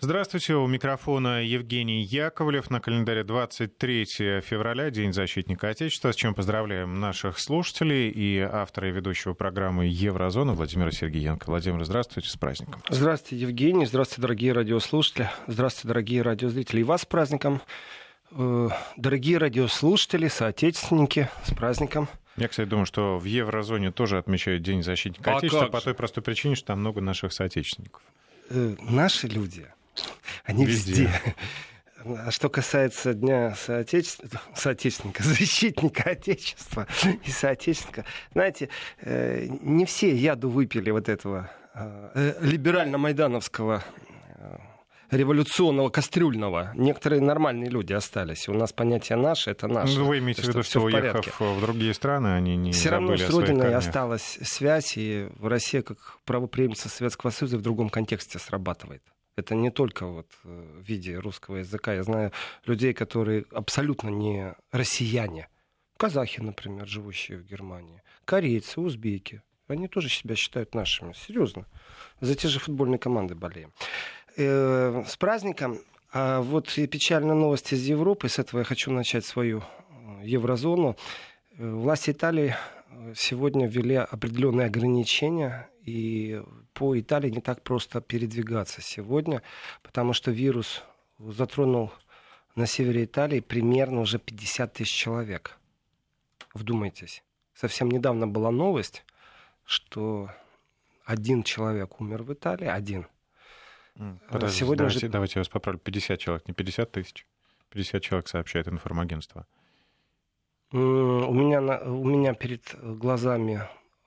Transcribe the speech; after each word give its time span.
Здравствуйте, 0.00 0.54
у 0.54 0.64
микрофона 0.68 1.42
Евгений 1.42 2.02
Яковлев. 2.04 2.70
На 2.70 2.80
календаре 2.80 3.24
23 3.24 4.04
февраля, 4.42 4.90
День 4.90 5.12
защитника 5.12 5.70
Отечества, 5.70 6.12
с 6.12 6.14
чем 6.14 6.36
поздравляем 6.36 7.00
наших 7.00 7.40
слушателей 7.40 8.08
и 8.08 8.38
автора 8.38 8.90
и 8.90 8.92
ведущего 8.92 9.34
программы 9.34 9.86
«Еврозона» 9.86 10.52
Владимира 10.52 10.92
Сергеенко. 10.92 11.46
Владимир, 11.50 11.84
здравствуйте, 11.84 12.28
с 12.28 12.36
праздником. 12.36 12.80
Здравствуйте, 12.88 13.42
Евгений, 13.42 13.86
здравствуйте, 13.86 14.22
дорогие 14.22 14.52
радиослушатели, 14.52 15.30
здравствуйте, 15.48 15.88
дорогие 15.88 16.22
радиозрители, 16.22 16.78
и 16.78 16.84
вас 16.84 17.02
с 17.02 17.06
праздником. 17.06 17.60
Э, 18.30 18.68
дорогие 18.96 19.38
радиослушатели, 19.38 20.28
соотечественники, 20.28 21.28
с 21.44 21.52
праздником. 21.52 22.08
Я, 22.36 22.46
кстати, 22.46 22.68
думаю, 22.68 22.86
что 22.86 23.18
в 23.18 23.24
еврозоне 23.24 23.90
тоже 23.90 24.18
отмечают 24.18 24.62
День 24.62 24.84
защитника 24.84 25.34
а 25.34 25.38
Отечества 25.38 25.66
по 25.66 25.80
той 25.80 25.94
простой 25.94 26.22
причине, 26.22 26.54
что 26.54 26.68
там 26.68 26.78
много 26.78 27.00
наших 27.00 27.32
соотечественников. 27.32 28.00
Э, 28.50 28.76
наши 28.78 29.26
люди 29.26 29.66
они 30.44 30.66
везде. 30.66 30.92
везде. 30.92 31.10
А 32.04 32.30
что 32.30 32.48
касается 32.48 33.12
Дня 33.12 33.54
соотечественника, 33.56 34.40
соотечественника, 34.54 35.22
защитника 35.24 36.10
Отечества 36.10 36.86
и 37.24 37.30
соотечественника, 37.30 38.04
знаете, 38.32 38.68
э, 39.00 39.46
не 39.48 39.84
все 39.84 40.14
яду 40.14 40.48
выпили 40.48 40.90
вот 40.90 41.08
этого 41.08 41.50
э, 41.74 42.34
либерально-майдановского 42.40 43.82
э, 44.36 44.58
революционного 45.10 45.88
кастрюльного. 45.88 46.72
Некоторые 46.76 47.20
нормальные 47.20 47.70
люди 47.70 47.92
остались. 47.92 48.48
У 48.48 48.54
нас 48.54 48.72
понятие 48.72 49.18
«наше»— 49.18 49.50
это 49.52 49.66
«наше». 49.66 49.98
Ну, 49.98 50.04
вы 50.04 50.18
имеете 50.18 50.42
в 50.42 50.48
виду, 50.48 50.62
что, 50.62 50.80
уехав 50.80 51.40
в 51.40 51.60
другие 51.60 51.94
страны, 51.94 52.28
они 52.28 52.56
не 52.56 52.72
Все 52.72 52.90
равно 52.90 53.16
с 53.16 53.28
Родиной 53.28 53.74
осталась 53.74 54.38
связь, 54.42 54.96
и 54.96 55.28
Россия, 55.42 55.82
как 55.82 55.98
правоприемница 56.24 56.88
Советского 56.88 57.30
Союза, 57.30 57.58
в 57.58 57.62
другом 57.62 57.88
контексте 57.88 58.38
срабатывает. 58.38 59.02
Это 59.38 59.54
не 59.54 59.70
только 59.70 60.04
вот 60.04 60.26
э, 60.44 60.80
в 60.80 60.82
виде 60.82 61.16
русского 61.16 61.58
языка. 61.58 61.94
Я 61.94 62.02
знаю 62.02 62.32
людей, 62.66 62.92
которые 62.92 63.44
абсолютно 63.52 64.08
не 64.08 64.54
россияне. 64.72 65.48
Казахи, 65.96 66.40
например, 66.40 66.88
живущие 66.88 67.38
в 67.38 67.44
Германии. 67.44 68.02
Корейцы, 68.24 68.80
узбеки. 68.80 69.42
Они 69.68 69.86
тоже 69.86 70.08
себя 70.08 70.34
считают 70.34 70.74
нашими. 70.74 71.12
Серьезно. 71.12 71.66
За 72.20 72.34
те 72.34 72.48
же 72.48 72.58
футбольные 72.58 72.98
команды 72.98 73.36
болеем. 73.36 73.72
Э, 74.36 75.04
с 75.06 75.16
праздником. 75.16 75.78
А 76.12 76.40
вот 76.40 76.76
и 76.76 76.88
печальная 76.88 77.36
новость 77.36 77.72
из 77.72 77.86
Европы. 77.86 78.28
С 78.28 78.40
этого 78.40 78.58
я 78.58 78.64
хочу 78.64 78.90
начать 78.90 79.24
свою 79.24 79.60
э, 79.60 80.22
еврозону. 80.24 80.96
Власти 81.56 82.10
Италии 82.10 82.56
сегодня 83.14 83.68
ввели 83.68 83.94
определенные 83.94 84.66
ограничения 84.66 85.68
и 85.88 86.42
по 86.74 86.98
Италии 86.98 87.30
не 87.30 87.40
так 87.40 87.62
просто 87.62 88.00
передвигаться 88.00 88.82
сегодня, 88.82 89.42
потому 89.82 90.12
что 90.12 90.30
вирус 90.30 90.84
затронул 91.18 91.90
на 92.54 92.66
севере 92.66 93.04
Италии 93.04 93.40
примерно 93.40 94.00
уже 94.00 94.18
50 94.18 94.72
тысяч 94.74 94.94
человек. 94.94 95.58
Вдумайтесь. 96.54 97.22
Совсем 97.54 97.90
недавно 97.90 98.26
была 98.26 98.50
новость, 98.50 99.04
что 99.64 100.30
один 101.04 101.42
человек 101.42 102.00
умер 102.00 102.22
в 102.22 102.32
Италии, 102.32 102.66
один. 102.66 103.06
Подождите, 104.30 104.60
Сегодня 104.60 104.78
давайте, 104.78 104.98
уже... 104.98 105.08
давайте 105.08 105.32
я 105.36 105.40
вас 105.40 105.48
поправлю. 105.48 105.80
50 105.80 106.20
человек, 106.20 106.46
не 106.46 106.54
50 106.54 106.92
тысяч. 106.92 107.26
50 107.70 108.02
человек 108.02 108.28
сообщает 108.28 108.68
информагентство. 108.68 109.46
У 110.70 110.76
меня, 110.76 111.60
у 111.80 112.04
меня 112.04 112.34
перед 112.34 112.62
глазами 112.82 113.62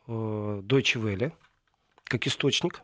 э, 0.08 0.12
Deutsche 0.64 1.02
Welle, 1.02 1.34
как 2.12 2.28
источник, 2.28 2.84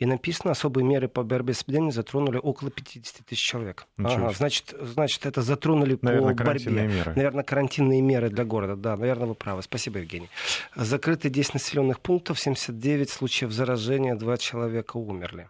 и 0.00 0.06
написано, 0.06 0.50
особые 0.50 0.84
меры 0.84 1.06
по 1.06 1.22
борьбе 1.22 1.54
с 1.54 1.62
эпидемией 1.62 1.92
затронули 1.92 2.38
около 2.38 2.70
50 2.70 3.24
тысяч 3.24 3.40
человек. 3.40 3.86
Ага, 3.96 4.32
значит, 4.32 4.74
значит, 4.80 5.24
это 5.24 5.40
затронули 5.40 5.96
наверное, 6.02 6.34
по 6.34 6.42
борьбе. 6.42 6.70
Меры. 6.70 7.12
Наверное, 7.14 7.44
карантинные 7.44 8.02
меры 8.02 8.28
для 8.28 8.44
города. 8.44 8.74
Да, 8.74 8.96
наверное, 8.96 9.28
вы 9.28 9.34
правы. 9.36 9.62
Спасибо, 9.62 10.00
Евгений. 10.00 10.28
Закрыты 10.74 11.30
10 11.30 11.54
населенных 11.54 12.00
пунктов, 12.00 12.40
79 12.40 13.08
случаев 13.08 13.52
заражения, 13.52 14.16
2 14.16 14.36
человека 14.38 14.96
умерли. 14.96 15.48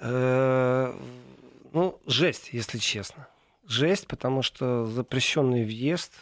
Э, 0.00 0.92
ну, 1.72 1.98
жесть, 2.06 2.50
если 2.52 2.76
честно. 2.76 3.28
Жесть, 3.66 4.06
потому 4.06 4.42
что 4.42 4.84
запрещенный 4.84 5.64
въезд, 5.64 6.12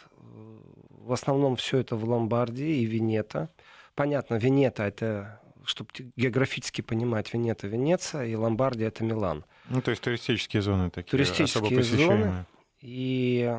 в 0.89 1.11
основном 1.11 1.57
все 1.57 1.79
это 1.79 1.97
в 1.97 2.05
Ломбардии 2.05 2.77
и 2.77 2.85
Венета. 2.85 3.49
Понятно, 3.95 4.35
Венета 4.35 4.83
это 4.83 5.41
чтобы 5.65 5.89
географически 6.15 6.81
понимать, 6.81 7.33
Венета, 7.33 7.67
Венеция, 7.67 8.25
и 8.25 8.35
Ломбардия— 8.35 8.87
это 8.89 9.03
Милан. 9.03 9.45
Ну, 9.69 9.81
то 9.81 9.91
есть 9.91 10.03
туристические 10.03 10.61
зоны 10.61 10.89
такие, 10.89 11.09
туристические 11.09 11.67
особо 11.67 11.75
посещаемые. 11.75 12.23
Зоны, 12.23 12.45
и 12.81 13.57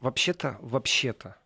вообще-то, 0.00 0.58
вообще-то, 0.60 1.36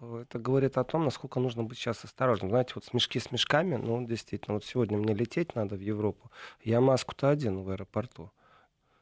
это 0.00 0.38
говорит 0.38 0.76
о 0.76 0.84
том, 0.84 1.04
насколько 1.04 1.40
нужно 1.40 1.62
быть 1.64 1.78
сейчас 1.78 2.04
осторожным. 2.04 2.50
Знаете, 2.50 2.72
вот 2.74 2.84
смешки 2.84 3.18
с 3.18 3.32
мешками, 3.32 3.76
ну, 3.76 4.06
действительно, 4.06 4.54
вот 4.54 4.64
сегодня 4.64 4.98
мне 4.98 5.14
лететь 5.14 5.54
надо 5.54 5.76
в 5.76 5.80
Европу. 5.80 6.30
Я 6.62 6.80
маску-то 6.80 7.30
один 7.30 7.62
в 7.62 7.70
аэропорту. 7.70 8.30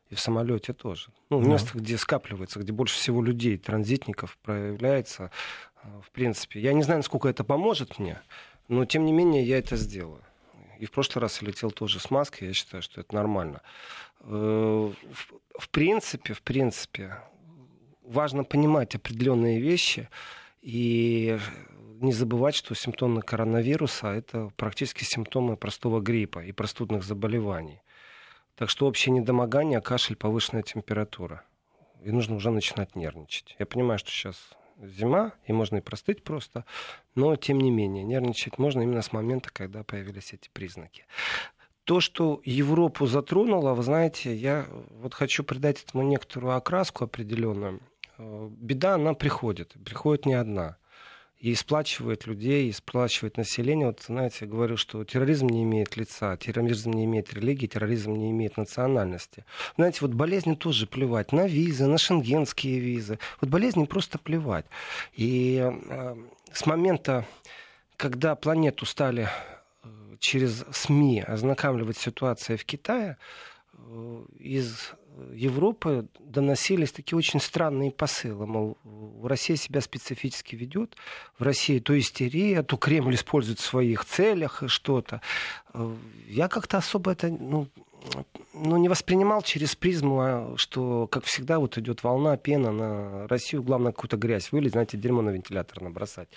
И 0.09 0.15
в 0.15 0.21
самолете 0.21 0.75
тоже. 0.75 1.11
Ну, 1.31 1.39
в 1.39 1.49
местах, 1.49 1.77
где 1.77 1.97
скапливается, 1.97 2.61
где 2.61 2.71
больше 2.71 2.97
всего 2.97 3.23
людей, 3.23 3.57
транзитников 3.57 4.37
проявляется. 4.43 5.31
В 5.83 6.11
принципе, 6.11 6.61
я 6.61 6.75
не 6.75 6.83
знаю, 6.83 6.99
насколько 6.99 7.29
это 7.29 7.45
поможет 7.45 7.99
мне. 7.99 8.21
Но, 8.69 8.84
тем 8.84 9.05
не 9.05 9.12
менее, 9.12 9.45
я 9.45 9.59
это 9.59 9.77
сделаю. 9.77 10.23
И 10.78 10.84
в 10.87 10.91
прошлый 10.91 11.23
раз 11.23 11.41
я 11.41 11.49
летел 11.49 11.71
тоже 11.71 12.00
с 12.00 12.11
маской, 12.11 12.49
я 12.49 12.53
считаю, 12.53 12.83
что 12.83 13.00
это 13.00 13.15
нормально. 13.15 13.62
Э, 14.21 14.93
в 15.59 15.69
принципе, 15.71 16.34
в 16.34 16.43
принципе, 16.43 17.19
важно 18.03 18.45
понимать 18.45 18.95
определенные 18.95 19.61
вещи 19.61 20.09
и 20.61 21.39
не 22.00 22.12
забывать, 22.12 22.56
что 22.56 22.75
симптомы 22.75 23.23
коронавируса– 23.23 24.09
это 24.09 24.50
практически 24.56 25.05
симптомы 25.05 25.56
простого 25.56 26.00
гриппа 26.00 26.41
и 26.41 26.50
простудных 26.53 27.05
заболеваний. 27.05 27.81
Так 28.56 28.69
что 28.69 28.87
общее 28.87 29.12
недомогание, 29.12 29.81
кашель, 29.81 30.17
повышенная 30.17 30.62
температура. 30.62 31.44
И 32.03 32.11
нужно 32.11 32.37
уже 32.37 32.50
начинать 32.50 32.97
нервничать. 32.97 33.55
Я 33.59 33.67
понимаю, 33.67 33.99
что 33.99 34.11
сейчас 34.11 34.37
зима, 34.88 35.32
и 35.47 35.53
можно 35.53 35.76
и 35.76 35.81
простыть 35.81 36.22
просто, 36.22 36.65
но 37.15 37.37
тем 37.37 37.59
не 37.59 37.70
менее 37.70 38.04
нервничать 38.04 38.59
можно 38.59 38.82
именно 38.82 39.03
с 39.03 39.12
момента, 39.12 39.50
когда 39.53 39.82
появились 39.84 40.32
эти 40.32 40.48
признаки. 40.53 41.06
То, 41.84 42.00
что 42.00 42.41
Европу 42.44 43.06
затронуло, 43.06 43.75
вы 43.75 43.82
знаете, 43.82 44.34
я 44.34 44.66
вот 45.00 45.15
хочу 45.15 45.43
придать 45.43 45.82
этому 45.82 46.04
некоторую 46.04 46.56
окраску 46.56 47.04
определенную. 47.04 47.81
Э, 48.19 48.48
беда, 48.50 48.94
она 48.94 49.15
приходит, 49.15 49.75
приходит 49.84 50.26
не 50.26 50.34
одна 50.34 50.76
и 51.43 51.57
сплачивает 51.57 52.27
людей, 52.29 52.69
и 52.69 52.73
сплачивает 52.73 53.37
население. 53.37 53.89
Вот, 53.89 54.03
знаете, 54.07 54.39
я 54.43 54.47
говорю, 54.47 54.77
что 54.77 55.03
терроризм 55.03 55.49
не 55.49 55.65
имеет 55.65 55.97
лица, 55.97 56.37
терроризм 56.37 56.93
не 56.93 57.05
имеет 57.05 57.35
религии, 57.35 57.67
терроризм 57.67 58.15
не 58.15 58.31
имеет 58.31 58.57
национальности. 58.57 59.45
Знаете, 59.75 59.99
вот 60.03 60.13
болезни 60.13 60.55
тоже 60.55 60.87
плевать 60.87 61.33
на 61.33 61.49
визы, 61.49 61.87
на 61.87 61.99
шенгенские 61.99 62.79
визы. 62.79 63.19
Вот 63.41 63.51
болезни 63.51 63.85
просто 63.87 64.19
плевать. 64.19 64.67
И 65.15 65.61
э, 65.69 66.17
с 66.53 66.65
момента, 66.65 67.27
когда 67.97 68.37
планету 68.37 68.87
стали 68.87 69.29
э, 69.83 69.89
через 70.21 70.65
СМИ 70.71 71.25
ознакомливать 71.27 71.97
ситуацией 71.97 72.57
в 72.57 72.65
Китае, 72.65 73.17
э, 73.75 74.25
из 74.39 74.93
Европы 75.34 76.06
доносились 76.21 76.93
такие 76.93 77.17
очень 77.17 77.41
странные 77.41 77.91
посылы. 77.91 78.47
Мол, 78.47 78.78
в 78.83 79.27
России 79.27 79.55
себя 79.55 79.81
специфически 79.81 80.56
ведет, 80.56 80.97
в 81.39 81.43
России 81.43 81.78
то 81.78 81.99
истерия, 81.99 82.62
то 82.62 82.77
Кремль 82.77 83.15
использует 83.15 83.59
в 83.59 83.65
своих 83.65 84.05
целях 84.05 84.62
и 84.62 84.69
что-то. 84.69 85.21
Я 86.27 86.49
как-то 86.49 86.78
особо 86.78 87.12
это 87.12 87.28
ну, 87.28 87.69
ну, 88.55 88.77
не 88.77 88.89
воспринимал 88.89 89.43
через 89.43 89.76
призму, 89.76 90.20
а 90.20 90.55
что, 90.56 91.06
как 91.06 91.25
всегда, 91.25 91.59
вот 91.59 91.79
идет 91.79 92.03
волна, 92.03 92.37
пена 92.37 92.73
на 92.73 93.29
Россию, 93.29 93.62
главное, 93.62 93.93
какую-то 93.93 94.17
грязь 94.17 94.53
вылить, 94.53 94.73
знаете, 94.73 94.97
дерьмо 94.97 95.23
на 95.23 95.31
вентилятор 95.31 95.82
набросать. 95.82 96.29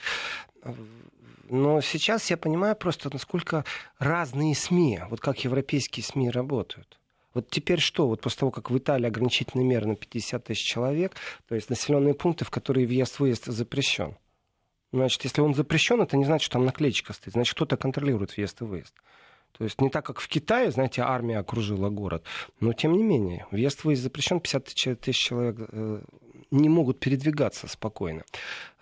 Но 1.49 1.81
сейчас 1.81 2.29
я 2.31 2.37
понимаю 2.37 2.75
просто, 2.75 3.09
насколько 3.11 3.65
разные 3.99 4.55
СМИ, 4.55 5.01
вот 5.09 5.19
как 5.19 5.43
европейские 5.43 6.03
СМИ 6.03 6.29
работают. 6.29 6.99
Вот 7.35 7.49
теперь 7.49 7.79
что? 7.79 8.07
Вот 8.07 8.21
после 8.21 8.39
того, 8.39 8.51
как 8.51 8.71
в 8.71 8.77
Италии 8.77 9.07
ограничительные 9.07 9.65
меры 9.65 9.85
на 9.87 9.95
50 9.95 10.45
тысяч 10.45 10.65
человек, 10.65 11.15
то 11.47 11.53
есть 11.53 11.69
населенные 11.69 12.13
пункты, 12.13 12.45
в 12.45 12.49
которые 12.49 12.87
въезд-выезд 12.87 13.45
запрещен. 13.45 14.17
Значит, 14.93 15.25
если 15.25 15.41
он 15.41 15.53
запрещен, 15.53 16.01
это 16.01 16.15
не 16.15 16.23
значит, 16.23 16.45
что 16.45 16.53
там 16.53 16.65
наклеечка 16.65 17.11
стоит. 17.11 17.33
Значит, 17.33 17.55
кто-то 17.55 17.75
контролирует 17.75 18.37
въезд 18.37 18.61
и 18.61 18.63
выезд. 18.63 18.95
То 19.57 19.65
есть 19.65 19.81
не 19.81 19.89
так, 19.89 20.05
как 20.05 20.21
в 20.21 20.27
Китае, 20.29 20.71
знаете, 20.71 21.01
армия 21.01 21.39
окружила 21.39 21.89
город. 21.89 22.23
Но 22.61 22.71
тем 22.71 22.93
не 22.93 23.03
менее, 23.03 23.45
въезд-выезд 23.51 24.03
запрещен, 24.03 24.39
50 24.39 24.99
тысяч 25.01 25.17
человек 25.17 25.57
э, 25.59 26.01
не 26.51 26.69
могут 26.69 27.01
передвигаться 27.01 27.67
спокойно. 27.67 28.23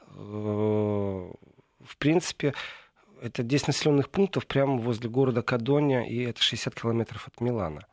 Э, 0.09 0.13
в 0.15 1.97
принципе, 1.97 2.53
это 3.19 3.41
10 3.41 3.67
населенных 3.67 4.09
пунктов 4.09 4.45
прямо 4.45 4.77
возле 4.77 5.09
города 5.09 5.41
Кадония, 5.41 6.03
и 6.03 6.21
это 6.23 6.39
60 6.39 6.75
километров 6.75 7.27
от 7.27 7.41
Милана. 7.41 7.87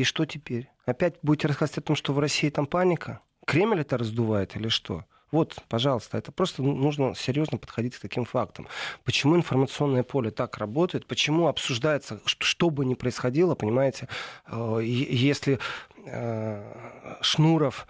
И 0.00 0.04
что 0.04 0.24
теперь? 0.24 0.70
Опять 0.86 1.16
будете 1.20 1.46
рассказывать 1.46 1.76
о 1.76 1.82
том, 1.82 1.94
что 1.94 2.14
в 2.14 2.18
России 2.18 2.48
там 2.48 2.64
паника? 2.64 3.20
Кремль 3.46 3.82
это 3.82 3.98
раздувает 3.98 4.56
или 4.56 4.68
что? 4.68 5.04
Вот, 5.30 5.62
пожалуйста, 5.68 6.16
это 6.16 6.32
просто 6.32 6.62
нужно 6.62 7.14
серьезно 7.14 7.58
подходить 7.58 7.96
к 7.96 8.00
таким 8.00 8.24
фактам. 8.24 8.66
Почему 9.04 9.36
информационное 9.36 10.02
поле 10.02 10.30
так 10.30 10.56
работает? 10.56 11.04
Почему 11.06 11.48
обсуждается, 11.48 12.18
что, 12.24 12.46
что 12.46 12.70
бы 12.70 12.86
ни 12.86 12.94
происходило, 12.94 13.54
понимаете, 13.54 14.08
э, 14.46 14.80
если 14.82 15.58
э, 16.06 17.18
Шнуров 17.20 17.86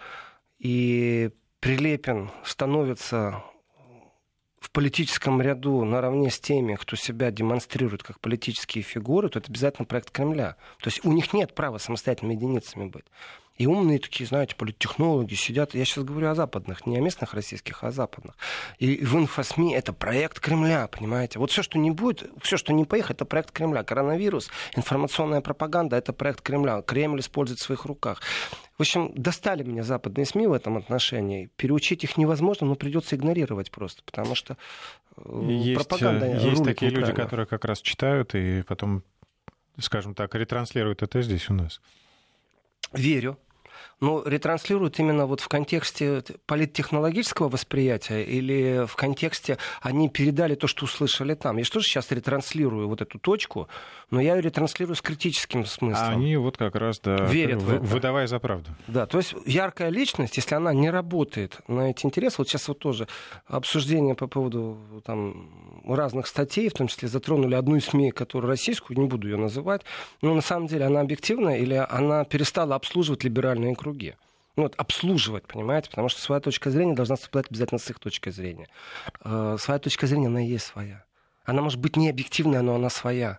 и 0.59 1.31
Прилепин 1.61 2.33
становятся 2.43 3.45
в 4.61 4.71
политическом 4.71 5.41
ряду 5.41 5.85
наравне 5.85 6.31
с 6.31 6.39
теми, 6.39 6.75
кто 6.75 6.95
себя 6.95 7.31
демонстрирует 7.31 8.03
как 8.03 8.21
политические 8.21 8.85
фигуры, 8.85 9.31
то 9.31 9.39
это 9.39 9.51
обязательно 9.51 9.87
проект 9.87 10.11
Кремля. 10.11 10.57
То 10.81 10.89
есть 10.89 11.05
у 11.05 11.13
них 11.13 11.33
нет 11.33 11.55
права 11.55 11.79
самостоятельными 11.79 12.35
единицами 12.35 12.87
быть. 12.87 13.07
И 13.57 13.67
умные 13.67 13.99
такие, 13.99 14.27
знаете, 14.27 14.57
политтехнологи 14.57 15.35
сидят. 15.35 15.75
Я 15.75 15.85
сейчас 15.85 16.05
говорю 16.05 16.29
о 16.29 16.35
западных, 16.35 16.87
не 16.87 16.97
о 16.97 17.01
местных 17.01 17.35
российских, 17.35 17.85
а 17.85 17.89
о 17.89 17.91
западных. 17.91 18.37
И 18.79 19.05
в 19.05 19.17
инфосми 19.17 19.75
это 19.75 19.93
проект 19.93 20.41
Кремля, 20.41 20.87
понимаете? 20.89 21.39
Вот 21.39 21.51
все, 21.51 21.63
что 21.63 21.79
не 21.79 21.91
будет, 21.91 22.31
все, 22.41 22.57
что 22.57 22.73
не 22.73 22.87
поехать, 22.87 23.17
это 23.17 23.27
проект 23.27 23.51
Кремля. 23.51 23.83
Коронавирус, 23.83 24.51
информационная 24.77 25.43
пропаганда, 25.43 25.97
это 25.97 26.15
проект 26.15 26.41
Кремля. 26.41 26.81
Кремль 26.81 27.21
использует 27.21 27.61
в 27.61 27.63
своих 27.63 27.85
руках. 27.85 28.23
В 28.79 28.81
общем, 28.81 29.13
достали 29.15 29.63
меня 29.63 29.83
западные 29.83 30.25
СМИ 30.25 30.47
в 30.47 30.55
этом 30.55 30.79
отношении. 30.79 31.51
Переучить 31.57 32.03
их 32.03 32.17
невозможно, 32.17 32.67
но 32.67 32.77
придется 32.77 33.15
игнорировать 33.15 33.71
просто, 33.71 34.03
потому 34.05 34.35
что 34.35 34.57
э, 35.19 35.49
есть, 35.51 35.87
пропаганда 35.87 36.29
Есть 36.39 36.65
такие 36.65 36.91
люди, 36.91 37.13
которые 37.13 37.45
как 37.45 37.67
раз 37.67 37.83
читают 37.83 38.35
и 38.35 38.63
потом, 38.63 39.03
скажем 39.79 40.15
так, 40.15 40.35
ретранслируют 40.35 41.03
это 41.03 41.21
здесь 41.21 41.51
у 41.51 41.53
нас. 41.53 41.83
Верю, 42.93 43.39
но 44.01 44.23
ретранслируют 44.25 44.99
именно 44.99 45.27
вот 45.27 45.41
в 45.41 45.49
контексте 45.49 46.23
политтехнологического 46.47 47.49
восприятия 47.49 48.23
или 48.23 48.87
в 48.87 48.97
контексте 48.97 49.59
они 49.81 50.09
передали 50.09 50.55
то, 50.55 50.67
что 50.67 50.85
услышали 50.85 51.35
там. 51.35 51.59
Я 51.59 51.65
что 51.65 51.81
же 51.81 51.87
сейчас 51.87 52.11
ретранслирую 52.11 52.89
вот 52.89 53.03
эту 53.03 53.19
точку, 53.19 53.69
но 54.11 54.21
я 54.21 54.37
ее 54.37 54.43
ретранслирую 54.43 54.97
с 54.97 55.03
критическим 55.03 55.67
смыслом. 55.67 56.05
А 56.09 56.11
они 56.11 56.37
вот 56.37 56.57
как 56.57 56.75
раз, 56.75 56.99
да, 57.01 57.17
Верят 57.27 57.63
в 57.63 57.75
это. 57.75 57.83
выдавая 57.83 58.27
за 58.27 58.39
правду. 58.39 58.71
Да, 58.87 59.07
то 59.07 59.19
есть 59.19 59.35
яркая 59.47 59.91
личность, 59.91 60.37
если 60.37 60.55
она 60.55 60.73
не 60.73 60.91
работает 60.91 61.59
на 61.69 61.91
эти 61.91 62.07
интересы, 62.07 62.37
вот 62.39 62.49
сейчас 62.49 62.69
вот 62.69 62.79
тоже 62.79 63.07
обсуждение 63.47 64.15
по 64.15 64.27
поводу 64.27 64.79
там, 65.05 65.51
разных 65.87 66.27
статей, 66.27 66.69
в 66.69 66.73
том 66.73 66.89
числе 66.89 67.09
затронули 67.09 67.55
одну 67.55 67.77
из 67.77 67.85
СМИ, 67.87 68.11
которую 68.13 68.49
российскую, 68.51 68.99
не 68.99 69.07
буду 69.07 69.29
ее 69.29 69.37
называть, 69.37 69.83
но 70.23 70.35
на 70.35 70.43
самом 70.43 70.67
деле 70.67 70.87
она 70.87 71.01
объективная 71.01 71.57
или 71.57 71.75
она 71.75 72.25
перестала 72.25 72.75
обслуживать 72.75 73.25
либеральные 73.25 73.70
круги 73.75 73.91
круге. 73.91 74.17
Ну, 74.57 74.65
вот, 74.65 74.75
обслуживать, 74.77 75.47
понимаете? 75.47 75.91
Потому 75.91 76.09
что 76.09 76.21
своя 76.21 76.41
точка 76.41 76.71
зрения 76.71 76.95
должна 76.95 77.17
совпадать 77.17 77.51
обязательно 77.51 77.79
с 77.79 77.89
их 77.89 77.99
точкой 77.99 78.31
зрения. 78.31 78.69
Э, 79.25 79.57
своя 79.59 79.79
точка 79.79 80.07
зрения, 80.07 80.27
она 80.27 80.45
и 80.45 80.49
есть 80.49 80.67
своя. 80.67 81.05
Она 81.45 81.63
может 81.63 81.79
быть 81.81 81.97
не 81.97 82.11
объективная, 82.11 82.63
но 82.63 82.75
она 82.75 82.91
своя. 82.91 83.39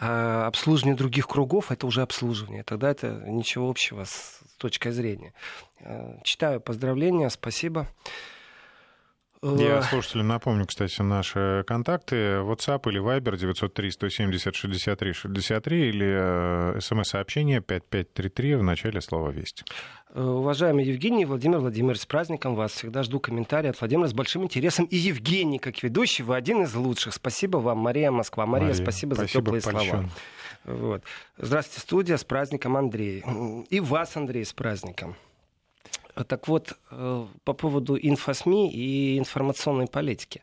А 0.00 0.46
обслуживание 0.46 0.96
других 0.96 1.28
кругов 1.28 1.70
это 1.70 1.86
уже 1.86 2.02
обслуживание. 2.02 2.62
Тогда 2.62 2.90
это 2.90 3.22
ничего 3.26 3.70
общего 3.70 4.04
с 4.04 4.40
точкой 4.58 4.92
зрения. 4.92 5.32
Э, 5.80 6.18
читаю 6.24 6.60
поздравления, 6.60 7.30
спасибо. 7.30 7.88
Я 9.44 9.82
слушателям 9.82 10.28
напомню, 10.28 10.64
кстати, 10.66 11.02
наши 11.02 11.64
контакты. 11.66 12.16
WhatsApp 12.16 12.88
или 12.90 12.98
Viber 13.00 13.34
903-170-63-63 13.34 15.88
или 15.88 16.76
э, 16.76 16.80
смс-сообщение 16.80 17.60
5533 17.60 18.54
в 18.56 18.62
начале 18.62 19.02
слова 19.02 19.28
«Весть». 19.30 19.64
Э, 20.14 20.22
уважаемый 20.22 20.86
Евгений 20.86 21.26
Владимир 21.26 21.58
Владимирович, 21.58 22.00
с 22.00 22.06
праздником 22.06 22.54
вас. 22.54 22.72
Всегда 22.72 23.02
жду 23.02 23.20
комментарии 23.20 23.68
от 23.68 23.78
Владимира 23.78 24.08
с 24.08 24.14
большим 24.14 24.44
интересом. 24.44 24.86
И 24.86 24.96
Евгений, 24.96 25.58
как 25.58 25.82
ведущий, 25.82 26.22
вы 26.22 26.36
один 26.36 26.62
из 26.62 26.74
лучших. 26.74 27.12
Спасибо 27.12 27.58
вам, 27.58 27.76
Мария 27.78 28.10
Москва. 28.10 28.46
Мария, 28.46 28.68
Мария 28.68 28.82
спасибо, 28.82 29.14
спасибо 29.14 29.26
за 29.26 29.32
теплые 29.60 29.62
большое. 29.62 29.90
слова. 29.90 30.08
Вот. 30.64 31.02
Здравствуйте, 31.36 31.80
студия, 31.80 32.16
с 32.16 32.24
праздником 32.24 32.78
Андрей. 32.78 33.22
И 33.68 33.80
вас, 33.80 34.16
Андрей, 34.16 34.46
с 34.46 34.54
праздником. 34.54 35.16
Так 36.14 36.48
вот, 36.48 36.78
э, 36.90 37.26
по 37.44 37.52
поводу 37.52 37.96
инфосми 37.96 38.70
и 38.72 39.18
информационной 39.18 39.86
политики. 39.86 40.42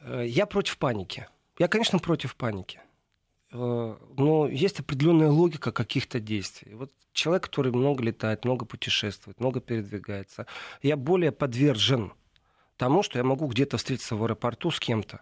Э, 0.00 0.24
я 0.26 0.46
против 0.46 0.76
паники. 0.76 1.26
Я, 1.58 1.68
конечно, 1.68 1.98
против 1.98 2.36
паники. 2.36 2.80
Э, 3.52 3.96
но 4.16 4.46
есть 4.46 4.80
определенная 4.80 5.30
логика 5.30 5.72
каких-то 5.72 6.20
действий. 6.20 6.74
Вот 6.74 6.92
человек, 7.12 7.44
который 7.44 7.72
много 7.72 8.02
летает, 8.02 8.44
много 8.44 8.66
путешествует, 8.66 9.40
много 9.40 9.60
передвигается, 9.60 10.46
я 10.82 10.96
более 10.96 11.32
подвержен 11.32 12.12
тому, 12.76 13.02
что 13.02 13.18
я 13.18 13.24
могу 13.24 13.46
где-то 13.46 13.76
встретиться 13.78 14.16
в 14.16 14.24
аэропорту 14.24 14.70
с 14.70 14.78
кем-то, 14.78 15.20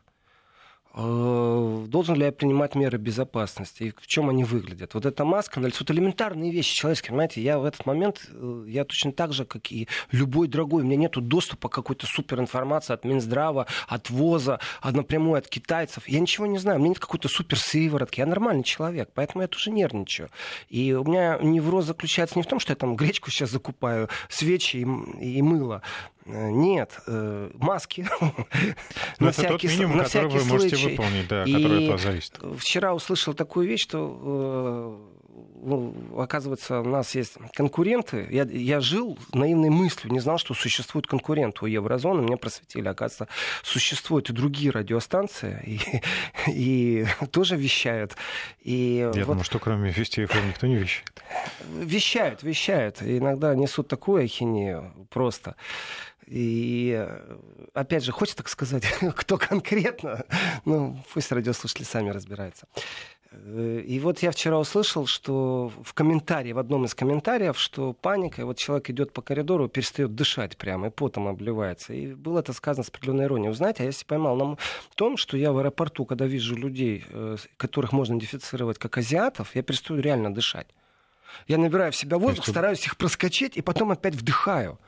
должен 0.99 2.17
ли 2.17 2.25
я 2.25 2.33
принимать 2.33 2.75
меры 2.75 2.99
безопасности 2.99 3.85
и 3.85 3.93
в 3.97 4.07
чем 4.09 4.31
они 4.31 4.43
выглядят. 4.43 4.95
Вот 4.95 5.07
эта 5.07 5.25
маска 5.25 5.61
на 5.61 5.67
лицо, 5.67 5.85
это 5.85 5.93
элементарные 5.93 6.51
вещи 6.51 6.75
человеческие, 6.75 7.11
понимаете, 7.11 7.41
я 7.41 7.59
в 7.61 7.65
этот 7.65 7.87
момент, 7.87 8.29
э, 8.33 8.65
я 8.67 8.85
точно 8.85 9.13
так 9.13 9.33
же, 9.33 9.45
как 9.45 9.71
и 9.71 9.87
любой 10.11 10.49
другой, 10.49 10.83
у 10.83 10.87
меня 10.87 10.97
нет 10.97 11.13
доступа 11.13 11.69
к 11.69 11.73
какой-то 11.73 12.07
суперинформации 12.07 12.95
от 12.95 13.05
Минздрава, 13.05 13.69
от 13.87 14.11
ВОЗа, 14.11 14.59
от, 14.81 14.95
напрямую 14.95 15.39
от 15.39 15.47
китайцев, 15.47 16.09
я 16.09 16.19
ничего 16.19 16.47
не 16.47 16.59
знаю, 16.59 16.79
у 16.79 16.81
меня 16.81 16.91
нет 16.91 16.99
какой-то 16.99 17.29
супер 17.29 17.59
сыворотки, 17.61 18.19
я 18.19 18.27
нормальный 18.27 18.65
человек, 18.65 19.11
поэтому 19.15 19.43
я 19.43 19.49
тоже 19.49 19.71
нервничаю. 19.71 20.31
И 20.69 20.93
у 20.95 21.05
меня 21.05 21.39
невроз 21.41 21.85
заключается 21.85 22.37
не 22.37 22.43
в 22.43 22.47
том, 22.47 22.59
что 22.59 22.73
я 22.73 22.77
там 22.77 22.97
гречку 22.97 23.31
сейчас 23.31 23.51
закупаю, 23.51 24.09
свечи 24.29 24.79
и, 24.79 25.37
и 25.39 25.43
мыло, 25.43 25.83
Э, 26.18 26.18
нет, 26.29 27.01
э, 27.07 27.51
маски. 27.55 28.07
на 29.19 29.29
это 29.29 29.43
тот 29.49 29.63
минимум, 29.65 29.99
который 29.99 30.29
вы 30.29 30.45
можете 30.45 30.77
выполнить, 30.77 31.29
да, 31.29 31.45
который 31.45 31.85
от 31.85 31.93
вас 31.93 32.03
зависит. 32.03 32.39
Вчера 32.59 32.95
услышал 32.95 33.35
такую 33.35 33.67
вещь, 33.67 33.83
что 33.83 35.01
э, 35.15 35.18
ну, 35.63 35.95
оказывается, 36.17 36.81
у 36.81 36.85
нас 36.85 37.15
есть 37.15 37.35
конкуренты. 37.55 38.27
Я, 38.31 38.45
я 38.45 38.81
жил 38.81 39.19
наивной 39.33 39.71
мыслью, 39.71 40.13
не 40.13 40.21
знал, 40.21 40.39
что 40.39 40.55
существует 40.55 41.07
конкурент 41.07 41.63
у 41.63 41.67
еврозоны. 41.67 42.23
Меня 42.23 42.37
просветили, 42.37 42.89
оказывается, 42.89 43.29
существуют 43.63 44.31
и 44.31 44.33
другие 44.33 44.71
радиостанции, 44.71 45.63
и, 45.67 46.01
и 46.51 47.07
тоже 47.31 47.57
вещают. 47.57 48.17
И 48.63 48.99
я 48.99 49.09
вот... 49.09 49.27
думаю, 49.27 49.45
что 49.45 49.59
кроме 49.59 49.91
Вести 49.91 50.25
ФМ 50.25 50.49
никто 50.49 50.67
не 50.67 50.77
вещает. 50.77 51.23
Вещают, 51.69 52.43
вещают. 52.43 53.03
И 53.03 53.19
иногда 53.19 53.55
несут 53.55 53.89
такую 53.89 54.25
ахинею 54.25 54.93
просто. 55.11 55.57
И 56.29 57.09
опять 57.73 58.05
же, 58.05 58.13
хочется 58.13 58.39
так 58.39 58.49
сказать, 58.49 58.85
кто 59.17 59.39
конкретно, 59.39 60.25
ну, 60.67 61.03
пусть 61.15 61.33
радиослушатели 61.33 61.85
сами 61.85 62.11
разбираются. 62.11 62.67
И 63.31 64.01
вот 64.03 64.21
я 64.21 64.31
вчера 64.31 64.59
услышал, 64.59 65.07
что 65.07 65.71
в 65.83 65.93
комментарии, 65.93 66.53
в 66.53 66.59
одном 66.59 66.87
из 66.87 66.95
комментариев, 66.95 67.59
что 67.59 67.93
паника, 67.93 68.41
и 68.41 68.45
вот 68.45 68.57
человек 68.57 68.89
идет 68.89 69.13
по 69.13 69.21
коридору, 69.21 69.69
перестает 69.69 70.15
дышать 70.15 70.57
прямо, 70.57 70.87
и 70.87 70.91
потом 70.91 71.29
обливается. 71.29 71.93
И 71.93 72.15
было 72.15 72.39
это 72.39 72.55
сказано 72.55 72.85
с 72.85 72.89
определенной 72.89 73.27
иронией. 73.27 73.51
Вы 73.51 73.55
знаете, 73.55 73.83
а 73.83 73.87
я 73.87 73.93
себе 73.93 74.07
поймал 74.07 74.37
на 74.37 74.57
том, 74.95 75.19
что 75.19 75.37
я 75.37 75.53
в 75.53 75.59
аэропорту, 75.59 76.07
когда 76.07 76.25
вижу 76.25 76.57
людей, 76.57 77.05
э, 77.11 77.37
которых 77.59 77.93
можно 77.93 78.15
идентифицировать 78.15 78.79
как 78.79 78.97
азиатов, 78.97 79.55
я 79.55 79.63
перестаю 79.63 80.01
реально 80.01 80.33
дышать. 80.33 80.69
Я 81.47 81.59
набираю 81.59 81.93
в 81.93 81.97
себя 81.97 82.17
воздух, 82.17 82.47
есть, 82.47 82.51
стараюсь 82.51 82.87
их 82.87 82.97
проскочить, 82.97 83.59
и 83.59 83.63
потом 83.63 83.91
опять 83.91 84.15
вдыхаю. 84.15 84.79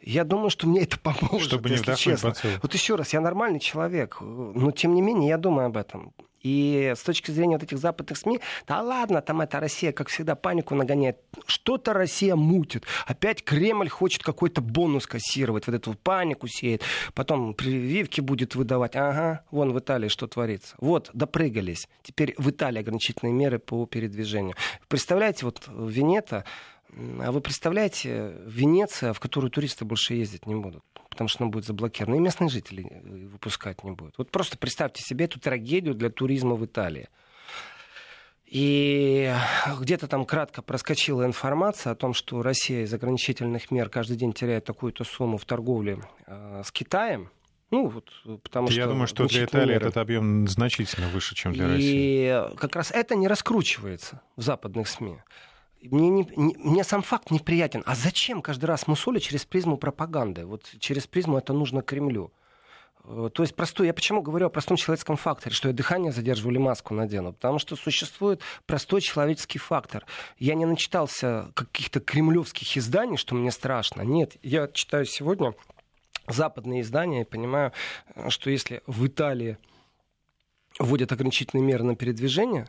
Я 0.00 0.22
думаю, 0.22 0.50
что 0.50 0.68
мне 0.68 0.82
это 0.82 0.98
поможет, 0.98 1.48
Чтобы 1.48 1.68
не 1.68 1.74
если 1.74 1.94
честно. 1.94 2.30
Бацилл. 2.30 2.50
Вот 2.62 2.72
еще 2.72 2.94
раз, 2.94 3.12
я 3.12 3.20
нормальный 3.20 3.58
человек, 3.58 4.18
но 4.20 4.70
тем 4.70 4.94
не 4.94 5.02
менее 5.02 5.30
я 5.30 5.38
думаю 5.38 5.66
об 5.66 5.76
этом. 5.76 6.14
И 6.40 6.92
с 6.96 7.02
точки 7.02 7.30
зрения 7.30 7.56
вот 7.56 7.62
этих 7.62 7.78
западных 7.78 8.18
СМИ, 8.18 8.40
да 8.66 8.80
ладно, 8.82 9.20
там 9.20 9.40
эта 9.40 9.60
Россия, 9.60 9.92
как 9.92 10.08
всегда, 10.08 10.34
панику 10.34 10.74
нагоняет. 10.74 11.18
Что-то 11.46 11.92
Россия 11.92 12.34
мутит. 12.34 12.84
Опять 13.06 13.44
Кремль 13.44 13.88
хочет 13.88 14.22
какой-то 14.22 14.60
бонус 14.60 15.06
кассировать, 15.06 15.66
вот 15.66 15.76
эту 15.76 15.94
панику 15.94 16.48
сеет. 16.48 16.82
Потом 17.14 17.54
прививки 17.54 18.20
будет 18.20 18.54
выдавать. 18.54 18.96
Ага, 18.96 19.44
вон 19.50 19.72
в 19.72 19.78
Италии 19.78 20.08
что 20.08 20.26
творится. 20.26 20.74
Вот, 20.78 21.10
допрыгались. 21.12 21.88
Теперь 22.02 22.34
в 22.38 22.50
Италии 22.50 22.80
ограничительные 22.80 23.32
меры 23.32 23.58
по 23.58 23.84
передвижению. 23.86 24.56
Представляете, 24.88 25.44
вот 25.44 25.68
Венета, 25.68 26.44
а 26.92 27.30
вы 27.32 27.40
представляете, 27.40 28.34
Венеция, 28.46 29.12
в 29.12 29.20
которую 29.20 29.50
туристы 29.50 29.84
больше 29.84 30.14
ездить 30.14 30.46
не 30.46 30.54
будут? 30.54 30.82
Потому 31.10 31.28
что 31.28 31.44
она 31.44 31.50
будет 31.50 31.66
заблокирована. 31.66 32.16
И 32.16 32.20
местные 32.20 32.48
жители 32.48 32.86
э, 32.90 33.26
выпускать 33.26 33.84
не 33.84 33.90
будут. 33.90 34.16
Вот 34.16 34.30
просто 34.30 34.56
представьте 34.56 35.02
себе 35.02 35.26
эту 35.26 35.38
трагедию 35.38 35.94
для 35.94 36.08
туризма 36.08 36.54
в 36.54 36.64
Италии. 36.64 37.08
И 38.46 39.32
где-то 39.78 40.08
там 40.08 40.24
кратко 40.24 40.60
проскочила 40.62 41.24
информация 41.24 41.92
о 41.92 41.94
том, 41.94 42.14
что 42.14 42.42
Россия 42.42 42.82
из 42.82 42.92
ограничительных 42.92 43.70
мер 43.70 43.88
каждый 43.88 44.16
день 44.16 44.32
теряет 44.32 44.64
такую-то 44.64 45.04
сумму 45.04 45.36
в 45.36 45.44
торговле 45.44 46.00
э, 46.26 46.62
с 46.64 46.72
Китаем. 46.72 47.30
Ну, 47.70 47.86
вот, 47.86 48.10
потому 48.42 48.66
Я 48.68 48.82
что 48.82 48.88
думаю, 48.88 49.06
что 49.06 49.26
для 49.28 49.44
Италии 49.44 49.74
меры. 49.74 49.86
этот 49.86 49.96
объем 49.98 50.48
значительно 50.48 51.06
выше, 51.08 51.36
чем 51.36 51.52
для 51.52 51.66
и 51.66 51.68
России. 51.68 52.52
И 52.52 52.56
как 52.56 52.74
раз 52.74 52.90
это 52.90 53.14
не 53.14 53.28
раскручивается 53.28 54.20
в 54.36 54.42
западных 54.42 54.88
СМИ. 54.88 55.18
Мне, 55.82 56.10
не, 56.10 56.28
не, 56.36 56.56
мне 56.56 56.84
сам 56.84 57.02
факт 57.02 57.30
неприятен. 57.30 57.82
А 57.86 57.94
зачем 57.94 58.42
каждый 58.42 58.66
раз 58.66 58.86
мусоли 58.86 59.18
через 59.18 59.44
призму 59.44 59.76
пропаганды? 59.76 60.44
Вот 60.44 60.70
через 60.78 61.06
призму 61.06 61.38
это 61.38 61.52
нужно 61.52 61.82
Кремлю. 61.82 62.32
Э, 63.04 63.30
то 63.32 63.42
есть 63.42 63.54
простой, 63.54 63.86
я 63.86 63.94
почему 63.94 64.22
говорю 64.22 64.46
о 64.46 64.50
простом 64.50 64.76
человеческом 64.76 65.16
факторе, 65.16 65.54
что 65.54 65.68
я 65.68 65.74
дыхание 65.74 66.12
задерживаю 66.12 66.52
или 66.54 66.62
маску 66.62 66.94
надену? 66.94 67.32
Потому 67.32 67.58
что 67.58 67.76
существует 67.76 68.40
простой 68.66 69.00
человеческий 69.00 69.58
фактор. 69.58 70.04
Я 70.38 70.54
не 70.54 70.66
начитался 70.66 71.50
каких-то 71.54 72.00
кремлевских 72.00 72.76
изданий, 72.76 73.16
что 73.16 73.34
мне 73.34 73.50
страшно. 73.50 74.02
Нет, 74.02 74.36
я 74.42 74.68
читаю 74.68 75.06
сегодня 75.06 75.54
западные 76.28 76.82
издания 76.82 77.22
и 77.22 77.24
понимаю, 77.24 77.72
что 78.28 78.50
если 78.50 78.82
в 78.86 79.06
Италии 79.06 79.58
вводят 80.78 81.12
ограничительные 81.12 81.64
меры 81.64 81.84
на 81.84 81.96
передвижение, 81.96 82.68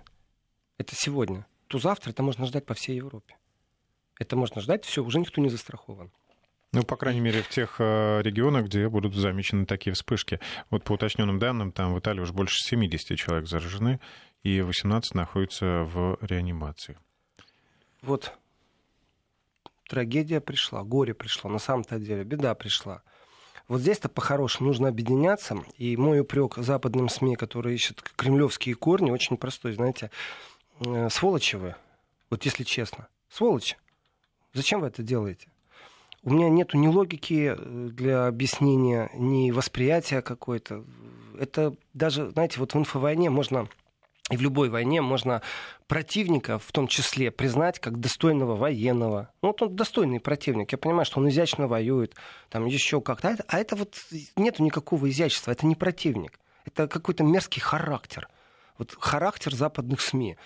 это 0.78 0.96
сегодня, 0.96 1.46
то 1.72 1.80
завтра 1.80 2.12
это 2.12 2.22
можно 2.22 2.46
ждать 2.46 2.66
по 2.66 2.74
всей 2.74 2.98
Европе. 2.98 3.38
Это 4.20 4.36
можно 4.36 4.60
ждать, 4.60 4.84
все, 4.84 5.02
уже 5.02 5.20
никто 5.20 5.40
не 5.40 5.48
застрахован. 5.48 6.12
Ну, 6.74 6.84
по 6.84 6.98
крайней 6.98 7.22
мере, 7.22 7.42
в 7.42 7.48
тех 7.48 7.78
э, 7.80 8.22
регионах, 8.22 8.66
где 8.66 8.90
будут 8.90 9.16
замечены 9.16 9.66
такие 9.66 9.94
вспышки. 9.94 10.42
Вот 10.70 10.84
по 10.84 10.94
уточненным 10.94 11.40
данным, 11.40 11.72
там 11.72 11.94
в 11.94 12.00
Италии 12.00 12.20
уже 12.20 12.34
больше 12.34 12.58
70 12.58 13.18
человек 13.18 13.48
заражены, 13.48 14.02
и 14.44 14.60
18 14.60 15.16
находятся 15.16 15.84
в 15.86 16.18
реанимации. 16.20 16.98
Вот 18.02 18.34
трагедия 19.88 20.42
пришла, 20.42 20.84
горе 20.84 21.14
пришло, 21.14 21.50
на 21.50 21.60
самом-то 21.60 22.00
деле, 22.00 22.26
беда 22.26 22.54
пришла. 22.54 23.02
Вот 23.70 23.80
здесь-то 23.80 24.10
по-хорошему 24.10 24.68
нужно 24.68 24.90
объединяться. 24.90 25.64
И 25.78 25.96
мой 25.96 26.20
упрек 26.20 26.58
западным 26.58 27.08
СМИ, 27.08 27.38
которые 27.38 27.76
ищут 27.76 28.02
кремлевские 28.18 28.76
корни, 28.76 29.12
очень 29.12 29.38
простой. 29.38 29.72
Знаете, 29.72 30.12
сволочи 31.10 31.56
вы, 31.56 31.76
вот 32.30 32.44
если 32.46 32.64
честно, 32.64 33.08
сволочи. 33.30 33.78
Зачем 34.54 34.82
вы 34.82 34.88
это 34.88 35.04
делаете? 35.04 35.48
У 36.24 36.34
меня 36.34 36.50
нет 36.50 36.74
ни 36.74 36.88
логики 36.88 37.56
э, 37.56 37.90
для 37.92 38.28
объяснения, 38.28 39.10
ни 39.16 39.52
восприятия 39.52 40.22
какой-то. 40.22 40.84
Это 41.40 41.76
даже, 41.94 42.30
знаете, 42.30 42.60
вот 42.60 42.74
в 42.74 42.78
инфовойне 42.78 43.30
можно 43.30 43.68
и 44.30 44.38
в 44.38 44.42
любой 44.42 44.70
войне 44.70 45.02
можно 45.02 45.42
противника, 45.88 46.58
в 46.58 46.72
том 46.72 46.88
числе, 46.88 47.32
признать 47.32 47.80
как 47.80 48.00
достойного 48.00 48.56
военного. 48.56 49.30
Ну, 49.42 49.50
вот 49.50 49.62
он 49.62 49.76
достойный 49.76 50.22
противник. 50.22 50.72
Я 50.72 50.78
понимаю, 50.78 51.06
что 51.06 51.20
он 51.20 51.28
изящно 51.28 51.68
воюет, 51.68 52.16
там 52.50 52.66
еще 52.66 53.02
как-то. 53.02 53.30
А 53.30 53.32
это, 53.32 53.44
а 53.48 53.60
это 53.60 53.76
вот 53.76 53.98
нету 54.38 54.64
никакого 54.64 55.10
изящества. 55.10 55.52
Это 55.52 55.66
не 55.66 55.76
противник. 55.76 56.40
Это 56.66 56.88
какой-то 56.88 57.24
мерзкий 57.24 57.62
характер. 57.62 58.30
Вот 58.78 58.96
характер 58.98 59.54
западных 59.54 60.00
СМИ. 60.00 60.38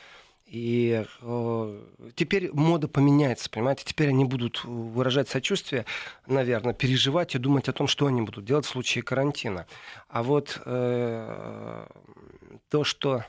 И 0.55 1.03
э, 1.21 1.81
теперь 2.15 2.49
мода 2.53 2.87
поменяется, 2.87 3.49
понимаете? 3.49 3.83
Теперь 3.85 4.07
они 4.07 4.23
будут 4.23 4.63
выражать 4.63 5.27
сочувствие, 5.27 5.85
наверное, 6.27 6.73
переживать 6.73 7.35
и 7.35 7.39
думать 7.39 7.67
о 7.67 7.73
том, 7.73 7.87
что 7.87 8.05
они 8.05 8.21
будут 8.21 8.45
делать 8.45 8.65
в 8.65 8.69
случае 8.69 9.03
карантина. 9.03 9.67
А 10.07 10.23
вот 10.23 10.61
э, 10.63 11.87
то, 12.69 12.83
что 12.85 13.25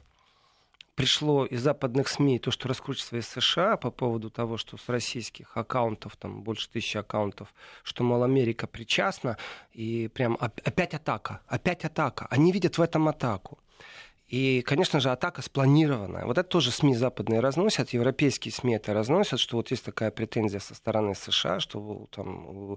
пришло 0.95 1.45
из 1.45 1.63
западных 1.63 2.07
СМИ, 2.07 2.39
то, 2.39 2.53
что 2.53 2.69
раскручивается 2.69 3.17
из 3.17 3.27
США 3.27 3.77
по 3.77 3.91
поводу 3.91 4.31
того, 4.31 4.57
что 4.57 4.77
с 4.77 4.89
российских 4.89 5.57
аккаунтов, 5.57 6.17
там 6.17 6.45
больше 6.45 6.71
тысячи 6.71 6.97
аккаунтов, 6.97 7.53
что, 7.83 8.05
мол, 8.05 8.23
Америка 8.23 8.69
причастна, 8.69 9.37
и 9.73 10.07
прям 10.15 10.39
опять 10.41 10.95
атака, 10.95 11.41
опять 11.49 11.85
атака. 11.85 12.29
Они 12.31 12.53
видят 12.53 12.79
в 12.79 12.83
этом 12.83 13.09
атаку. 13.09 13.59
И, 14.29 14.63
конечно 14.63 14.99
же, 14.99 15.11
атака 15.11 15.41
спланированная. 15.41 16.25
Вот 16.25 16.37
это 16.37 16.49
тоже 16.49 16.73
СМИ 16.73 16.97
западные 16.97 17.39
разносят, 17.39 17.91
европейские 17.91 18.53
СМИ 18.53 18.75
это 18.75 18.93
разносят, 18.93 19.39
что 19.39 19.57
вот 19.57 19.71
есть 19.71 19.85
такая 19.85 20.11
претензия 20.11 20.59
со 20.59 20.75
стороны 20.75 21.15
США, 21.15 21.61
что 21.61 22.09
там 22.11 22.77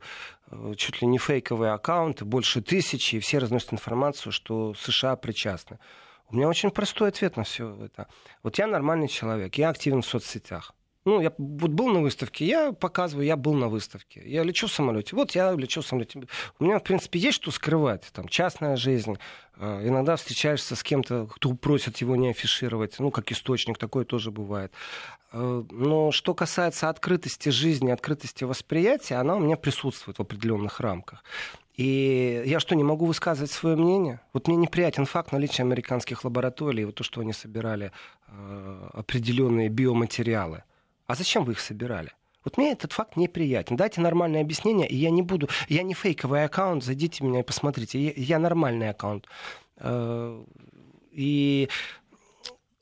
э, 0.52 0.74
чуть 0.78 1.02
ли 1.02 1.08
не 1.08 1.18
фейковые 1.18 1.72
аккаунты, 1.72 2.24
больше 2.24 2.62
тысячи, 2.62 3.16
и 3.16 3.20
все 3.20 3.40
разносят 3.40 3.74
информацию, 3.74 4.32
что 4.32 4.76
США 4.76 5.16
причастны. 5.16 5.80
У 6.30 6.36
меня 6.36 6.48
очень 6.48 6.70
простой 6.70 7.10
ответ 7.10 7.36
на 7.36 7.44
все 7.44 7.76
это. 7.84 8.08
Вот 8.44 8.60
я 8.60 8.68
нормальный 8.68 9.08
человек, 9.08 9.56
я 9.56 9.70
активен 9.70 10.04
в 10.04 10.06
соцсетях. 10.06 10.76
Ну, 11.06 11.22
я 11.22 11.32
вот 11.38 11.72
был 11.72 11.88
на 11.88 12.02
выставке, 12.02 12.46
я 12.46 12.74
показываю, 12.74 13.26
я 13.26 13.38
был 13.38 13.54
на 13.54 13.70
выставке. 13.70 14.22
Я 14.26 14.44
лечу 14.44 14.68
в 14.68 14.72
самолете. 14.72 15.16
Вот 15.16 15.32
я 15.32 15.54
лечу 15.54 15.82
в 15.82 15.86
самолете. 15.86 16.24
У 16.60 16.64
меня, 16.64 16.80
в 16.80 16.84
принципе, 16.84 17.20
есть 17.20 17.36
что 17.36 17.52
скрывать. 17.52 18.04
Там 18.14 18.28
частная 18.28 18.76
жизнь. 18.76 19.18
Э, 19.56 19.88
иногда 19.88 20.18
встречаешься 20.18 20.76
с 20.76 20.84
кем-то, 20.84 21.28
кто 21.28 21.54
просит 21.54 21.98
его 21.98 22.18
не 22.18 22.30
афишировать. 22.30 23.00
Ну, 23.00 23.12
как 23.12 23.32
источник, 23.32 23.78
такое 23.78 24.04
тоже 24.04 24.32
бывает. 24.32 24.74
Э, 25.32 25.64
но 25.72 26.12
что 26.12 26.34
касается 26.34 26.90
открытости 26.90 27.48
жизни, 27.48 27.92
открытости 27.92 28.44
восприятия, 28.44 29.16
она 29.16 29.36
у 29.36 29.40
меня 29.40 29.56
присутствует 29.56 30.18
в 30.18 30.22
определенных 30.22 30.82
рамках. 30.82 31.24
И 31.78 32.44
я 32.46 32.60
что, 32.60 32.76
не 32.76 32.84
могу 32.84 33.06
высказывать 33.06 33.52
свое 33.52 33.78
мнение? 33.78 34.20
Вот 34.34 34.50
мне 34.50 34.58
неприятен 34.58 35.06
факт 35.06 35.32
наличия 35.32 35.64
американских 35.64 36.26
лабораторий, 36.26 36.84
вот 36.84 36.96
то, 36.96 37.06
что 37.06 37.22
они 37.22 37.32
собирали 37.32 37.94
э, 38.28 38.90
определенные 38.94 39.70
биоматериалы. 39.70 40.64
А 41.10 41.16
зачем 41.16 41.44
вы 41.44 41.54
их 41.54 41.60
собирали? 41.60 42.12
Вот 42.46 42.58
мне 42.58 42.72
этот 42.72 42.94
факт 42.94 43.18
неприятен. 43.18 43.76
Дайте 43.76 44.00
нормальное 44.00 44.42
объяснение, 44.42 44.88
и 44.88 44.96
я 44.96 45.10
не 45.10 45.24
буду... 45.24 45.50
Я 45.68 45.82
не 45.82 45.96
фейковый 45.96 46.44
аккаунт, 46.44 46.84
зайдите 46.84 47.24
меня 47.24 47.40
и 47.40 47.44
посмотрите. 47.44 48.14
Я, 48.16 48.38
нормальный 48.38 48.90
аккаунт. 48.90 49.26
Э, 49.78 50.44
и 51.12 51.68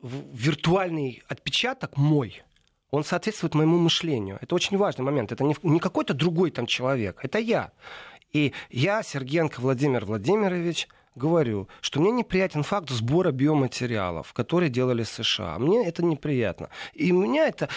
виртуальный 0.03 1.23
отпечаток 1.29 1.95
мой, 1.95 2.43
он 2.91 3.05
соответствует 3.05 3.55
моему 3.55 3.77
мышлению. 3.77 4.39
Это 4.41 4.55
очень 4.55 4.75
важный 4.75 5.05
момент. 5.05 5.31
Это 5.31 5.45
не, 5.45 5.79
какой-то 5.79 6.13
другой 6.13 6.51
там 6.51 6.65
человек. 6.65 7.21
Это 7.23 7.39
я. 7.39 7.71
И 8.33 8.51
я, 8.69 9.03
Сергенко 9.03 9.61
Владимир 9.61 10.03
Владимирович, 10.03 10.89
говорю, 11.15 11.69
что 11.79 12.01
мне 12.01 12.11
неприятен 12.11 12.63
факт 12.63 12.89
сбора 12.89 13.31
биоматериалов, 13.31 14.33
которые 14.33 14.69
делали 14.69 15.03
США. 15.03 15.57
Мне 15.59 15.87
это 15.87 16.03
неприятно. 16.03 16.69
И 16.93 17.13
меня 17.13 17.47
это 17.47 17.69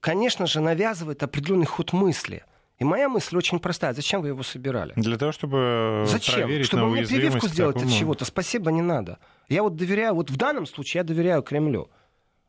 конечно 0.00 0.46
же, 0.46 0.60
навязывает 0.60 1.22
определенный 1.22 1.66
ход 1.66 1.92
мысли. 1.92 2.44
И 2.78 2.84
моя 2.84 3.10
мысль 3.10 3.36
очень 3.36 3.58
простая. 3.58 3.92
Зачем 3.92 4.22
вы 4.22 4.28
его 4.28 4.42
собирали? 4.42 4.94
Для 4.96 5.18
того, 5.18 5.32
чтобы 5.32 6.04
Зачем? 6.06 6.36
проверить 6.36 6.66
Чтобы 6.66 6.84
на 6.84 6.88
мне 6.88 7.06
прививку 7.06 7.46
сделать 7.46 7.74
такому... 7.74 7.92
от 7.92 7.98
чего-то. 7.98 8.24
Спасибо, 8.24 8.70
не 8.70 8.80
надо. 8.80 9.18
Я 9.48 9.62
вот 9.62 9.76
доверяю, 9.76 10.14
вот 10.14 10.30
в 10.30 10.36
данном 10.36 10.64
случае 10.64 11.00
я 11.00 11.04
доверяю 11.04 11.42
Кремлю, 11.42 11.90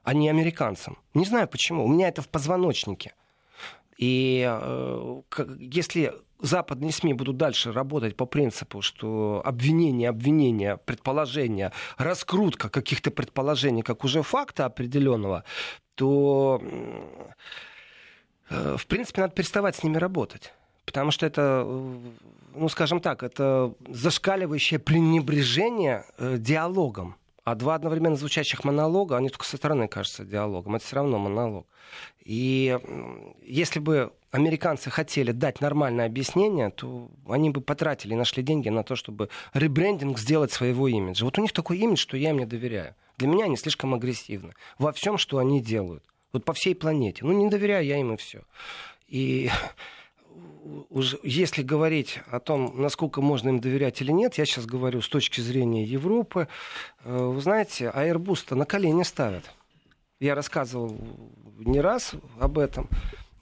а 0.03 0.13
не 0.13 0.29
американцам. 0.29 0.97
Не 1.13 1.25
знаю 1.25 1.49
почему. 1.49 1.83
У 1.83 1.87
меня 1.89 2.07
это 2.07 2.21
в 2.21 2.29
позвоночнике. 2.29 3.13
И 3.97 4.47
э, 4.49 5.21
если 5.59 6.13
западные 6.41 6.91
СМИ 6.91 7.13
будут 7.13 7.37
дальше 7.37 7.71
работать 7.71 8.15
по 8.15 8.25
принципу, 8.25 8.81
что 8.81 9.41
обвинение, 9.45 10.09
обвинение, 10.09 10.77
предположение, 10.77 11.71
раскрутка 11.97 12.69
каких-то 12.69 13.11
предположений, 13.11 13.83
как 13.83 14.03
уже 14.03 14.23
факта 14.23 14.65
определенного, 14.65 15.43
то, 15.95 16.61
э, 18.49 18.75
в 18.77 18.85
принципе, 18.87 19.21
надо 19.21 19.33
переставать 19.33 19.75
с 19.75 19.83
ними 19.83 19.97
работать. 19.97 20.53
Потому 20.85 21.11
что 21.11 21.25
это, 21.25 21.63
ну, 22.53 22.69
скажем 22.69 22.99
так, 22.99 23.23
это 23.23 23.73
зашкаливающее 23.87 24.79
пренебрежение 24.79 26.05
э, 26.17 26.37
диалогом. 26.37 27.15
А 27.43 27.55
два 27.55 27.75
одновременно 27.75 28.15
звучащих 28.15 28.63
монолога, 28.63 29.17
они 29.17 29.29
только 29.29 29.45
со 29.45 29.57
стороны 29.57 29.87
кажутся 29.87 30.25
диалогом. 30.25 30.75
Это 30.75 30.85
все 30.85 30.97
равно 30.97 31.17
монолог. 31.17 31.65
И 32.23 32.77
если 33.41 33.79
бы 33.79 34.13
американцы 34.31 34.89
хотели 34.89 35.31
дать 35.31 35.61
нормальное 35.61 36.05
объяснение, 36.05 36.69
то 36.69 37.09
они 37.27 37.49
бы 37.49 37.61
потратили 37.61 38.13
и 38.13 38.17
нашли 38.17 38.41
деньги 38.41 38.69
на 38.69 38.83
то, 38.83 38.95
чтобы 38.95 39.29
ребрендинг 39.53 40.17
сделать 40.17 40.51
своего 40.51 40.87
имиджа. 40.87 41.25
Вот 41.25 41.37
у 41.37 41.41
них 41.41 41.51
такой 41.51 41.77
имидж, 41.77 41.99
что 41.99 42.17
я 42.17 42.31
им 42.31 42.39
не 42.39 42.45
доверяю. 42.45 42.95
Для 43.17 43.27
меня 43.27 43.45
они 43.45 43.57
слишком 43.57 43.93
агрессивны 43.93 44.53
во 44.79 44.91
всем, 44.91 45.17
что 45.17 45.37
они 45.37 45.61
делают. 45.61 46.03
Вот 46.33 46.45
по 46.45 46.53
всей 46.53 46.73
планете. 46.73 47.25
Ну, 47.25 47.33
не 47.33 47.49
доверяю 47.49 47.85
я 47.85 47.97
им 47.97 48.13
и 48.13 48.17
все. 48.17 48.43
И 49.07 49.49
уже, 50.89 51.19
если 51.23 51.61
говорить 51.61 52.19
о 52.27 52.39
том, 52.39 52.81
насколько 52.81 53.21
можно 53.21 53.49
им 53.49 53.59
доверять 53.59 54.01
или 54.01 54.11
нет, 54.11 54.35
я 54.35 54.45
сейчас 54.45 54.65
говорю 54.65 55.01
с 55.01 55.09
точки 55.09 55.41
зрения 55.41 55.83
Европы. 55.83 56.47
Э, 57.03 57.17
вы 57.17 57.41
знаете, 57.41 57.91
Airbus-то 57.93 58.55
на 58.55 58.65
колени 58.65 59.03
ставят. 59.03 59.51
Я 60.19 60.35
рассказывал 60.35 60.95
не 61.59 61.81
раз 61.81 62.13
об 62.39 62.59
этом. 62.59 62.87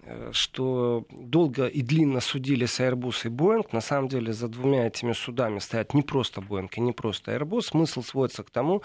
Э, 0.10 0.30
что 0.32 1.06
долго 1.12 1.68
и 1.68 1.82
длинно 1.82 2.20
судили 2.20 2.66
с 2.66 2.80
Airbus 2.80 3.26
и 3.26 3.30
Boeing. 3.30 3.68
На 3.72 3.82
самом 3.82 4.08
деле 4.08 4.34
за 4.34 4.48
двумя 4.48 4.88
этими 4.88 5.14
судами 5.14 5.60
стоят 5.60 5.94
не 5.94 6.02
просто 6.02 6.42
Boeing 6.42 6.70
и 6.76 6.82
не 6.82 6.94
просто 6.94 7.36
Airbus. 7.36 7.62
Смысл 7.62 8.02
сводится 8.02 8.44
к 8.44 8.50
тому, 8.50 8.82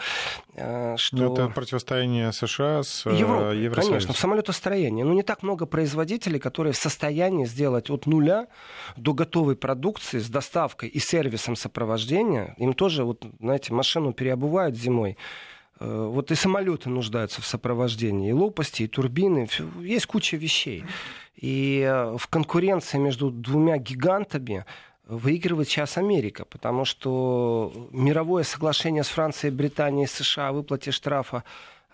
э, 0.54 0.96
что... 0.98 1.16
Но 1.16 1.32
это 1.32 1.48
противостояние 1.48 2.32
США 2.32 2.82
с 2.82 3.06
э, 3.06 3.16
Европой, 3.16 3.58
Евросоюзом. 3.58 3.92
Конечно, 3.92 4.12
в 4.12 4.18
самолетостроении. 4.18 5.02
Но 5.02 5.14
не 5.14 5.22
так 5.22 5.42
много 5.42 5.64
производителей, 5.66 6.38
которые 6.38 6.74
в 6.74 6.76
состоянии 6.76 7.46
сделать 7.46 7.90
от 7.90 8.06
нуля 8.06 8.48
до 8.96 9.14
готовой 9.14 9.56
продукции 9.56 10.18
с 10.18 10.28
доставкой 10.28 10.90
и 10.90 10.98
сервисом 10.98 11.56
сопровождения. 11.56 12.54
Им 12.58 12.74
тоже, 12.74 13.04
вот, 13.04 13.24
знаете, 13.40 13.72
машину 13.72 14.12
переобувают 14.12 14.76
зимой 14.76 15.16
вот 15.80 16.30
и 16.30 16.34
самолеты 16.34 16.88
нуждаются 16.88 17.42
в 17.42 17.46
сопровождении, 17.46 18.30
и 18.30 18.32
лопасти, 18.32 18.84
и 18.84 18.88
турбины, 18.88 19.48
есть 19.80 20.06
куча 20.06 20.36
вещей. 20.36 20.84
И 21.36 21.80
э, 21.80 22.16
в 22.16 22.26
конкуренции 22.28 22.98
между 22.98 23.30
двумя 23.30 23.76
гигантами 23.78 24.64
выигрывает 25.06 25.68
сейчас 25.68 25.98
Америка, 25.98 26.44
потому 26.44 26.84
что 26.84 27.88
мировое 27.92 28.44
соглашение 28.44 29.04
с 29.04 29.08
Францией, 29.08 29.52
Британией, 29.52 30.06
США 30.06 30.48
о 30.48 30.52
выплате 30.52 30.90
штрафа 30.92 31.44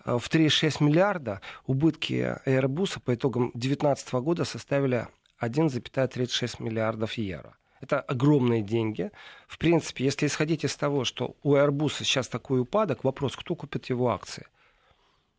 э, 0.05 0.17
в 0.17 0.29
3,6 0.29 0.83
миллиарда, 0.83 1.41
убытки 1.65 2.37
Airbus 2.45 3.01
по 3.03 3.15
итогам 3.15 3.51
2019 3.53 4.13
года 4.13 4.45
составили 4.45 5.07
1,36 5.41 6.61
миллиардов 6.63 7.13
евро. 7.13 7.55
Это 7.81 7.99
огромные 7.99 8.61
деньги. 8.61 9.11
В 9.47 9.57
принципе, 9.57 10.05
если 10.05 10.27
исходить 10.27 10.63
из 10.63 10.75
того, 10.75 11.03
что 11.03 11.35
у 11.43 11.55
Airbus 11.55 11.95
сейчас 11.99 12.27
такой 12.27 12.61
упадок, 12.61 13.03
вопрос, 13.03 13.35
кто 13.35 13.55
купит 13.55 13.89
его 13.89 14.09
акции? 14.09 14.47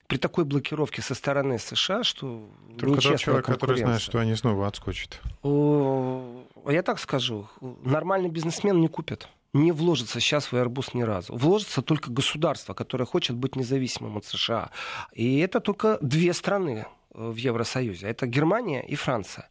При 0.09 0.19
такой 0.19 0.45
блокировке 0.45 1.01
со 1.01 1.15
стороны 1.15 1.59
США, 1.59 2.05
что 2.05 2.51
Только 2.79 3.01
тот 3.01 3.19
человек, 3.19 3.47
который 3.47 3.79
знает, 3.79 4.03
что 4.03 4.19
они 4.19 4.35
снова 4.35 4.67
отскочат. 4.67 5.21
Я 5.43 6.83
так 6.83 6.99
скажу, 6.99 7.49
нормальный 7.61 8.29
бизнесмен 8.29 8.81
не 8.81 8.89
купит 8.89 9.29
не 9.53 9.73
вложится 9.73 10.21
сейчас 10.21 10.51
в 10.51 10.55
Airbus 10.55 10.91
ни 10.95 11.03
разу. 11.03 11.37
Вложится 11.37 11.83
только 11.83 12.11
государство, 12.11 12.75
которое 12.75 13.05
хочет 13.05 13.37
быть 13.37 13.57
независимым 13.57 14.17
от 14.17 14.25
США. 14.25 14.71
И 15.13 15.39
это 15.41 15.61
только 15.61 15.99
две 16.01 16.33
страны 16.33 16.87
в 17.11 17.37
Евросоюзе. 17.37 18.07
Это 18.07 18.27
Германия 18.27 18.83
и 18.83 18.95
Франция. 18.95 19.49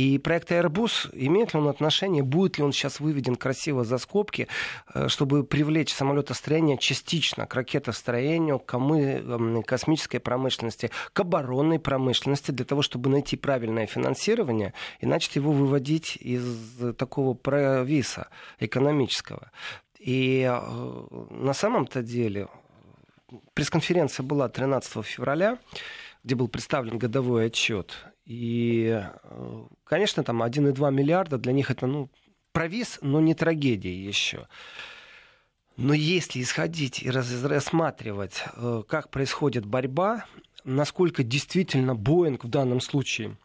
И 0.00 0.16
проект 0.16 0.50
Airbus, 0.50 1.10
имеет 1.12 1.52
ли 1.52 1.60
он 1.60 1.68
отношение, 1.68 2.22
будет 2.22 2.56
ли 2.56 2.64
он 2.64 2.72
сейчас 2.72 3.00
выведен 3.00 3.36
красиво 3.36 3.84
за 3.84 3.98
скобки, 3.98 4.48
э, 4.94 5.08
чтобы 5.08 5.44
привлечь 5.44 5.92
самолетостроение 5.92 6.78
частично 6.78 7.46
к 7.46 7.54
ракетостроению, 7.54 8.60
к 8.60 8.72
эм, 8.72 9.62
космической 9.62 10.18
промышленности, 10.18 10.90
к 11.12 11.20
оборонной 11.20 11.78
промышленности, 11.78 12.50
для 12.50 12.64
того, 12.64 12.80
чтобы 12.80 13.10
найти 13.10 13.36
правильное 13.36 13.86
финансирование 13.86 14.72
и 15.00 15.06
начать 15.06 15.36
его 15.36 15.52
выводить 15.52 16.16
из 16.16 16.96
такого 16.96 17.34
провиса 17.34 18.28
экономического. 18.58 19.50
И 19.98 20.48
э, 20.50 21.06
на 21.30 21.52
самом-то 21.52 22.02
деле 22.02 22.48
пресс-конференция 23.52 24.24
была 24.24 24.48
13 24.48 25.04
февраля, 25.04 25.58
где 26.22 26.34
был 26.34 26.48
представлен 26.48 26.98
годовой 26.98 27.46
отчет. 27.46 27.94
И, 28.24 29.02
э, 29.22 29.64
конечно, 29.84 30.22
там 30.22 30.42
1,2 30.42 30.90
миллиарда 30.90 31.38
для 31.38 31.52
них 31.52 31.70
это, 31.70 31.86
ну, 31.86 32.10
провис, 32.52 32.98
но 33.02 33.20
не 33.20 33.34
трагедия 33.34 33.94
еще. 33.94 34.46
Но 35.76 35.94
если 35.94 36.42
исходить 36.42 37.02
и 37.02 37.10
рассматривать, 37.10 38.44
э, 38.54 38.82
как 38.86 39.10
происходит 39.10 39.64
борьба, 39.64 40.26
насколько 40.64 41.22
действительно 41.22 41.94
Боинг 41.94 42.44
в 42.44 42.48
данном 42.48 42.80
случае 42.80 43.36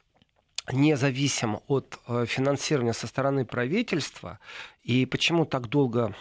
независим 0.72 1.60
от 1.68 2.00
э, 2.08 2.26
финансирования 2.28 2.94
со 2.94 3.08
стороны 3.08 3.46
правительства, 3.46 4.40
и 4.84 5.06
почему 5.06 5.46
так 5.46 5.70
долго 5.70 6.16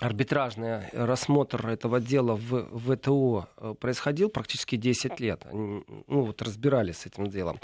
арбитражный 0.00 0.88
рассмотр 0.92 1.68
этого 1.68 2.00
дела 2.00 2.34
в 2.34 2.96
ВТО 2.96 3.48
э, 3.56 3.74
происходил 3.78 4.30
практически 4.30 4.76
10 4.76 5.20
лет. 5.20 5.44
Ну, 5.52 5.84
вот 6.08 6.42
разбирались 6.42 6.98
с 6.98 7.06
этим 7.06 7.26
делом. 7.28 7.60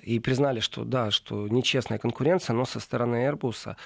И 0.00 0.18
признали, 0.18 0.60
что 0.60 0.84
да, 0.84 1.10
что 1.10 1.48
нечестная 1.48 1.98
конкуренция, 1.98 2.54
но 2.54 2.64
со 2.64 2.80
стороны 2.80 3.16
Airbus 3.28 3.76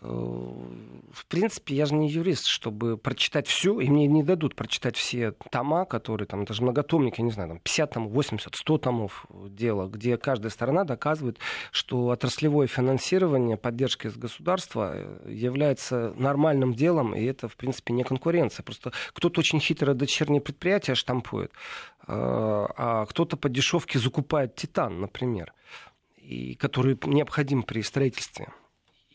в 0.00 0.97
принципе, 1.28 1.74
я 1.74 1.86
же 1.86 1.94
не 1.94 2.08
юрист, 2.08 2.46
чтобы 2.46 2.96
прочитать 2.96 3.46
все, 3.46 3.78
и 3.80 3.88
мне 3.88 4.06
не 4.06 4.22
дадут 4.22 4.54
прочитать 4.54 4.96
все 4.96 5.32
тома, 5.50 5.84
которые 5.84 6.26
там, 6.26 6.44
даже 6.44 6.62
многотомник, 6.62 7.18
я 7.18 7.24
не 7.24 7.30
знаю, 7.30 7.50
там 7.50 7.58
50 7.60 7.90
томов, 7.92 8.12
80, 8.12 8.54
100 8.54 8.78
томов 8.78 9.26
дела, 9.48 9.88
где 9.88 10.16
каждая 10.16 10.50
сторона 10.50 10.84
доказывает, 10.84 11.38
что 11.70 12.06
отраслевое 12.08 12.66
финансирование, 12.66 13.56
поддержка 13.56 14.08
из 14.08 14.16
государства 14.16 14.92
э, 14.94 15.32
является 15.32 16.14
нормальным 16.16 16.74
делом, 16.74 17.14
и 17.14 17.24
это, 17.24 17.48
в 17.48 17.56
принципе, 17.56 17.92
не 17.92 18.04
конкуренция. 18.04 18.64
Просто 18.64 18.92
кто-то 19.12 19.40
очень 19.40 19.60
хитро 19.60 19.94
дочерние 19.94 20.40
предприятия 20.40 20.94
штампует, 20.94 21.50
э, 21.50 21.54
а 22.06 23.06
кто-то 23.06 23.36
по 23.36 23.48
дешевке 23.48 23.98
закупает 23.98 24.54
титан, 24.54 25.00
например, 25.00 25.52
и 26.16 26.54
который 26.54 26.98
необходим 27.04 27.62
при 27.62 27.82
строительстве. 27.82 28.48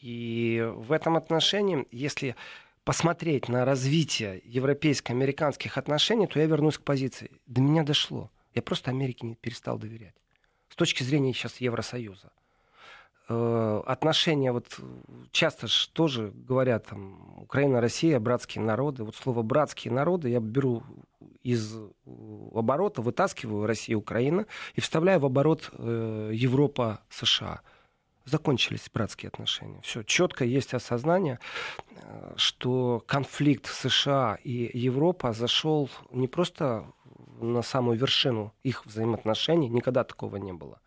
И 0.04 0.62
в 0.76 0.92
этом 0.92 1.16
отношении, 1.16 1.88
если 1.90 2.36
посмотреть 2.84 3.48
на 3.48 3.64
развитие 3.64 4.42
европейско-американских 4.44 5.78
отношений, 5.78 6.28
то 6.28 6.42
я 6.42 6.46
вернусь 6.46 6.78
к 6.78 6.82
позиции. 6.84 7.32
До 7.48 7.62
меня 7.62 7.84
дошло. 7.84 8.30
Я 8.54 8.62
просто 8.62 8.92
Америке 8.92 9.26
не 9.26 9.36
перестал 9.36 9.78
доверять. 9.78 10.14
С 10.68 10.76
точки 10.76 11.04
зрения 11.04 11.32
сейчас 11.32 11.62
Евросоюза. 11.62 12.34
Э, 13.30 13.82
отношения, 13.86 14.52
вот 14.52 14.78
часто 15.32 15.68
же 15.68 15.88
тоже 15.94 16.34
говорят, 16.36 16.88
там, 16.88 17.42
Украина, 17.42 17.80
Россия, 17.80 18.20
братские 18.20 18.62
народы. 18.62 19.06
Вот 19.06 19.16
слово 19.16 19.42
братские 19.42 19.94
народы 19.94 20.28
я 20.28 20.42
беру 20.42 20.84
из 21.44 21.78
оборота, 22.54 23.02
вытаскиваю 23.02 23.68
Россия, 23.68 23.96
Украина 23.96 24.48
и 24.76 24.82
вставляю 24.82 25.22
в 25.22 25.26
оборот 25.26 25.72
э, 25.72 26.32
Европа, 26.34 27.00
США 27.10 27.62
закончились 28.26 28.90
братские 28.94 29.30
отношения. 29.30 29.82
Все, 29.82 30.04
четко 30.04 30.46
есть 30.46 30.74
осознание, 30.74 31.40
э, 31.96 32.34
что 32.36 33.04
конфликт 33.06 33.68
США 33.68 34.38
и 34.44 34.70
Европа 34.78 35.34
зашел 35.34 35.90
не 36.12 36.28
просто 36.28 36.86
на 37.40 37.62
самую 37.62 37.98
вершину 37.98 38.54
их 38.64 38.86
взаимоотношений, 38.86 39.70
никогда 39.70 40.04
такого 40.04 40.38
не 40.38 40.54
было 40.54 40.80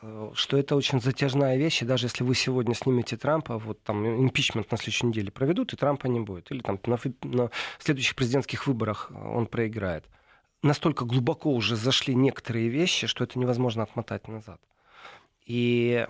э, 0.00 0.30
что 0.34 0.56
это 0.56 0.76
очень 0.76 1.00
затяжная 1.00 1.56
вещь, 1.56 1.82
и 1.82 1.86
даже 1.86 2.06
если 2.06 2.24
вы 2.24 2.34
сегодня 2.34 2.74
снимете 2.74 3.16
Трампа, 3.16 3.58
вот 3.58 3.82
там 3.82 4.06
импичмент 4.06 4.70
на 4.70 4.78
следующей 4.78 5.06
неделе 5.06 5.30
проведут, 5.30 5.72
и 5.72 5.76
Трампа 5.76 6.06
не 6.06 6.20
будет, 6.20 6.50
или 6.50 6.60
там 6.60 6.78
на, 6.86 6.98
на 7.22 7.50
следующих 7.78 8.16
президентских 8.16 8.66
выборах 8.66 9.10
он 9.10 9.46
проиграет. 9.46 10.04
Настолько 10.62 11.04
глубоко 11.04 11.50
уже 11.52 11.76
зашли 11.76 12.14
некоторые 12.14 12.68
вещи, 12.68 13.06
что 13.06 13.24
это 13.24 13.38
невозможно 13.38 13.82
отмотать 13.82 14.28
назад. 14.28 14.58
И 15.44 16.06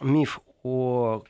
миф 0.00 0.40
о 0.62 1.22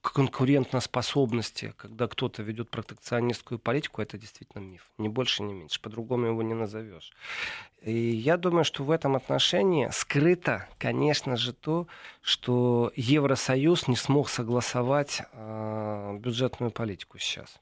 конкурентоспособности, 0.00 1.74
когда 1.76 2.06
кто-то 2.06 2.42
ведет 2.42 2.70
протекционистскую 2.70 3.58
политику, 3.58 4.00
это 4.00 4.16
действительно 4.16 4.62
миф. 4.62 4.90
Ни 4.96 5.08
больше, 5.08 5.42
ни 5.42 5.52
меньше. 5.52 5.80
По-другому 5.80 6.26
его 6.26 6.42
не 6.42 6.54
назовешь. 6.54 7.12
И 7.82 7.92
я 7.92 8.36
думаю, 8.36 8.64
что 8.64 8.84
в 8.84 8.90
этом 8.90 9.16
отношении 9.16 9.88
скрыто, 9.92 10.68
конечно 10.78 11.36
же, 11.36 11.52
то, 11.52 11.86
что 12.22 12.92
Евросоюз 12.96 13.88
не 13.88 13.96
смог 13.96 14.28
согласовать 14.28 15.22
э, 15.32 16.16
бюджетную 16.18 16.70
политику 16.70 17.18
сейчас. 17.18 17.60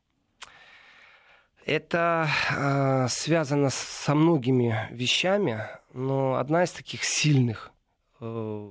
Это 1.65 2.29
э, 2.51 3.09
связано 3.09 3.71
со 3.71 4.15
многими 4.15 4.89
вещами, 4.93 5.67
но 5.93 6.37
одна 6.37 6.63
из 6.63 6.71
таких 6.71 7.03
сильных 7.03 7.73
э, 8.21 8.71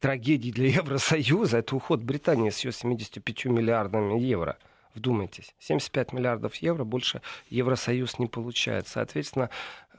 трагедий 0.00 0.50
для 0.50 0.68
Евросоюза 0.80 1.58
это 1.58 1.76
уход 1.76 2.00
Британии 2.02 2.50
с 2.50 2.64
ее 2.64 2.72
75 2.72 3.44
миллиардами 3.44 4.18
евро. 4.18 4.58
Вдумайтесь, 4.94 5.54
75 5.60 6.12
миллиардов 6.14 6.56
евро 6.56 6.82
больше 6.82 7.22
Евросоюз 7.48 8.18
не 8.18 8.26
получает. 8.26 8.88
Соответственно, 8.88 9.48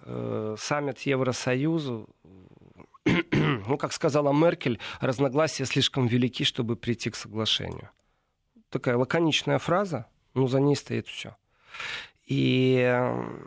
э, 0.04 0.56
саммит 0.60 1.00
Евросоюзу, 1.00 2.10
ну, 3.06 3.78
как 3.78 3.94
сказала 3.94 4.34
Меркель, 4.34 4.80
разногласия 5.00 5.66
слишком 5.66 6.08
велики, 6.08 6.44
чтобы 6.44 6.76
прийти 6.76 7.10
к 7.10 7.16
соглашению. 7.16 7.90
Такая 8.70 8.98
лаконичная 8.98 9.60
фраза, 9.60 10.08
но 10.34 10.48
за 10.48 10.60
ней 10.60 10.76
стоит 10.76 11.08
все. 11.08 11.38
И 12.26 12.82
э, 12.84 13.46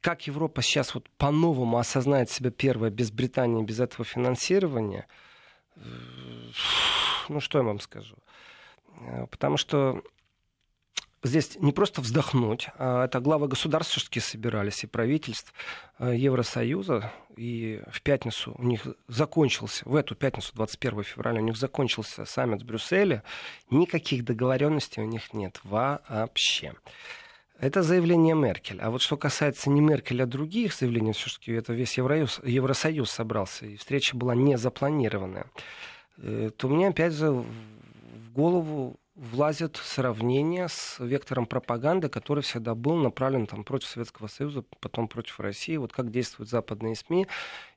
как 0.00 0.28
Европа 0.28 0.62
сейчас 0.62 0.94
вот 0.94 1.10
по-новому 1.18 1.78
осознает 1.78 2.30
себя 2.30 2.52
первая 2.52 2.92
без 2.92 3.10
Британии, 3.10 3.64
без 3.64 3.80
этого 3.80 4.04
финансирования– 4.04 5.08
ну 7.28 7.40
что 7.40 7.58
я 7.58 7.64
вам 7.64 7.80
скажу? 7.80 8.16
Э, 9.00 9.26
потому 9.30 9.56
что 9.56 10.02
здесь 11.22 11.56
не 11.60 11.72
просто 11.72 12.00
вздохнуть, 12.00 12.68
а 12.78 13.04
это 13.04 13.20
главы 13.20 13.48
государств 13.48 13.92
все-таки 13.92 14.20
собирались, 14.20 14.84
и 14.84 14.86
правительств 14.86 15.52
э, 15.98 16.14
Евросоюза, 16.16 17.12
и 17.36 17.82
в 17.90 18.02
пятницу 18.02 18.54
у 18.56 18.62
них 18.62 18.86
закончился, 19.08 19.88
в 19.88 19.94
эту 19.94 20.14
пятницу, 20.14 20.52
21 20.54 21.02
февраля, 21.02 21.40
у 21.40 21.44
них 21.44 21.56
закончился 21.56 22.24
саммит 22.24 22.62
в 22.62 22.66
Брюсселе, 22.66 23.22
никаких 23.70 24.24
договоренностей 24.24 25.02
у 25.02 25.06
них 25.06 25.32
нет 25.32 25.60
вообще. 25.64 26.74
Это 27.58 27.82
заявление 27.82 28.34
Меркель. 28.34 28.80
А 28.80 28.90
вот 28.90 29.00
что 29.00 29.16
касается 29.16 29.70
не 29.70 29.80
Меркель, 29.80 30.22
а 30.22 30.26
других 30.26 30.74
заявлений, 30.74 31.12
все-таки 31.12 31.52
это 31.52 31.72
весь 31.72 31.96
Евросоюз, 31.96 32.40
Евросоюз 32.44 33.10
собрался, 33.10 33.66
и 33.66 33.76
встреча 33.76 34.16
была 34.16 34.34
не 34.34 34.58
запланированная, 34.58 35.46
э, 36.18 36.50
то 36.56 36.68
мне 36.68 36.88
опять 36.88 37.14
же 37.14 37.30
в 37.30 38.32
голову 38.32 39.00
влазит 39.16 39.76
сравнение 39.76 40.68
с 40.68 40.98
вектором 40.98 41.46
пропаганды, 41.46 42.10
который 42.10 42.42
всегда 42.42 42.74
был 42.74 42.96
направлен 42.96 43.46
там, 43.46 43.64
против 43.64 43.88
Советского 43.88 44.26
Союза, 44.26 44.62
потом 44.80 45.08
против 45.08 45.40
России. 45.40 45.78
Вот 45.78 45.92
как 45.92 46.10
действуют 46.10 46.50
западные 46.50 46.94
СМИ. 46.94 47.26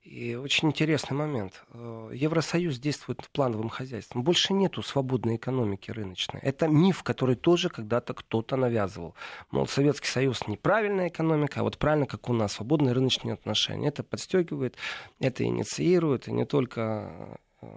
И 0.04 0.36
очень 0.36 0.68
интересный 0.70 1.16
момент. 1.16 1.64
Э, 1.74 2.12
Евросоюз 2.14 2.78
действует 2.80 3.28
плановым 3.32 3.70
хозяйством. 3.70 4.24
Больше 4.24 4.54
нету 4.54 4.82
свободной 4.82 5.38
экономики 5.38 5.92
рыночной. 5.92 6.42
Это 6.42 6.68
миф, 6.68 7.04
который 7.04 7.36
тоже 7.36 7.70
когда-то 7.70 8.14
кто-то 8.14 8.58
навязывал. 8.58 9.16
Мол, 9.52 9.68
Советский 9.68 10.08
Союз 10.08 10.46
неправильная 10.48 11.08
экономика, 11.08 11.62
а 11.62 11.64
вот 11.64 11.78
правильно, 11.78 12.06
как 12.06 12.30
у 12.30 12.34
нас, 12.34 12.54
свободные 12.54 12.94
рыночные 12.94 13.34
отношения. 13.34 13.88
Это 13.88 14.04
подстегивает, 14.04 14.76
это 15.20 15.46
инициирует, 15.46 16.28
и 16.28 16.34
не 16.34 16.46
только 16.46 17.40
э, 17.62 17.68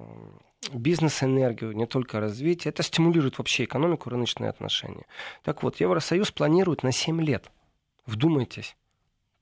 бизнес-энергию, 0.72 1.72
не 1.72 1.86
только 1.86 2.20
развитие. 2.20 2.70
Это 2.70 2.82
стимулирует 2.82 3.38
вообще 3.38 3.64
экономику, 3.64 4.10
рыночные 4.10 4.50
отношения. 4.50 5.06
Так 5.42 5.62
вот, 5.62 5.80
Евросоюз 5.80 6.30
планирует 6.30 6.82
на 6.82 6.92
7 6.92 7.20
лет. 7.22 7.50
Вдумайтесь, 8.06 8.76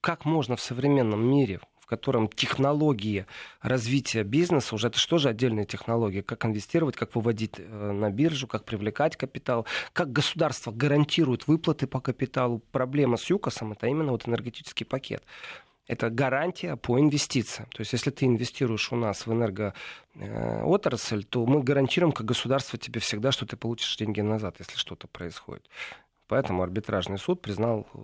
как 0.01 0.25
можно 0.25 0.55
в 0.55 0.61
современном 0.61 1.23
мире, 1.23 1.59
в 1.79 1.85
котором 1.85 2.27
технологии 2.27 3.25
развития 3.61 4.23
бизнеса, 4.23 4.75
уже 4.75 4.87
это 4.87 4.97
что 4.97 5.17
же 5.17 5.29
отдельные 5.29 5.65
технологии, 5.65 6.21
как 6.21 6.45
инвестировать, 6.45 6.95
как 6.95 7.15
выводить 7.15 7.55
э, 7.57 7.91
на 7.91 8.09
биржу, 8.09 8.47
как 8.47 8.65
привлекать 8.65 9.17
капитал, 9.17 9.65
как 9.93 10.11
государство 10.11 10.71
гарантирует 10.71 11.47
выплаты 11.47 11.87
по 11.87 11.99
капиталу. 11.99 12.59
Проблема 12.71 13.17
с 13.17 13.29
ЮКОСом 13.29 13.73
это 13.73 13.87
именно 13.87 14.11
вот 14.11 14.27
энергетический 14.27 14.85
пакет 14.85 15.23
это 15.87 16.09
гарантия 16.09 16.75
по 16.75 16.99
инвестициям. 16.99 17.67
То 17.71 17.81
есть, 17.81 17.93
если 17.93 18.11
ты 18.11 18.25
инвестируешь 18.25 18.91
у 18.91 18.95
нас 18.95 19.25
в 19.25 19.33
энергоотрасль, 19.33 21.23
то 21.23 21.45
мы 21.45 21.63
гарантируем 21.63 22.11
как 22.11 22.25
государство 22.25 22.79
тебе 22.79 22.99
всегда, 22.99 23.31
что 23.31 23.45
ты 23.45 23.57
получишь 23.57 23.97
деньги 23.97 24.21
назад, 24.21 24.55
если 24.59 24.77
что-то 24.77 25.07
происходит. 25.07 25.67
Поэтому 26.31 26.63
арбитражный 26.63 27.17
суд 27.17 27.41
признал 27.41 27.85
э, 27.93 27.97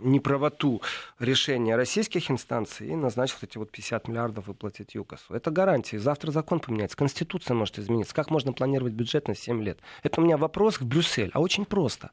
неправоту 0.00 0.82
решения 1.20 1.76
российских 1.76 2.28
инстанций 2.32 2.88
и 2.88 2.96
назначил 2.96 3.36
эти 3.42 3.58
вот 3.58 3.70
50 3.70 4.08
миллиардов 4.08 4.48
выплатить 4.48 4.96
ЮКОСу. 4.96 5.32
Это 5.32 5.52
гарантия. 5.52 6.00
Завтра 6.00 6.32
закон 6.32 6.58
поменяется, 6.58 6.96
Конституция 6.96 7.54
может 7.54 7.78
измениться. 7.78 8.12
Как 8.12 8.28
можно 8.30 8.52
планировать 8.52 8.94
бюджет 8.94 9.28
на 9.28 9.36
7 9.36 9.62
лет? 9.62 9.78
Это 10.02 10.20
у 10.20 10.24
меня 10.24 10.36
вопрос 10.36 10.80
в 10.80 10.84
Брюссель. 10.84 11.30
А 11.32 11.40
очень 11.40 11.64
просто. 11.64 12.10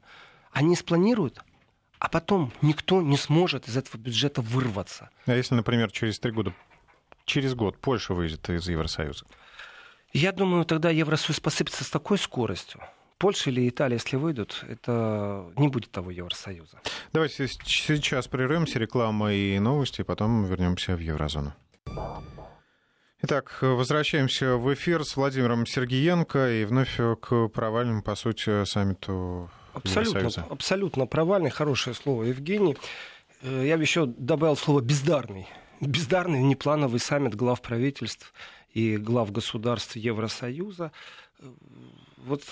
Они 0.52 0.76
спланируют, 0.76 1.40
а 2.00 2.08
потом 2.08 2.52
никто 2.62 3.02
не 3.02 3.16
сможет 3.16 3.68
из 3.68 3.76
этого 3.76 4.00
бюджета 4.00 4.40
вырваться. 4.40 5.10
А 5.26 5.34
если, 5.34 5.54
например, 5.54 5.92
через 5.92 6.18
три 6.18 6.32
года, 6.32 6.54
через 7.26 7.54
год 7.54 7.78
Польша 7.78 8.14
выйдет 8.14 8.48
из 8.48 8.68
Евросоюза? 8.68 9.26
Я 10.12 10.32
думаю, 10.32 10.64
тогда 10.64 10.90
Евросоюз 10.90 11.38
посыпется 11.38 11.84
с 11.84 11.90
такой 11.90 12.18
скоростью. 12.18 12.80
Польша 13.18 13.50
или 13.50 13.68
Италия, 13.68 13.96
если 13.96 14.16
выйдут, 14.16 14.64
это 14.66 15.52
не 15.56 15.68
будет 15.68 15.90
того 15.90 16.10
Евросоюза. 16.10 16.80
Давайте 17.12 17.46
сейчас 17.46 18.26
прервемся, 18.28 18.78
реклама 18.78 19.34
и 19.34 19.58
новости, 19.58 20.02
потом 20.02 20.46
вернемся 20.46 20.96
в 20.96 21.00
Еврозону. 21.00 21.52
Итак, 23.22 23.58
возвращаемся 23.60 24.56
в 24.56 24.72
эфир 24.72 25.04
с 25.04 25.14
Владимиром 25.16 25.66
Сергеенко 25.66 26.50
и 26.50 26.64
вновь 26.64 26.96
к 26.96 27.48
провальному, 27.48 28.02
по 28.02 28.14
сути, 28.14 28.64
саммиту 28.64 29.50
Абсолютно, 29.74 30.46
абсолютно 30.50 31.06
провальный, 31.06 31.50
хорошее 31.50 31.94
слово, 31.94 32.24
Евгений. 32.24 32.76
Э, 33.42 33.64
я 33.66 33.76
бы 33.76 33.82
еще 33.82 34.06
добавил 34.06 34.56
слово 34.56 34.80
«бездарный». 34.80 35.46
Бездарный 35.80 36.42
неплановый 36.42 37.00
саммит 37.00 37.34
глав 37.34 37.62
правительств 37.62 38.34
и 38.74 38.98
глав 38.98 39.32
государств 39.32 39.96
Евросоюза. 39.96 40.92
Э, 41.38 41.46
вот 42.18 42.42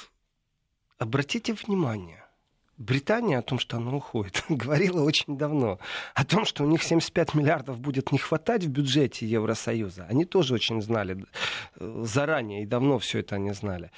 обратите 0.99 1.53
внимание, 1.53 2.25
Британия 2.79 3.39
о 3.41 3.43
том, 3.43 3.59
что 3.59 3.77
она 3.77 3.93
уходит, 3.93 4.45
говорила 4.49 5.03
очень 5.03 5.37
давно. 5.37 5.81
О 6.15 6.25
том, 6.25 6.45
что 6.45 6.63
у 6.63 6.67
них 6.67 6.83
75 6.83 7.35
миллиардов 7.35 7.81
будет 7.81 8.13
не 8.13 8.19
хватать 8.19 8.65
в 8.65 8.69
бюджете 8.69 9.27
Евросоюза. 9.27 10.07
Они 10.09 10.25
тоже 10.25 10.55
очень 10.55 10.81
знали 10.81 11.27
э, 11.77 12.03
заранее 12.05 12.63
и 12.63 12.67
давно 12.67 13.01
все 13.01 13.19
это 13.19 13.35
они 13.35 13.53
знали 13.53 13.91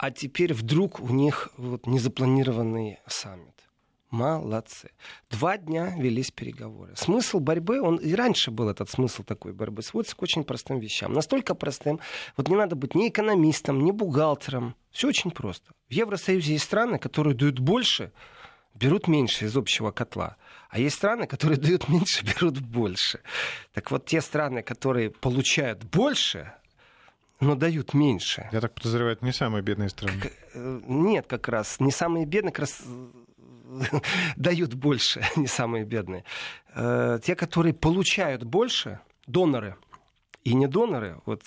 а 0.00 0.10
теперь 0.10 0.54
вдруг 0.54 0.98
у 0.98 1.08
них 1.10 1.50
вот 1.58 1.86
незапланированный 1.86 3.00
саммит. 3.06 3.54
Молодцы. 4.10 4.92
Два 5.28 5.58
дня 5.58 5.94
велись 5.94 6.30
переговоры. 6.30 6.96
Смысл 6.96 7.38
борьбы, 7.38 7.82
он 7.82 7.96
и 7.96 8.14
раньше 8.14 8.50
был 8.50 8.70
этот 8.70 8.88
смысл 8.88 9.24
такой 9.24 9.52
борьбы, 9.52 9.82
сводится 9.82 10.16
к 10.16 10.22
очень 10.22 10.42
простым 10.42 10.78
вещам. 10.78 11.12
Настолько 11.12 11.54
простым, 11.54 12.00
вот 12.38 12.48
не 12.48 12.56
надо 12.56 12.76
быть 12.76 12.94
ни 12.94 13.10
экономистом, 13.10 13.84
ни 13.84 13.90
бухгалтером. 13.90 14.74
Все 14.90 15.08
очень 15.08 15.30
просто. 15.30 15.70
В 15.90 15.92
Евросоюзе 15.92 16.54
есть 16.54 16.64
страны, 16.64 16.98
которые 16.98 17.36
дают 17.36 17.60
больше, 17.60 18.10
берут 18.74 19.06
меньше 19.06 19.44
из 19.44 19.56
общего 19.56 19.90
котла. 19.90 20.38
А 20.70 20.78
есть 20.78 20.96
страны, 20.96 21.26
которые 21.26 21.58
дают 21.60 21.90
меньше, 21.90 22.24
берут 22.24 22.58
больше. 22.58 23.20
Так 23.74 23.90
вот, 23.90 24.06
те 24.06 24.22
страны, 24.22 24.62
которые 24.62 25.10
получают 25.10 25.84
больше, 25.84 26.54
но 27.40 27.54
дают 27.54 27.94
меньше. 27.94 28.48
Я 28.52 28.60
так 28.60 28.74
подозреваю, 28.74 29.14
это 29.14 29.24
не 29.24 29.32
самые 29.32 29.62
бедные 29.62 29.88
страны. 29.88 30.30
Э, 30.54 30.80
нет, 30.86 31.26
как 31.26 31.48
раз. 31.48 31.80
Не 31.80 31.90
самые 31.90 32.26
бедные, 32.26 32.52
как 32.52 32.60
раз 32.60 32.82
э, 32.84 34.00
дают 34.36 34.74
больше, 34.74 35.24
не 35.36 35.46
самые 35.46 35.84
бедные. 35.84 36.24
Э, 36.74 37.18
те, 37.22 37.34
которые 37.34 37.74
получают 37.74 38.44
больше, 38.44 39.00
доноры 39.26 39.76
и 40.44 40.54
не 40.54 40.66
доноры, 40.66 41.20
вот 41.26 41.42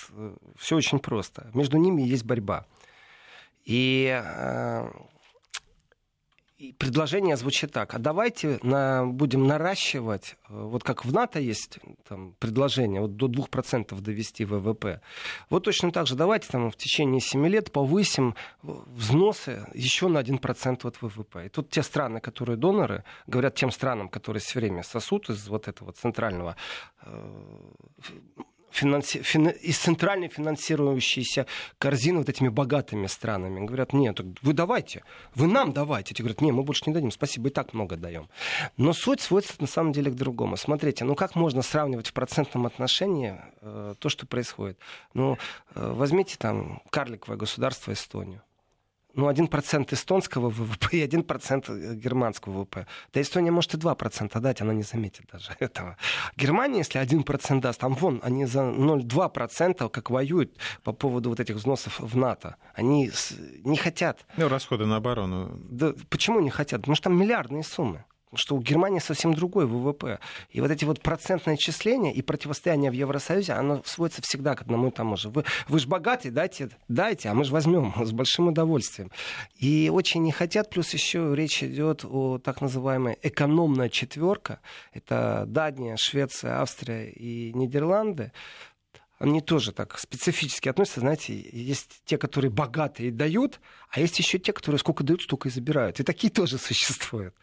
все 0.58 0.76
очень 0.76 1.00
просто. 1.00 1.50
Между 1.54 1.78
ними 1.78 2.02
есть 2.02 2.26
борьба. 2.26 2.66
И 3.66 4.22
предложение 6.72 7.36
звучит 7.36 7.72
так. 7.72 7.94
А 7.94 8.00
давайте 8.00 8.60
на, 8.64 9.06
будем 9.06 9.48
наращивать, 9.48 10.36
э, 10.50 10.54
вот 10.54 10.84
как 10.84 11.06
в 11.06 11.14
НАТО 11.14 11.40
есть 11.40 11.80
там, 12.08 12.34
предложение, 12.40 13.02
вот 13.02 13.16
до 13.16 13.28
2% 13.28 14.00
довести 14.00 14.46
ВВП. 14.46 15.02
Вот 15.50 15.64
точно 15.64 15.92
так 15.92 16.08
же 16.08 16.16
давайте 16.16 16.48
там, 16.48 16.72
в 16.72 16.76
течение 16.76 17.20
7 17.20 17.46
лет 17.48 17.72
повысим 17.72 18.36
взносы 18.62 19.66
еще 19.74 20.08
на 20.08 20.20
1% 20.20 20.88
от 20.88 21.02
ВВП. 21.02 21.46
И 21.46 21.50
тут 21.50 21.70
те 21.70 21.84
страны, 21.84 22.20
которые 22.20 22.58
доноры, 22.58 23.04
говорят 23.28 23.56
тем 23.56 23.72
странам, 23.72 24.10
которые 24.10 24.42
все 24.42 24.60
время 24.60 24.84
сосут 24.84 25.30
из 25.30 25.48
вот 25.48 25.68
этого 25.68 25.92
центрального 25.92 26.56
э, 27.02 27.64
финанси... 28.74 29.22
фин... 29.22 29.48
из 29.48 29.78
центральной 29.78 30.28
финансирующейся 30.28 31.46
корзины 31.78 32.20
вот 32.20 32.30
этими 32.30 32.50
богатыми 32.50 33.08
странами. 33.08 33.66
Говорят, 33.66 33.94
нет, 33.94 34.20
вы 34.42 34.54
давайте, 34.54 35.04
вы 35.36 35.48
нам 35.48 35.72
давайте. 35.72 36.14
Те 36.14 36.24
говорят, 36.24 36.42
нет, 36.42 36.54
мы 36.54 36.64
больше 36.64 36.84
не 36.88 36.94
дадим, 36.94 37.12
спасибо, 37.12 37.50
и 37.50 37.52
так 37.52 37.74
много 37.74 37.96
даем. 37.96 38.30
Но 38.78 38.94
суть 38.94 39.22
сводится 39.22 39.56
на 39.60 39.68
самом 39.68 39.94
деле 39.94 40.12
к 40.12 40.16
другому. 40.16 40.58
Смотрите, 40.58 41.06
ну 41.06 41.16
как 41.16 41.36
можно 41.36 41.62
сравнивать 41.62 42.08
в 42.08 42.14
процентном 42.14 42.66
отношении 42.66 43.36
э, 43.62 43.96
то, 44.00 44.10
что 44.10 44.26
происходит? 44.26 44.78
Ну, 45.14 45.38
э, 45.76 45.94
возьмите 45.94 46.36
там 46.38 46.82
карликовое 46.90 47.38
государство 47.38 47.94
Эстонию 47.94 48.42
ну, 49.14 49.30
1% 49.30 49.94
эстонского 49.94 50.50
ВВП 50.50 50.98
и 50.98 51.06
1% 51.06 51.96
германского 51.96 52.54
ВВП. 52.54 52.88
Да 53.14 53.22
Эстония 53.22 53.52
может 53.52 53.74
и 53.74 53.78
2% 53.78 54.40
дать, 54.40 54.62
она 54.62 54.74
не 54.74 54.84
заметит 54.84 55.26
даже 55.32 55.52
этого. 55.60 55.98
Германия, 56.36 56.80
если 56.80 57.02
1% 57.02 57.62
даст, 57.62 57.80
там 57.80 57.94
вон, 57.94 58.20
они 58.24 58.46
за 58.46 58.62
0,2% 58.62 59.90
как 59.90 60.10
воюют 60.10 60.58
по 60.84 60.94
поводу 60.94 61.30
вот 61.30 61.40
этих 61.40 61.56
взносов 61.56 62.00
в 62.00 62.18
НАТО. 62.18 62.56
Они 62.74 63.12
не 63.64 63.78
хотят. 63.78 64.26
Ну, 64.38 64.48
расходы 64.48 64.86
на 64.86 64.98
оборону. 64.98 65.60
Да, 65.70 65.94
почему 66.10 66.40
не 66.40 66.50
хотят? 66.50 66.82
Потому 66.82 66.96
что 66.96 67.04
там 67.06 67.18
миллиардные 67.18 67.64
суммы 67.64 68.06
что 68.36 68.56
у 68.56 68.62
Германии 68.62 69.00
совсем 69.00 69.34
другой 69.34 69.66
ВВП. 69.66 70.20
И 70.50 70.62
вот 70.62 70.72
эти 70.72 70.86
вот 70.86 71.02
процентные 71.02 71.58
числения 71.58 72.14
и 72.14 72.22
противостояние 72.22 72.92
в 72.92 72.94
Евросоюзе, 72.94 73.54
оно 73.54 73.82
сводится 73.86 74.22
всегда 74.22 74.56
к 74.56 74.62
одному 74.62 74.90
и 74.90 74.92
тому 74.92 75.18
же. 75.18 75.30
Вы, 75.30 75.44
вы 75.68 75.80
же 75.80 75.88
богатый, 75.88 76.32
дайте, 76.32 76.70
дайте, 76.88 77.30
а 77.30 77.34
мы 77.34 77.44
же 77.44 77.52
возьмем 77.52 77.94
с 78.06 78.12
большим 78.12 78.48
удовольствием. 78.48 79.12
И 79.60 79.90
очень 79.94 80.24
не 80.24 80.32
хотят, 80.32 80.70
плюс 80.70 80.94
еще 80.94 81.34
речь 81.36 81.64
идет 81.64 82.06
о 82.06 82.38
так 82.38 82.62
называемой 82.62 83.18
экономная 83.22 83.90
четверка. 83.90 84.60
Это 84.94 85.46
Дания, 85.48 85.96
Швеция, 85.98 86.62
Австрия 86.62 87.10
и 87.10 87.54
Нидерланды 87.54 88.32
они 89.24 89.40
тоже 89.40 89.72
так 89.72 89.98
специфически 89.98 90.68
относятся, 90.68 91.00
знаете, 91.00 91.34
есть 91.34 92.02
те, 92.04 92.18
которые 92.18 92.52
богатые 92.52 93.10
дают, 93.10 93.62
а 93.90 94.02
есть 94.02 94.20
еще 94.20 94.38
те, 94.38 94.52
которые 94.52 94.80
сколько 94.80 95.04
дают, 95.06 95.22
столько 95.22 95.48
и 95.48 95.52
забирают. 95.52 96.02
И 96.02 96.04
такие 96.04 96.30
тоже 96.34 96.58
существуют. 96.58 97.34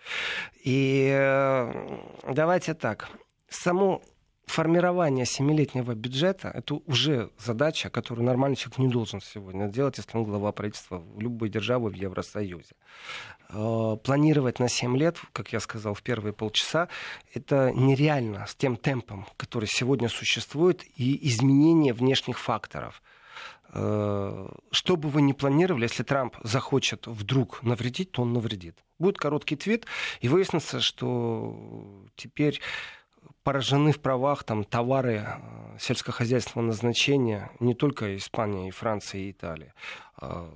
И 0.63 1.11
э, 1.11 1.99
давайте 2.31 2.75
так. 2.75 3.09
Само 3.49 4.03
формирование 4.51 5.25
семилетнего 5.25 5.95
бюджета– 5.95 6.51
это 6.55 6.75
уже 6.87 7.31
задача, 7.39 7.89
которую 7.89 8.27
нормальный 8.27 8.57
человек 8.57 8.79
не 8.79 8.89
должен 8.89 9.21
сегодня 9.21 9.69
делать, 9.69 9.99
если 9.99 10.19
он 10.19 10.25
глава 10.25 10.53
правительства 10.53 11.03
любой 11.17 11.49
державе 11.49 11.87
в 11.89 11.95
Евросоюзе. 11.95 12.75
Э, 13.49 13.97
планировать 14.03 14.59
на 14.59 14.69
7 14.69 14.97
лет, 14.97 15.17
как 15.33 15.53
я 15.53 15.61
сказал 15.61 15.95
в 15.95 16.03
первые 16.03 16.33
полчаса, 16.33 16.89
это 17.33 17.73
нереально 17.75 18.47
с 18.47 18.55
тем 18.55 18.77
темпом, 18.77 19.27
который 19.37 19.69
сегодня 19.69 20.09
существует, 20.09 20.85
и 20.97 21.29
изменение 21.29 21.93
внешних 21.93 22.39
факторов. 22.39 23.03
э, 23.73 24.49
что 24.73 24.97
бы 24.97 25.09
вы 25.09 25.23
ни 25.23 25.33
планировали, 25.33 25.85
если 25.85 26.03
Трамп 26.03 26.37
захочет 26.43 27.07
вдруг 27.07 27.63
навредить, 27.63 28.11
то 28.11 28.23
он 28.23 28.33
навредит. 28.33 28.75
Будет 28.99 29.17
короткий 29.17 29.57
твит, 29.57 29.87
и 30.21 30.29
выяснится, 30.29 30.81
что 30.81 32.05
теперь 32.17 32.61
поражены 33.43 33.93
в 33.93 34.01
правах 34.01 34.45
там, 34.45 34.65
товары 34.65 35.25
э, 35.27 35.79
сельскохозяйственного 35.79 36.69
назначения 36.69 37.51
не 37.61 37.75
только 37.75 38.17
Испания, 38.17 38.69
и 38.69 38.71
Франция, 38.71 39.23
и 39.23 39.31
Италия. 39.31 39.75
А, 40.17 40.53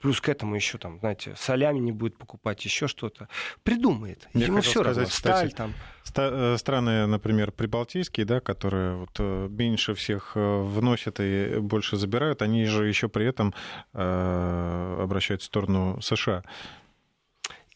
плюс 0.00 0.20
к 0.20 0.28
этому 0.28 0.54
еще 0.54 0.78
там, 0.78 0.98
знаете, 0.98 1.34
солями 1.36 1.78
не 1.78 1.92
будет 1.92 2.18
покупать, 2.18 2.64
еще 2.64 2.88
что-то. 2.88 3.28
Придумает. 3.62 4.28
Я 4.34 4.46
Ему 4.46 4.60
все 4.60 4.80
сказать, 4.80 4.96
равно. 4.96 5.10
Сталь, 5.10 5.52
там. 5.52 5.74
Э, 6.16 6.56
страны, 6.58 7.06
например, 7.06 7.52
прибалтийские, 7.52 8.26
да, 8.26 8.40
которые 8.40 8.96
вот 8.96 9.16
э, 9.18 9.48
меньше 9.50 9.94
всех 9.94 10.32
вносят 10.34 11.20
и 11.20 11.58
больше 11.60 11.96
забирают, 11.96 12.42
они 12.42 12.64
же 12.66 12.86
еще 12.86 13.08
при 13.08 13.26
этом 13.26 13.54
э, 13.94 14.98
обращают 15.00 15.42
в 15.42 15.44
сторону 15.44 16.00
США. 16.00 16.42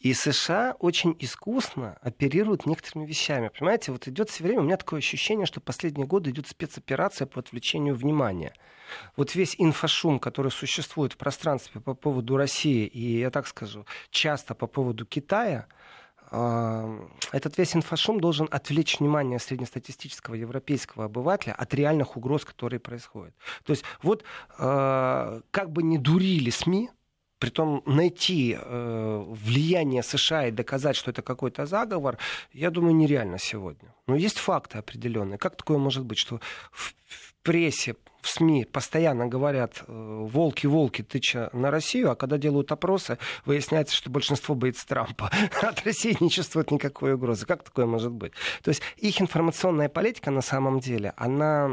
И 0.01 0.15
США 0.15 0.77
очень 0.79 1.15
искусно 1.19 1.99
оперируют 2.01 2.65
некоторыми 2.65 3.07
вещами. 3.07 3.51
Понимаете, 3.57 3.93
вот 3.93 4.09
идет 4.09 4.31
все 4.31 4.43
время, 4.43 4.61
у 4.61 4.65
меня 4.65 4.79
такое 4.79 4.99
ощущение, 4.99 5.45
что 5.45 5.61
последние 5.61 6.07
годы 6.07 6.31
идет 6.31 6.49
спецоперация 6.49 7.27
по 7.27 7.41
отвлечению 7.41 7.95
внимания. 7.95 8.55
Вот 9.17 9.35
весь 9.35 9.55
инфошум, 9.59 10.19
который 10.19 10.51
существует 10.51 11.13
в 11.13 11.17
пространстве 11.19 11.83
по 11.83 11.95
поводу 11.95 12.39
России, 12.39 12.87
и 12.87 13.19
я 13.19 13.31
так 13.31 13.47
скажу, 13.47 13.85
часто 14.11 14.55
по 14.55 14.67
поводу 14.67 15.05
Китая, 15.05 15.67
этот 16.31 17.59
весь 17.59 17.75
инфошум 17.75 18.21
должен 18.21 18.49
отвлечь 18.51 19.01
внимание 19.01 19.39
среднестатистического 19.39 20.35
европейского 20.35 21.07
обывателя 21.07 21.53
от 21.53 21.75
реальных 21.75 22.17
угроз, 22.17 22.45
которые 22.45 22.79
происходят. 22.79 23.35
То 23.65 23.73
есть 23.73 23.85
вот 24.01 24.25
а, 24.57 25.41
как 25.51 25.73
бы 25.73 25.83
не 25.83 25.99
дурили 25.99 26.51
СМИ, 26.51 26.91
Притом 27.41 27.83
найти 27.87 28.57
э, 28.61 29.25
влияние 29.27 30.03
США 30.03 30.47
и 30.47 30.51
доказать, 30.51 30.95
что 30.95 31.11
это 31.11 31.23
какой-то 31.23 31.67
заговор, 31.67 32.19
я 32.53 32.71
думаю, 32.71 32.95
нереально 32.95 33.39
сегодня. 33.39 33.95
Но 34.07 34.15
есть 34.15 34.39
факты 34.39 34.79
определенные. 34.79 35.39
Как 35.39 35.57
такое 35.57 35.79
может 35.79 36.05
быть, 36.05 36.19
что 36.19 36.41
в, 36.71 36.95
в 37.09 37.35
прессе 37.43 37.97
в 38.21 38.29
СМИ 38.29 38.65
постоянно 38.65 39.27
говорят 39.27 39.83
«волки, 39.87 40.67
волки», 40.67 41.03
тыча 41.03 41.51
на 41.53 41.71
Россию, 41.71 42.11
а 42.11 42.17
когда 42.17 42.39
делают 42.39 42.73
опросы, 42.73 43.19
выясняется, 43.45 43.95
что 43.97 44.11
большинство 44.11 44.55
боится 44.55 44.87
Трампа. 44.87 45.31
От 45.63 45.85
России 45.85 46.17
не 46.21 46.31
чувствует 46.31 46.71
никакой 46.71 47.15
угрозы. 47.15 47.47
Как 47.47 47.63
такое 47.63 47.87
может 47.87 48.13
быть? 48.13 48.33
То 48.63 48.71
есть 48.71 48.83
их 48.97 49.21
информационная 49.21 49.89
политика 49.89 50.31
на 50.31 50.43
самом 50.43 50.81
деле, 50.81 51.13
она 51.17 51.71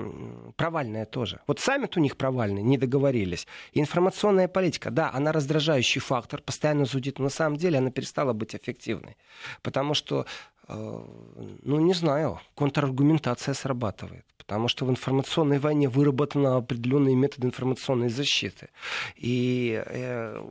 провальная 0.55 1.05
тоже. 1.05 1.41
Вот 1.47 1.59
саммит 1.59 1.97
у 1.97 1.99
них 1.99 2.17
провальный, 2.17 2.63
не 2.63 2.77
договорились. 2.77 3.47
Информационная 3.73 4.47
политика, 4.47 4.91
да, 4.91 5.11
она 5.13 5.31
раздражающий 5.31 6.01
фактор, 6.01 6.41
постоянно 6.41 6.85
зудит, 6.85 7.19
но 7.19 7.25
на 7.25 7.29
самом 7.29 7.57
деле 7.57 7.79
она 7.79 7.91
перестала 7.91 8.33
быть 8.33 8.55
эффективной. 8.55 9.17
Потому 9.61 9.93
что 9.93 10.25
э, 10.67 10.73
ну, 10.73 11.79
не 11.79 11.93
знаю, 11.93 12.39
контраргументация 12.55 13.53
срабатывает 13.53 14.25
потому 14.47 14.69
что 14.69 14.85
в 14.85 14.89
информационной 14.89 15.59
войне 15.59 15.89
выработаны 15.89 16.47
определенные 16.47 17.15
методы 17.15 17.47
информационной 17.47 18.07
защиты. 18.07 18.69
И 19.17 19.83
э, 19.85 20.41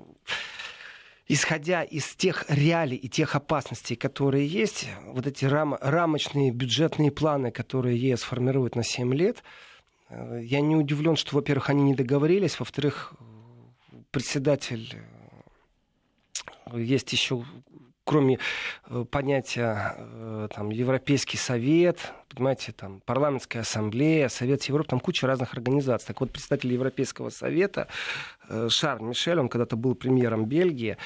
исходя 1.29 1.83
из 1.83 2.15
тех 2.15 2.45
реалий 2.49 2.99
и 2.99 3.09
тех 3.09 3.35
опасностей, 3.35 3.97
которые 3.97 4.47
есть, 4.47 4.87
вот 5.07 5.27
эти 5.27 5.47
рам, 5.47 5.79
рамочные 5.81 6.51
бюджетные 6.51 7.11
планы, 7.11 7.51
которые 7.51 7.97
ЕС 7.97 8.23
формирует 8.23 8.77
на 8.77 8.85
7 8.85 9.15
лет, 9.15 9.43
э, 10.11 10.43
я 10.45 10.61
не 10.61 10.77
удивлен, 10.77 11.17
что, 11.17 11.35
во-первых, 11.35 11.71
они 11.71 11.83
не 11.83 11.95
договорились, 11.95 12.61
во-вторых, 12.61 13.15
председатель 14.11 14.95
э, 16.67 16.81
есть 16.83 17.11
еще 17.15 17.47
кроме 18.07 18.39
э, 18.89 19.05
понятия 19.11 19.95
э, 19.99 20.49
там, 20.55 20.71
Европейский 20.71 21.37
совет, 21.37 22.13
понимаете, 22.29 22.73
там, 22.73 23.01
парламентская 23.05 23.63
ассамблея, 23.63 24.29
Совет 24.29 24.63
Европы, 24.65 24.89
там 24.91 25.01
куча 25.01 25.27
разных 25.27 25.55
организаций. 25.55 26.07
Так 26.07 26.21
вот, 26.21 26.31
представитель 26.31 26.73
Европейского 26.73 27.31
совета 27.31 27.89
э, 28.49 28.69
Шарль 28.71 29.03
Мишель, 29.03 29.41
он 29.41 29.49
когда-то 29.49 29.77
был 29.77 29.97
премьером 29.97 30.47
Бельгии, 30.47 30.97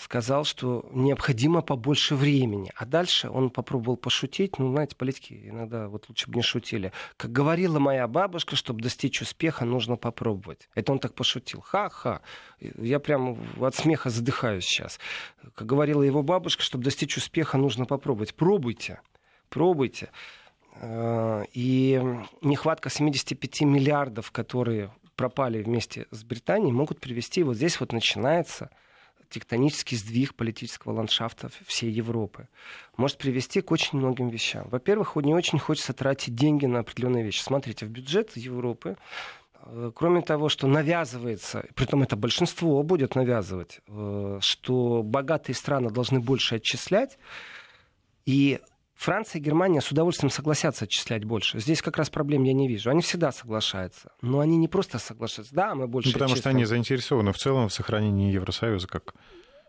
сказал, 0.00 0.44
что 0.44 0.88
необходимо 0.92 1.62
побольше 1.62 2.14
времени. 2.14 2.72
А 2.74 2.86
дальше 2.86 3.28
он 3.28 3.50
попробовал 3.50 3.96
пошутить. 3.96 4.58
Ну, 4.58 4.72
знаете, 4.72 4.96
политики 4.96 5.40
иногда 5.44 5.88
вот 5.88 6.08
лучше 6.08 6.28
бы 6.30 6.36
не 6.36 6.42
шутили. 6.42 6.92
Как 7.16 7.30
говорила 7.30 7.78
моя 7.78 8.08
бабушка, 8.08 8.56
чтобы 8.56 8.80
достичь 8.82 9.20
успеха, 9.20 9.64
нужно 9.64 9.96
попробовать. 9.96 10.68
Это 10.74 10.92
он 10.92 10.98
так 10.98 11.14
пошутил. 11.14 11.60
Ха-ха. 11.60 12.22
Я 12.60 12.98
прям 12.98 13.38
от 13.60 13.74
смеха 13.74 14.10
задыхаюсь 14.10 14.64
сейчас. 14.64 14.98
Как 15.54 15.66
говорила 15.66 16.02
его 16.02 16.22
бабушка, 16.22 16.62
чтобы 16.62 16.84
достичь 16.84 17.16
успеха, 17.16 17.58
нужно 17.58 17.84
попробовать. 17.84 18.34
Пробуйте. 18.34 19.00
Пробуйте. 19.48 20.10
Э, 20.76 21.44
и 21.52 22.02
нехватка 22.40 22.90
75 22.90 23.62
миллиардов, 23.62 24.30
которые 24.30 24.92
пропали 25.14 25.62
вместе 25.62 26.06
с 26.10 26.24
Британией, 26.24 26.72
могут 26.72 27.00
привести, 27.00 27.42
вот 27.42 27.56
здесь 27.56 27.78
вот 27.78 27.92
начинается 27.92 28.70
тектонический 29.30 29.96
сдвиг 29.96 30.34
политического 30.34 30.92
ландшафта 30.92 31.50
всей 31.66 31.90
Европы. 31.90 32.48
Может 32.96 33.18
привести 33.18 33.60
к 33.60 33.70
очень 33.70 33.98
многим 33.98 34.28
вещам. 34.28 34.68
Во-первых, 34.68 35.16
не 35.16 35.34
очень 35.34 35.58
хочется 35.58 35.92
тратить 35.92 36.34
деньги 36.34 36.66
на 36.66 36.80
определенные 36.80 37.24
вещи. 37.24 37.40
Смотрите, 37.42 37.86
в 37.86 37.88
бюджет 37.88 38.36
Европы 38.36 38.96
э, 39.62 39.92
Кроме 39.94 40.22
того, 40.22 40.48
что 40.48 40.66
навязывается, 40.66 41.66
притом 41.74 42.02
это 42.02 42.16
большинство 42.16 42.82
будет 42.82 43.14
навязывать, 43.14 43.80
э, 43.86 44.38
что 44.42 45.02
богатые 45.02 45.54
страны 45.54 45.90
должны 45.90 46.20
больше 46.20 46.56
отчислять, 46.56 47.18
и 48.26 48.60
Франция 49.00 49.40
и 49.40 49.42
Германия 49.42 49.80
с 49.80 49.90
удовольствием 49.90 50.28
согласятся 50.30 50.84
отчислять 50.84 51.24
больше. 51.24 51.58
Здесь 51.58 51.80
как 51.80 51.96
раз 51.96 52.10
проблем 52.10 52.42
я 52.42 52.52
не 52.52 52.68
вижу. 52.68 52.90
Они 52.90 53.00
всегда 53.00 53.32
соглашаются. 53.32 54.12
Но 54.20 54.40
они 54.40 54.58
не 54.58 54.68
просто 54.68 54.98
соглашаются. 54.98 55.54
Да, 55.54 55.74
мы 55.74 55.88
больше 55.88 56.10
ну, 56.10 56.12
Потому 56.12 56.32
отчислим. 56.32 56.42
что 56.42 56.50
они 56.50 56.64
заинтересованы 56.66 57.32
в 57.32 57.38
целом 57.38 57.70
в 57.70 57.72
сохранении 57.72 58.30
Евросоюза 58.30 58.86
как 58.88 59.14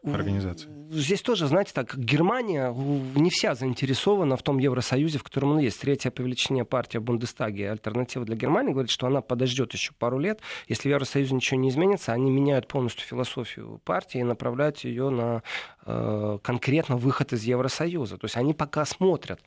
организации? 0.03 0.69
Здесь 0.91 1.21
тоже, 1.21 1.47
знаете, 1.47 1.71
так, 1.73 1.97
Германия 1.97 2.73
не 3.15 3.29
вся 3.29 3.55
заинтересована 3.55 4.35
в 4.35 4.43
том 4.43 4.57
Евросоюзе, 4.57 5.19
в 5.19 5.23
котором 5.23 5.51
он 5.51 5.59
есть. 5.59 5.79
Третья 5.79 6.11
по 6.11 6.21
величине 6.21 6.65
партия 6.65 6.99
в 6.99 7.03
Бундестаге, 7.03 7.71
альтернатива 7.71 8.25
для 8.25 8.35
Германии, 8.35 8.73
говорит, 8.73 8.91
что 8.91 9.07
она 9.07 9.21
подождет 9.21 9.73
еще 9.73 9.93
пару 9.97 10.19
лет. 10.19 10.41
Если 10.67 10.89
в 10.89 10.91
Евросоюзе 10.91 11.33
ничего 11.33 11.59
не 11.59 11.69
изменится, 11.69 12.11
они 12.11 12.29
меняют 12.29 12.67
полностью 12.67 13.07
философию 13.07 13.79
партии 13.85 14.19
и 14.19 14.23
направляют 14.23 14.79
ее 14.79 15.09
на 15.09 15.43
э, 15.85 16.39
конкретно 16.43 16.97
выход 16.97 17.31
из 17.31 17.43
Евросоюза. 17.43 18.17
То 18.17 18.25
есть 18.25 18.35
они 18.35 18.53
пока 18.53 18.83
смотрят, 18.83 19.39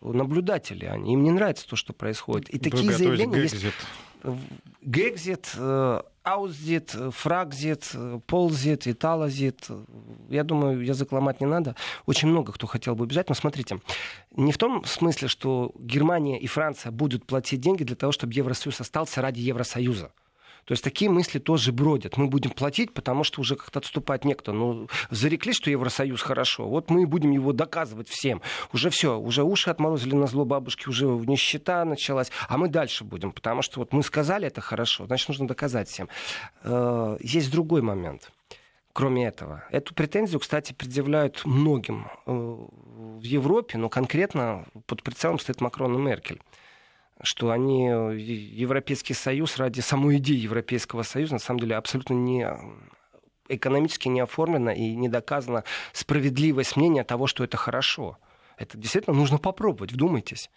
наблюдатели 0.00 0.84
они, 0.84 1.14
им 1.14 1.24
не 1.24 1.32
нравится 1.32 1.68
то, 1.68 1.74
что 1.74 1.92
происходит. 1.92 2.50
И 2.50 2.58
Вы 2.58 2.70
такие 2.70 2.92
заявления 2.92 3.42
есть... 3.42 3.56
Гекзит, 4.80 5.50
э, 5.56 6.02
Аузит, 6.24 6.96
Фрагзит, 7.10 7.92
Ползит, 8.26 8.86
Италозит. 8.86 9.68
Я 10.30 10.42
думаю, 10.42 10.82
язык 10.82 11.12
ломать 11.12 11.40
не 11.40 11.46
надо. 11.46 11.76
Очень 12.06 12.28
много 12.28 12.52
кто 12.52 12.66
хотел 12.66 12.96
бы 12.96 13.04
убежать. 13.04 13.28
Но 13.28 13.34
смотрите, 13.34 13.80
не 14.34 14.50
в 14.50 14.56
том 14.56 14.84
смысле, 14.86 15.28
что 15.28 15.72
Германия 15.78 16.40
и 16.40 16.46
Франция 16.46 16.92
будут 16.92 17.26
платить 17.26 17.60
деньги 17.60 17.84
для 17.84 17.94
того, 17.94 18.10
чтобы 18.10 18.32
Евросоюз 18.32 18.80
остался 18.80 19.20
ради 19.20 19.40
Евросоюза. 19.40 20.12
То 20.64 20.72
есть 20.72 20.82
такие 20.82 21.10
мысли 21.10 21.38
тоже 21.38 21.72
бродят. 21.72 22.16
Мы 22.16 22.26
будем 22.26 22.50
платить, 22.50 22.92
потому 22.92 23.24
что 23.24 23.40
уже 23.40 23.56
как-то 23.56 23.80
отступать 23.80 24.24
некто. 24.24 24.52
Ну, 24.52 24.88
зарекли, 25.10 25.52
что 25.52 25.70
Евросоюз 25.70 26.22
хорошо. 26.22 26.68
Вот 26.68 26.90
мы 26.90 27.06
будем 27.06 27.30
его 27.32 27.52
доказывать 27.52 28.08
всем. 28.08 28.40
Уже 28.72 28.90
все, 28.90 29.18
уже 29.18 29.42
уши 29.42 29.70
отморозили 29.70 30.14
на 30.14 30.26
зло 30.26 30.44
бабушки, 30.44 30.88
уже 30.88 31.06
нищета 31.06 31.84
началась. 31.84 32.30
А 32.48 32.56
мы 32.56 32.68
дальше 32.68 33.04
будем, 33.04 33.32
потому 33.32 33.62
что 33.62 33.80
вот 33.80 33.92
мы 33.92 34.02
сказали 34.02 34.46
это 34.46 34.60
хорошо, 34.60 35.06
значит, 35.06 35.28
нужно 35.28 35.46
доказать 35.46 35.88
всем. 35.88 36.08
Э, 36.62 37.16
есть 37.20 37.50
другой 37.50 37.82
момент 37.82 38.30
кроме 38.94 39.26
этого. 39.26 39.64
Эту 39.72 39.92
претензию, 39.92 40.38
кстати, 40.38 40.72
предъявляют 40.72 41.44
многим 41.44 42.06
э, 42.26 42.30
в 42.30 43.22
Европе, 43.22 43.76
но 43.76 43.88
конкретно 43.88 44.66
под 44.86 45.02
прицелом 45.02 45.40
стоит 45.40 45.60
Макрон 45.60 45.96
и 45.96 46.00
Меркель 46.00 46.40
что 47.22 47.50
они, 47.50 47.88
э, 47.88 48.16
Европейский 48.18 49.14
Союз 49.14 49.56
ради 49.56 49.80
самой 49.80 50.18
идеи 50.18 50.36
Европейского 50.36 51.02
Союза, 51.02 51.34
на 51.34 51.38
самом 51.38 51.60
деле, 51.60 51.76
абсолютно 51.76 52.14
не 52.14 52.48
экономически 53.48 54.08
не 54.08 54.20
оформлена 54.20 54.72
и 54.72 54.94
не 54.94 55.08
доказана 55.08 55.64
справедливость 55.92 56.76
мнения 56.76 57.04
того, 57.04 57.26
что 57.26 57.44
это 57.44 57.56
хорошо. 57.56 58.18
Это 58.56 58.78
действительно 58.78 59.16
нужно 59.16 59.38
попробовать, 59.38 59.92
вдумайтесь. 59.92 60.50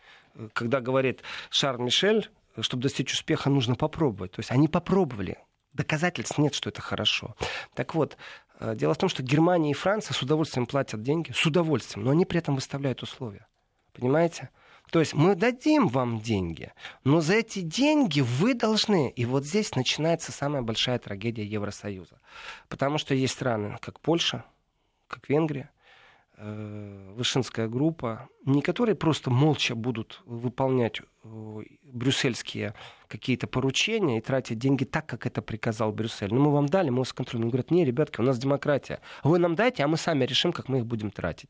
Когда 0.54 0.82
говорит 0.82 1.22
Шарль 1.50 1.82
Мишель, 1.82 2.30
чтобы 2.60 2.84
достичь 2.84 3.14
успеха, 3.14 3.50
нужно 3.50 3.76
попробовать. 3.76 4.32
То 4.32 4.40
есть 4.40 4.52
они 4.52 4.68
попробовали. 4.68 5.38
Доказательств 5.74 6.38
нет, 6.38 6.54
что 6.54 6.70
это 6.70 6.82
хорошо. 6.82 7.36
Так 7.76 7.94
вот, 7.94 8.18
э, 8.60 8.76
дело 8.76 8.94
в 8.94 8.98
том, 8.98 9.10
что 9.10 9.22
Германия 9.22 9.72
и 9.72 9.76
Франция 9.76 10.14
с 10.14 10.22
удовольствием 10.22 10.66
платят 10.66 11.02
деньги, 11.04 11.32
с 11.32 11.46
удовольствием, 11.46 12.06
но 12.06 12.12
они 12.12 12.26
при 12.26 12.40
этом 12.40 12.56
выставляют 12.56 13.04
условия. 13.04 13.48
Понимаете? 13.94 14.50
То 14.92 15.00
есть 15.00 15.14
мы 15.14 15.36
дадим 15.36 15.88
вам 15.88 16.20
деньги, 16.20 16.72
но 17.04 17.22
за 17.22 17.36
эти 17.36 17.60
деньги 17.60 18.22
вы 18.22 18.54
должны. 18.54 19.10
И 19.10 19.26
вот 19.26 19.46
здесь 19.46 19.76
начинается 19.76 20.32
самая 20.32 20.62
большая 20.62 21.00
трагедия 21.00 21.46
Евросоюза. 21.46 22.20
Потому 22.70 22.98
что 22.98 23.14
есть 23.14 23.34
страны, 23.34 23.78
как 23.82 24.00
Польша, 24.00 24.46
как 25.08 25.28
Венгрия, 25.30 25.70
Вышинская 26.38 27.68
группа, 27.68 28.30
не 28.46 28.62
которые 28.62 28.96
просто 28.96 29.32
молча 29.32 29.74
будут 29.74 30.22
выполнять 30.26 31.02
э, 31.24 31.62
брюссельские 31.84 32.76
какие-то 33.08 33.48
поручения 33.48 34.20
и 34.20 34.22
тратить 34.22 34.60
деньги 34.60 34.84
так, 34.84 35.08
как 35.08 35.26
это 35.26 35.42
приказал 35.42 35.92
Брюссель. 35.92 36.32
Ну, 36.32 36.40
мы 36.40 36.52
вам 36.52 36.68
дали, 36.68 36.92
мы 36.92 37.00
вас 37.00 37.12
контролируем. 37.12 37.50
Говорят, 37.50 37.72
не, 37.72 37.86
ребятки, 37.86 38.22
у 38.22 38.24
нас 38.24 38.38
демократия. 38.38 39.00
Вы 39.24 39.40
нам 39.40 39.56
дайте, 39.56 39.84
а 39.84 39.88
мы 39.88 39.98
сами 39.98 40.26
решим, 40.26 40.54
как 40.54 40.70
мы 40.70 40.78
их 40.80 40.86
будем 40.86 41.10
тратить. 41.10 41.50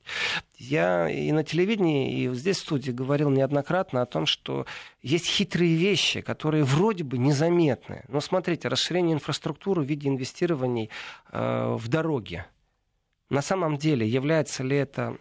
Я 0.56 1.10
и 1.10 1.34
на 1.34 1.44
телевидении, 1.44 2.22
и 2.22 2.34
здесь 2.34 2.58
в 2.58 2.62
студии 2.62 2.92
говорил 2.92 3.30
неоднократно 3.30 4.02
о 4.02 4.06
том, 4.06 4.26
что 4.26 4.66
есть 5.02 5.26
хитрые 5.26 5.76
вещи, 5.76 6.22
которые 6.22 6.64
вроде 6.64 7.04
бы 7.04 7.18
незаметны. 7.18 8.06
Но 8.08 8.22
смотрите, 8.22 8.70
расширение 8.70 9.16
инфраструктуры 9.16 9.82
в 9.82 9.86
виде 9.86 10.08
инвестирований 10.08 10.90
э, 11.30 11.76
в 11.78 11.90
дороги 11.90 12.46
на 13.30 13.42
самом 13.42 13.78
деле, 13.78 14.08
является 14.08 14.64
ли 14.64 14.78
это 14.78 15.18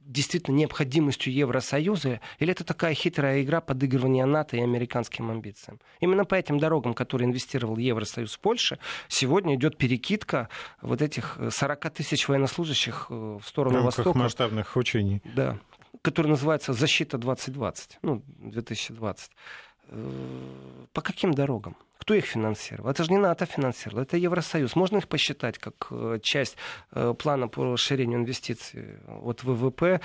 действительно 0.00 0.56
необходимостью 0.56 1.32
Евросоюза, 1.32 2.20
или 2.38 2.52
это 2.52 2.64
такая 2.64 2.94
хитрая 2.94 3.42
игра 3.42 3.60
подыгрывания 3.60 4.26
НАТО 4.26 4.56
и 4.56 4.60
американским 4.60 5.30
амбициям? 5.30 5.80
Именно 6.00 6.24
по 6.24 6.34
этим 6.34 6.58
дорогам, 6.58 6.94
которые 6.94 7.28
инвестировал 7.28 7.76
Евросоюз 7.76 8.34
в 8.34 8.40
Польше, 8.40 8.78
сегодня 9.08 9.54
идет 9.54 9.76
перекидка 9.76 10.48
вот 10.82 11.00
этих 11.00 11.38
40 11.50 11.90
тысяч 11.90 12.28
военнослужащих 12.28 13.06
э, 13.10 13.38
в 13.40 13.46
сторону 13.46 13.80
в 13.80 13.84
Востока. 13.84 14.18
масштабных 14.18 14.76
учений. 14.76 15.22
Да, 15.24 15.58
который 16.02 16.28
называется 16.28 16.72
«Защита 16.72 17.16
2020», 17.16 17.98
ну, 18.02 18.22
2020. 18.38 19.30
Э, 19.88 20.86
по 20.92 21.00
каким 21.00 21.34
дорогам? 21.34 21.76
Кто 21.98 22.14
их 22.14 22.26
финансировал? 22.26 22.90
Это 22.90 23.04
же 23.04 23.12
не 23.12 23.18
НАТО 23.18 23.46
финансировал, 23.46 24.02
это 24.02 24.16
Евросоюз. 24.16 24.76
Можно 24.76 24.98
их 24.98 25.08
посчитать 25.08 25.58
как 25.58 25.88
э, 25.90 26.18
часть 26.22 26.56
э, 26.92 27.14
плана 27.18 27.48
по 27.48 27.72
расширению 27.72 28.20
инвестиций 28.20 28.98
от 29.08 29.42
ВВП 29.44 30.00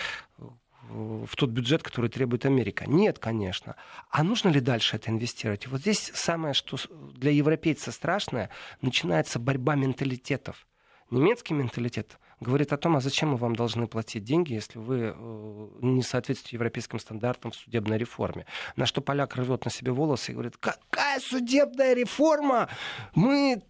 в 0.90 1.36
тот 1.36 1.52
бюджет, 1.52 1.84
который 1.84 2.10
требует 2.10 2.46
Америка? 2.46 2.90
Нет, 2.90 3.20
конечно. 3.20 3.76
А 4.10 4.24
нужно 4.24 4.50
ли 4.50 4.60
дальше 4.60 4.96
это 4.96 5.12
инвестировать? 5.12 5.68
Вот 5.68 5.82
здесь 5.82 6.12
самое, 6.16 6.54
что 6.54 6.78
для 7.14 7.32
европейца 7.32 7.92
страшное, 7.92 8.50
начинается 8.82 9.38
борьба 9.38 9.76
менталитетов. 9.76 10.66
Немецкий 11.12 11.54
менталитет– 11.54 12.18
говорит 12.40 12.74
о 12.74 12.78
том, 12.78 12.96
а 12.96 13.02
зачем 13.02 13.30
мы 13.30 13.38
вам 13.38 13.56
должны 13.56 13.88
платить 13.88 14.24
деньги, 14.24 14.54
если 14.54 14.80
вы 14.80 15.14
э, 15.16 15.68
не 15.82 16.02
соответствуете 16.02 16.56
европейским 16.56 17.00
стандартам 17.00 17.52
в 17.52 17.56
судебной 17.56 17.98
реформе. 17.98 18.46
На 18.76 18.86
что 18.86 19.02
поляк 19.02 19.36
рвет 19.36 19.66
на 19.66 19.72
себе 19.72 19.92
волосы 19.92 20.32
и 20.32 20.34
говорит, 20.34 20.58
какая 20.58 21.20
судебная 21.20 21.94
реформа? 21.94 22.70
Мы 23.16 23.62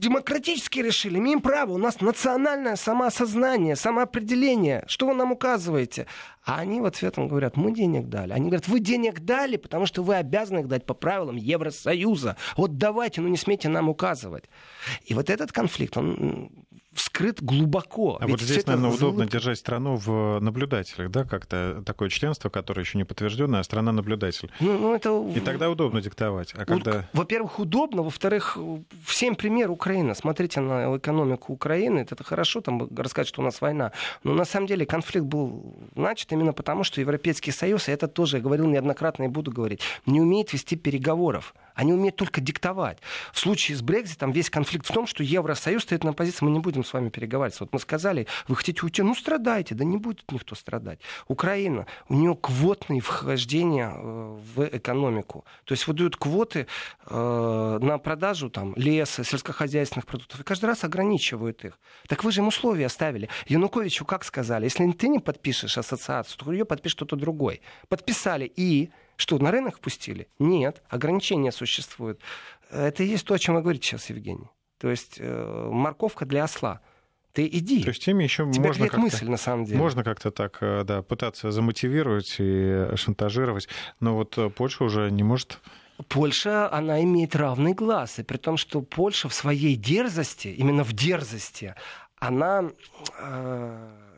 демократически 0.00 0.80
решили, 0.80 1.18
имеем 1.18 1.40
право, 1.40 1.72
у 1.72 1.78
нас 1.78 2.00
национальное 2.00 2.76
самоосознание, 2.76 3.76
самоопределение. 3.76 4.84
Что 4.86 5.06
вы 5.06 5.14
нам 5.14 5.32
указываете? 5.32 6.06
А 6.42 6.60
они 6.60 6.80
в 6.80 6.86
ответ 6.86 7.16
говорят, 7.16 7.56
мы 7.56 7.72
денег 7.72 8.08
дали. 8.08 8.32
Они 8.32 8.46
говорят, 8.46 8.66
вы 8.66 8.80
денег 8.80 9.20
дали, 9.20 9.56
потому 9.56 9.84
что 9.86 10.02
вы 10.02 10.14
обязаны 10.14 10.60
их 10.60 10.68
дать 10.68 10.86
по 10.86 10.94
правилам 10.94 11.36
Евросоюза. 11.36 12.36
Вот 12.56 12.78
давайте, 12.78 13.20
ну 13.20 13.28
не 13.28 13.36
смейте 13.36 13.68
нам 13.68 13.88
указывать. 13.90 14.44
И 15.04 15.12
вот 15.12 15.28
этот 15.28 15.52
конфликт, 15.52 15.96
он 15.98 16.50
вскрыт 16.92 17.42
глубоко. 17.42 18.18
А 18.20 18.26
Ведь 18.26 18.32
вот 18.32 18.40
здесь, 18.40 18.66
наверное, 18.66 18.90
залык... 18.90 19.14
удобно 19.14 19.26
держать 19.26 19.58
страну 19.58 19.96
в 19.96 20.40
наблюдателях, 20.40 21.10
да, 21.10 21.24
как-то 21.24 21.82
такое 21.86 22.08
членство, 22.08 22.48
которое 22.48 22.82
еще 22.82 22.98
не 22.98 23.04
подтвержденное, 23.04 23.60
а 23.60 23.64
страна 23.64 23.92
наблюдатель. 23.92 24.50
Ну, 24.60 24.78
ну, 24.78 24.94
это... 24.94 25.10
И 25.36 25.40
тогда 25.40 25.70
удобно 25.70 26.00
диктовать. 26.00 26.52
А 26.56 26.64
когда... 26.64 27.08
Во-первых, 27.12 27.58
удобно, 27.58 28.02
во-вторых, 28.02 28.58
всем 29.04 29.36
пример 29.36 29.70
Украины. 29.70 29.89
Смотрите 30.14 30.60
на 30.60 30.96
экономику 30.96 31.52
Украины, 31.52 32.00
это 32.00 32.22
хорошо 32.24 32.60
там 32.60 32.88
рассказать, 32.96 33.28
что 33.28 33.42
у 33.42 33.44
нас 33.44 33.60
война, 33.60 33.92
но 34.22 34.34
на 34.34 34.44
самом 34.44 34.66
деле 34.66 34.86
конфликт 34.86 35.26
был 35.26 35.74
начат 35.94 36.32
именно 36.32 36.52
потому, 36.52 36.84
что 36.84 37.00
Европейский 37.00 37.52
Союз, 37.52 37.88
и 37.88 37.92
это 37.92 38.08
тоже 38.08 38.36
я 38.36 38.42
говорил 38.42 38.66
неоднократно 38.66 39.24
и 39.24 39.28
буду 39.28 39.50
говорить, 39.50 39.80
не 40.06 40.20
умеет 40.20 40.52
вести 40.52 40.76
переговоров. 40.76 41.54
Они 41.74 41.92
умеют 41.92 42.16
только 42.16 42.40
диктовать. 42.40 42.98
В 43.32 43.38
случае 43.38 43.76
с 43.76 43.82
Брекзитом 43.82 44.32
весь 44.32 44.50
конфликт 44.50 44.86
в 44.86 44.92
том, 44.92 45.06
что 45.06 45.22
Евросоюз 45.22 45.82
стоит 45.82 46.04
на 46.04 46.12
позиции, 46.12 46.44
мы 46.44 46.50
не 46.50 46.58
будем 46.58 46.84
с 46.84 46.92
вами 46.92 47.08
переговариваться. 47.08 47.64
Вот 47.64 47.72
мы 47.72 47.78
сказали, 47.78 48.26
вы 48.48 48.56
хотите 48.56 48.82
уйти, 48.82 49.02
ну 49.02 49.14
страдайте, 49.14 49.74
да 49.74 49.84
не 49.84 49.96
будет 49.96 50.30
никто 50.32 50.54
страдать. 50.54 51.00
Украина, 51.28 51.86
у 52.08 52.14
нее 52.14 52.36
квотные 52.36 53.00
вхождения 53.00 53.92
э, 53.94 54.38
в 54.54 54.64
экономику. 54.64 55.44
То 55.64 55.72
есть 55.72 55.86
выдают 55.86 56.16
квоты 56.16 56.66
э, 57.06 57.78
на 57.80 57.98
продажу 57.98 58.50
там, 58.50 58.74
леса, 58.76 59.24
сельскохозяйственных 59.24 60.06
продуктов, 60.06 60.40
и 60.40 60.44
каждый 60.44 60.66
раз 60.66 60.84
ограничивают 60.84 61.64
их. 61.64 61.78
Так 62.08 62.24
вы 62.24 62.32
же 62.32 62.40
им 62.40 62.48
условия 62.48 62.86
оставили. 62.86 63.28
Януковичу 63.46 64.04
как 64.04 64.24
сказали, 64.24 64.64
если 64.64 64.90
ты 64.92 65.08
не 65.08 65.18
подпишешь 65.18 65.78
ассоциацию, 65.78 66.38
то 66.38 66.52
ее 66.52 66.64
подпишет 66.64 66.96
кто-то 66.96 67.16
другой. 67.16 67.60
Подписали 67.88 68.50
и 68.54 68.90
что, 69.20 69.38
на 69.38 69.50
рынок 69.50 69.78
пустили? 69.80 70.28
Нет, 70.38 70.82
ограничения 70.88 71.52
существуют. 71.52 72.20
Это 72.70 73.02
и 73.02 73.06
есть 73.06 73.26
то, 73.26 73.34
о 73.34 73.38
чем 73.38 73.54
вы 73.54 73.62
говорите 73.62 73.86
сейчас, 73.86 74.10
Евгений. 74.10 74.48
То 74.78 74.90
есть 74.90 75.16
э, 75.18 75.68
морковка 75.70 76.24
для 76.24 76.44
осла. 76.44 76.80
Ты 77.32 77.46
иди. 77.46 77.82
То 77.82 77.90
есть 77.90 78.04
теми 78.04 78.24
еще 78.24 78.50
Тебя 78.50 78.68
можно 78.68 78.88
как 78.88 78.98
мысль, 78.98 79.28
на 79.28 79.36
самом 79.36 79.64
деле. 79.64 79.78
Можно 79.78 80.02
как-то 80.02 80.30
так, 80.30 80.58
э, 80.62 80.84
да, 80.84 81.02
пытаться 81.02 81.50
замотивировать 81.50 82.36
и 82.38 82.88
шантажировать, 82.96 83.68
но 84.00 84.16
вот 84.16 84.36
э, 84.38 84.50
Польша 84.50 84.84
уже 84.84 85.10
не 85.10 85.22
может 85.22 85.60
Польша, 86.08 86.72
она 86.72 87.02
имеет 87.02 87.36
равный 87.36 87.74
глаз. 87.74 88.18
И 88.18 88.22
при 88.22 88.38
том, 88.38 88.56
что 88.56 88.80
Польша 88.80 89.28
в 89.28 89.34
своей 89.34 89.76
дерзости, 89.76 90.48
именно 90.48 90.82
в 90.82 90.94
дерзости, 90.94 91.74
она 92.18 92.70
э, 93.18 94.09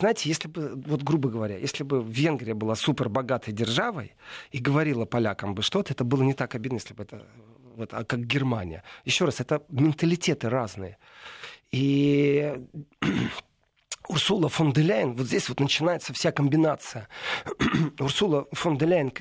знаете, 0.00 0.28
если 0.28 0.48
бы, 0.48 0.82
вот 0.86 1.02
грубо 1.02 1.28
говоря, 1.28 1.56
если 1.56 1.84
бы 1.84 2.02
Венгрия 2.02 2.54
была 2.54 2.74
супер 2.74 3.08
богатой 3.08 3.52
державой 3.52 4.14
и 4.50 4.58
говорила 4.58 5.04
полякам 5.04 5.54
бы 5.54 5.62
что-то, 5.62 5.92
это 5.92 6.04
было 6.04 6.22
не 6.22 6.34
так 6.34 6.54
обидно, 6.54 6.76
если 6.76 6.94
бы 6.94 7.02
это 7.04 7.26
вот, 7.76 7.94
а 7.94 8.04
как 8.04 8.26
Германия. 8.26 8.82
Еще 9.04 9.24
раз, 9.24 9.40
это 9.40 9.62
менталитеты 9.68 10.48
разные. 10.48 10.98
И 11.70 12.66
Урсула 14.08 14.48
фон 14.48 14.72
де 14.72 14.82
Ляйен, 14.82 15.14
вот 15.14 15.26
здесь 15.26 15.48
вот 15.48 15.60
начинается 15.60 16.12
вся 16.12 16.32
комбинация. 16.32 17.08
Урсула 17.98 18.46
фон 18.52 18.76
де 18.78 18.86
Ляйен, 18.86 19.12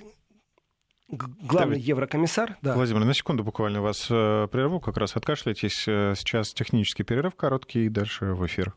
главный 1.09 1.77
да, 1.77 1.83
еврокомиссар. 1.83 2.57
Да. 2.61 2.75
Владимир, 2.75 3.03
на 3.03 3.13
секунду 3.13 3.43
буквально 3.43 3.81
вас 3.81 4.07
э, 4.09 4.47
прерву, 4.51 4.79
как 4.79 4.97
раз 4.97 5.15
откашляйтесь. 5.15 5.85
Э, 5.87 6.13
сейчас 6.17 6.53
технический 6.53 7.03
перерыв 7.03 7.35
короткий, 7.35 7.85
и 7.85 7.89
дальше 7.89 8.33
в 8.33 8.45
эфир. 8.45 8.73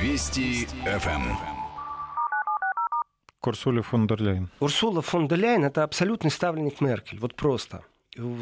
Вести 0.00 0.64
ФМ. 0.64 1.36
Урсула 3.42 3.82
фон 3.82 4.06
дер 4.06 4.22
Ляйен. 4.22 4.48
Урсула 4.58 5.02
фон 5.02 5.28
дер 5.28 5.38
Ляйен 5.38 5.64
это 5.64 5.82
абсолютный 5.82 6.30
ставленник 6.30 6.80
Меркель. 6.80 7.18
Вот 7.18 7.36
просто 7.36 7.84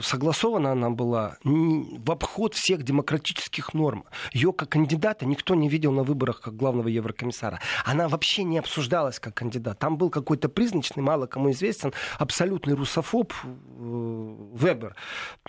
согласована 0.02 0.72
она 0.72 0.90
была 0.90 1.36
в 1.44 2.10
обход 2.10 2.54
всех 2.54 2.82
демократических 2.82 3.74
норм. 3.74 4.04
Ее 4.32 4.52
как 4.52 4.70
кандидата 4.70 5.26
никто 5.26 5.54
не 5.54 5.68
видел 5.68 5.92
на 5.92 6.02
выборах 6.02 6.40
как 6.40 6.56
главного 6.56 6.88
еврокомиссара. 6.88 7.60
Она 7.84 8.08
вообще 8.08 8.44
не 8.44 8.58
обсуждалась 8.58 9.18
как 9.18 9.34
кандидат. 9.34 9.78
Там 9.78 9.98
был 9.98 10.10
какой-то 10.10 10.48
призначный, 10.48 11.02
мало 11.02 11.26
кому 11.26 11.50
известен, 11.50 11.92
абсолютный 12.18 12.74
русофоб 12.74 13.32
э, 13.32 14.36
Вебер. 14.54 14.96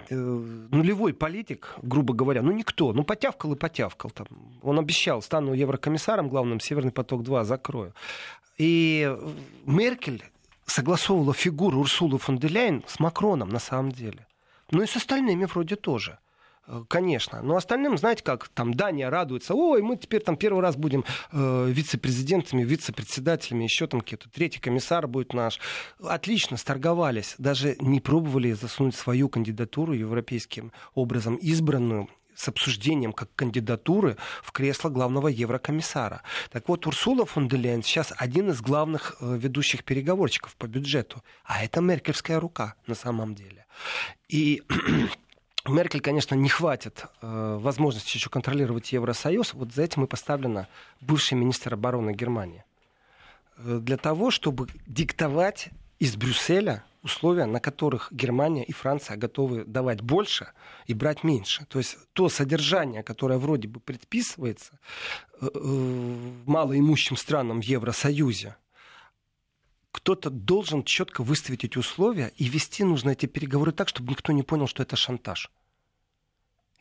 Э, 0.09 0.15
нулевой 0.15 1.13
политик, 1.13 1.75
грубо 1.81 2.13
говоря. 2.13 2.41
Ну, 2.41 2.51
никто. 2.51 2.91
Ну, 2.91 3.03
потявкал 3.03 3.53
и 3.53 3.55
потявкал. 3.55 4.11
Там. 4.11 4.27
Он 4.61 4.79
обещал, 4.79 5.21
стану 5.21 5.53
еврокомиссаром 5.53 6.27
главным, 6.27 6.59
Северный 6.59 6.91
поток-2 6.91 7.45
закрою. 7.45 7.93
И 8.57 9.15
Меркель 9.65 10.23
согласовывала 10.69 11.33
фигуру 11.33 11.79
Урсулы 11.79 12.17
фон 12.17 12.37
де 12.37 12.47
Ляйен 12.47 12.83
с 12.87 12.99
Макроном 12.99 13.49
на 13.49 13.59
самом 13.59 13.91
деле. 13.91 14.27
Ну 14.71 14.81
и 14.81 14.87
с 14.87 14.95
остальными 14.95 15.45
вроде 15.45 15.75
тоже. 15.75 16.19
Э, 16.69 16.83
конечно. 16.87 17.41
Но 17.41 17.55
остальным, 17.55 17.97
знаете, 17.97 18.23
как 18.23 18.47
там 18.49 18.73
Дания 18.73 19.09
радуется, 19.09 19.55
ой, 19.55 19.81
мы 19.81 19.97
теперь 19.97 20.21
там 20.21 20.37
первый 20.37 20.61
раз 20.61 20.75
будем 20.75 21.03
э, 21.31 21.67
вице-президентами, 21.69 22.63
вице-председателями, 22.63 23.63
еще 23.63 23.87
там 23.87 24.01
какие-то, 24.01 24.29
третий 24.29 24.59
комиссар 24.59 25.07
будет 25.07 25.33
наш. 25.33 25.59
Отлично, 26.01 26.57
сторговались. 26.57 27.35
Даже 27.39 27.75
не 27.79 27.99
пробовали 27.99 28.51
засунуть 28.51 28.95
свою 28.95 29.29
кандидатуру 29.29 29.93
европейским 29.93 30.71
образом 30.93 31.35
избранную 31.35 32.09
с 32.39 32.47
обсуждением 32.47 33.11
как 33.11 33.35
кандидатуры 33.35 34.15
в 34.41 34.53
кресло 34.53 34.89
главного 34.89 35.27
еврокомиссара. 35.27 36.21
Так 36.51 36.69
вот, 36.69 36.87
Урсула 36.87 37.25
фон 37.25 37.49
де 37.49 37.57
Лейн 37.57 37.83
сейчас 37.83 38.13
один 38.17 38.49
из 38.51 38.61
главных 38.61 39.17
э, 39.19 39.37
ведущих 39.37 39.83
переговорщиков 39.83 40.55
по 40.55 40.65
бюджету. 40.65 41.21
А 41.43 41.61
это 41.61 41.81
меркельская 41.81 42.39
рука 42.39 42.75
на 42.87 42.95
самом 42.95 43.35
деле. 43.35 43.65
И 44.29 44.63
Меркель, 45.67 45.99
конечно, 45.99 46.35
не 46.35 46.47
хватит 46.47 47.07
э, 47.21 47.57
возможности 47.59 48.15
еще 48.15 48.29
контролировать 48.29 48.93
Евросоюз. 48.93 49.53
Вот 49.53 49.73
за 49.73 49.83
этим 49.83 50.05
и 50.05 50.07
поставлена 50.07 50.69
бывший 51.01 51.33
министр 51.33 51.73
обороны 51.73 52.13
Германии. 52.13 52.63
Э, 53.57 53.79
для 53.81 53.97
того, 53.97 54.31
чтобы 54.31 54.69
диктовать 54.87 55.71
из 55.99 56.15
Брюсселя 56.15 56.85
условия, 57.01 57.45
на 57.45 57.59
которых 57.59 58.11
Германия 58.11 58.63
и 58.63 58.71
Франция 58.71 59.17
готовы 59.17 59.63
давать 59.65 60.01
больше 60.01 60.51
и 60.85 60.93
брать 60.93 61.23
меньше. 61.23 61.65
То 61.65 61.79
есть 61.79 61.97
то 62.13 62.29
содержание, 62.29 63.03
которое 63.03 63.39
вроде 63.39 63.67
бы 63.67 63.79
предписывается 63.79 64.79
э, 65.41 65.47
э, 65.53 65.59
малоимущим 66.45 67.15
странам 67.15 67.61
в 67.61 67.65
Евросоюзе, 67.65 68.55
кто-то 69.91 70.29
должен 70.29 70.83
четко 70.83 71.23
выставить 71.23 71.63
эти 71.63 71.77
условия 71.77 72.31
и 72.37 72.47
вести 72.47 72.83
нужно 72.83 73.11
эти 73.11 73.25
переговоры 73.25 73.71
так, 73.71 73.87
чтобы 73.89 74.11
никто 74.11 74.31
не 74.31 74.43
понял, 74.43 74.67
что 74.67 74.83
это 74.83 74.95
шантаж. 74.95 75.51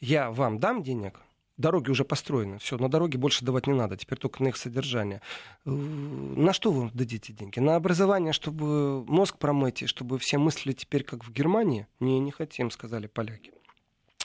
Я 0.00 0.30
вам 0.30 0.58
дам 0.58 0.82
денег, 0.82 1.20
дороги 1.58 1.90
уже 1.90 2.04
построены, 2.04 2.58
все, 2.58 2.78
на 2.78 2.88
дороге 2.88 3.18
больше 3.18 3.44
давать 3.44 3.66
не 3.66 3.74
надо, 3.74 3.96
теперь 3.96 4.18
только 4.18 4.42
на 4.42 4.48
их 4.48 4.56
содержание. 4.56 5.20
Э, 5.66 5.70
на 5.70 6.52
что 6.52 6.70
вы 6.70 6.90
дадите 6.94 7.32
деньги? 7.32 7.58
На 7.58 7.76
образование, 7.76 8.32
чтобы 8.32 9.04
мозг 9.04 9.36
промыть, 9.38 9.82
и 9.82 9.86
чтобы 9.86 10.18
все 10.18 10.38
мыслили 10.38 10.72
теперь 10.72 11.04
как 11.04 11.24
в 11.24 11.32
Германии? 11.32 11.86
Не, 12.00 12.18
не 12.20 12.30
хотим, 12.30 12.70
сказали 12.70 13.06
поляки. 13.06 13.52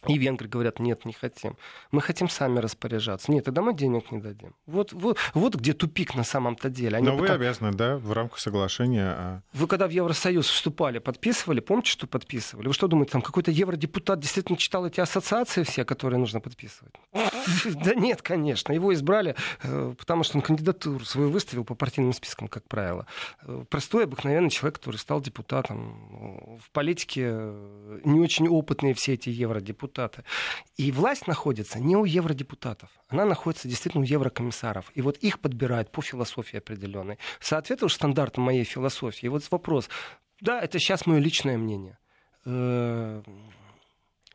И 0.08 0.18
венгры 0.18 0.48
говорят, 0.48 0.80
нет, 0.80 1.06
не 1.06 1.14
хотим. 1.14 1.58
Мы 1.92 2.02
хотим 2.02 2.30
сами 2.30 2.60
распоряжаться. 2.60 3.32
Нет, 3.32 3.46
тогда 3.46 3.62
мы 3.62 3.74
денег 3.74 4.12
не 4.12 4.20
дадим. 4.20 4.54
Вот, 4.66 4.94
вот, 4.94 5.18
вот 5.34 5.56
где 5.56 5.74
тупик 5.74 6.16
на 6.16 6.24
самом-то 6.24 6.70
деле. 6.70 6.98
Они 6.98 7.08
Но 7.08 7.14
потом... 7.14 7.28
вы 7.28 7.34
обязаны, 7.34 7.72
да, 7.72 7.98
в 7.98 8.12
рамках 8.12 8.40
соглашения. 8.40 9.16
А... 9.18 9.42
Вы 9.54 9.68
когда 9.68 9.88
в 9.88 9.92
Евросоюз 9.92 10.48
вступали, 10.48 11.00
подписывали, 11.00 11.60
помните, 11.62 11.92
что 11.92 12.08
подписывали? 12.08 12.68
Вы 12.68 12.74
что 12.74 12.88
думаете, 12.88 13.14
там 13.14 13.22
какой-то 13.22 13.52
евродепутат 13.52 14.20
действительно 14.20 14.58
читал 14.58 14.86
эти 14.86 15.00
ассоциации 15.00 15.64
все, 15.64 15.86
которые 15.86 16.20
нужно 16.20 16.40
подписывать? 16.40 16.94
Да 17.84 17.96
нет, 17.96 18.22
конечно. 18.22 18.74
Его 18.74 18.94
избрали, 18.94 19.36
э, 19.64 19.94
потому 19.98 20.24
что 20.24 20.38
он 20.38 20.42
кандидатуру 20.42 21.06
свою 21.06 21.30
выставил 21.30 21.64
по 21.66 21.76
партийным 21.76 22.14
спискам, 22.14 22.48
как 22.48 22.68
правило. 22.68 23.06
Э, 23.44 23.64
простой, 23.70 24.06
обыкновенный 24.06 24.50
человек, 24.50 24.80
который 24.80 24.98
стал 24.98 25.22
депутатом. 25.22 26.60
В 26.60 26.72
политике 26.72 27.22
э, 27.26 28.00
не 28.06 28.20
очень 28.20 28.48
опытные 28.48 28.94
все 28.94 29.14
эти 29.14 29.30
евродепутаты 29.30 29.93
депутаты. 29.94 30.24
И 30.78 30.92
власть 30.92 31.28
находится 31.28 31.80
не 31.80 31.96
у 31.96 32.06
евродепутатов, 32.06 32.90
она 33.08 33.26
находится 33.26 33.68
действительно 33.68 34.04
у 34.04 34.08
еврокомиссаров. 34.08 34.92
И 34.96 35.02
вот 35.02 35.18
их 35.18 35.40
подбирают 35.40 35.92
по 35.92 36.02
философии 36.02 36.58
определенной. 36.58 37.18
Соответствуешь 37.40 37.94
стандартам 37.94 38.44
моей 38.44 38.64
философии. 38.64 39.26
И 39.26 39.30
вот 39.30 39.44
вопрос. 39.52 39.90
Да, 40.42 40.60
это 40.60 40.80
сейчас 40.80 41.06
мое 41.06 41.20
личное 41.20 41.58
мнение. 41.58 41.98
Э, 42.46 43.22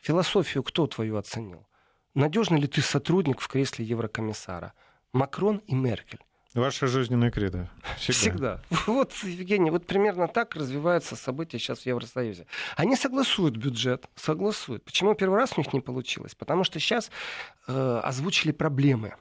философию 0.00 0.62
кто 0.62 0.86
твою 0.86 1.16
оценил? 1.16 1.66
Надежный 2.14 2.60
ли 2.60 2.66
ты 2.66 2.80
сотрудник 2.80 3.40
в 3.40 3.48
кресле 3.48 3.84
еврокомиссара? 3.84 4.72
Макрон 5.12 5.58
и 5.66 5.74
Меркель. 5.74 6.20
Ваша 6.54 6.86
жизненная 6.86 7.30
кредо. 7.30 7.68
Всегда. 7.98 8.18
Всегда. 8.18 8.60
Вот, 8.86 9.12
Евгений, 9.22 9.70
вот 9.70 9.86
примерно 9.86 10.28
так 10.28 10.54
развиваются 10.54 11.14
события 11.14 11.58
сейчас 11.58 11.80
в 11.80 11.86
Евросоюзе. 11.86 12.46
Они 12.76 12.96
согласуют 12.96 13.56
бюджет, 13.56 14.06
согласуют. 14.16 14.82
Почему 14.84 15.14
первый 15.14 15.38
раз 15.38 15.52
у 15.56 15.60
них 15.60 15.72
не 15.72 15.80
получилось? 15.80 16.34
Потому 16.34 16.64
что 16.64 16.80
сейчас 16.80 17.10
э, 17.66 18.00
озвучили 18.02 18.52
проблемы. 18.52 19.14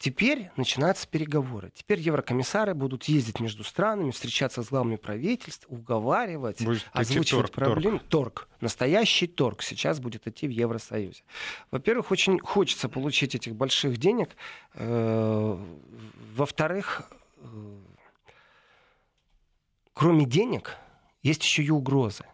Теперь 0.00 0.48
начинаются 0.56 1.06
переговоры. 1.06 1.72
Теперь 1.74 2.00
еврокомиссары 2.00 2.72
будут 2.72 3.04
ездить 3.04 3.38
между 3.38 3.64
странами, 3.64 4.12
встречаться 4.12 4.62
с 4.62 4.70
главами 4.70 4.96
правительств, 4.96 5.66
уговаривать, 5.68 6.64
будет 6.64 6.88
озвучивать 6.92 7.52
проблемы. 7.52 7.98
Торг. 7.98 8.08
торг. 8.08 8.48
Настоящий 8.62 9.26
торг 9.26 9.62
сейчас 9.62 10.00
будет 10.00 10.26
идти 10.26 10.48
в 10.48 10.52
Евросоюзе. 10.52 11.22
Во-первых, 11.70 12.12
очень 12.12 12.38
хочется 12.38 12.88
получить 12.88 13.34
этих 13.34 13.54
больших 13.54 13.98
денег. 13.98 14.30
Э, 14.72 15.58
во-вторых, 16.34 17.02
э, 17.36 17.46
кроме 19.92 20.24
денег, 20.24 20.78
есть 21.22 21.44
еще 21.44 21.62
и 21.62 21.68
угрозы. 21.68 22.24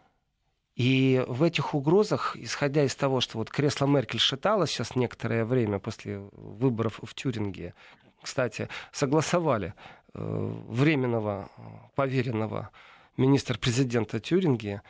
И 0.76 1.24
в 1.26 1.42
этих 1.42 1.74
угрозах, 1.74 2.36
исходя 2.36 2.84
из 2.84 2.94
того, 2.94 3.22
что 3.22 3.38
вот 3.38 3.50
кресло 3.50 3.86
Меркель 3.86 4.20
шаталось 4.20 4.70
сейчас 4.70 4.94
некоторое 4.94 5.46
время 5.46 5.78
после 5.78 6.18
выборов 6.18 7.00
в 7.02 7.14
Тюринге, 7.14 7.74
кстати, 8.22 8.68
согласовали 8.92 9.72
э, 10.12 10.52
временного 10.68 11.48
поверенного 11.94 12.70
министра-президента 13.16 14.20
Тюринги, 14.20 14.82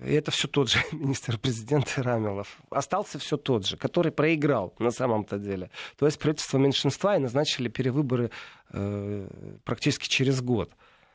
и 0.00 0.12
это 0.14 0.32
все 0.32 0.48
тот 0.48 0.68
же 0.68 0.80
министр-президент 0.92 1.94
Рамилов. 1.96 2.58
Остался 2.70 3.20
все 3.20 3.36
тот 3.36 3.66
же, 3.66 3.76
который 3.76 4.10
проиграл 4.10 4.74
на 4.80 4.90
самом-то 4.90 5.38
деле. 5.38 5.70
То 5.96 6.06
есть 6.06 6.18
правительство 6.18 6.58
меньшинства 6.58 7.16
и 7.16 7.20
назначили 7.20 7.68
перевыборы 7.68 8.32
э, 8.72 9.28
практически 9.64 10.08
через 10.08 10.42
год. 10.42 10.72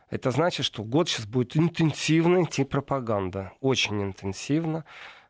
Это 0.10 0.32
значит, 0.32 0.66
что 0.66 0.84
год 0.84 1.10
сейчас 1.10 1.26
будет 1.26 1.58
интенсивно 1.58 2.43
идти 2.43 2.64
пропаганда. 2.64 3.53
Очень 3.60 4.03
интенсивно. 4.03 4.86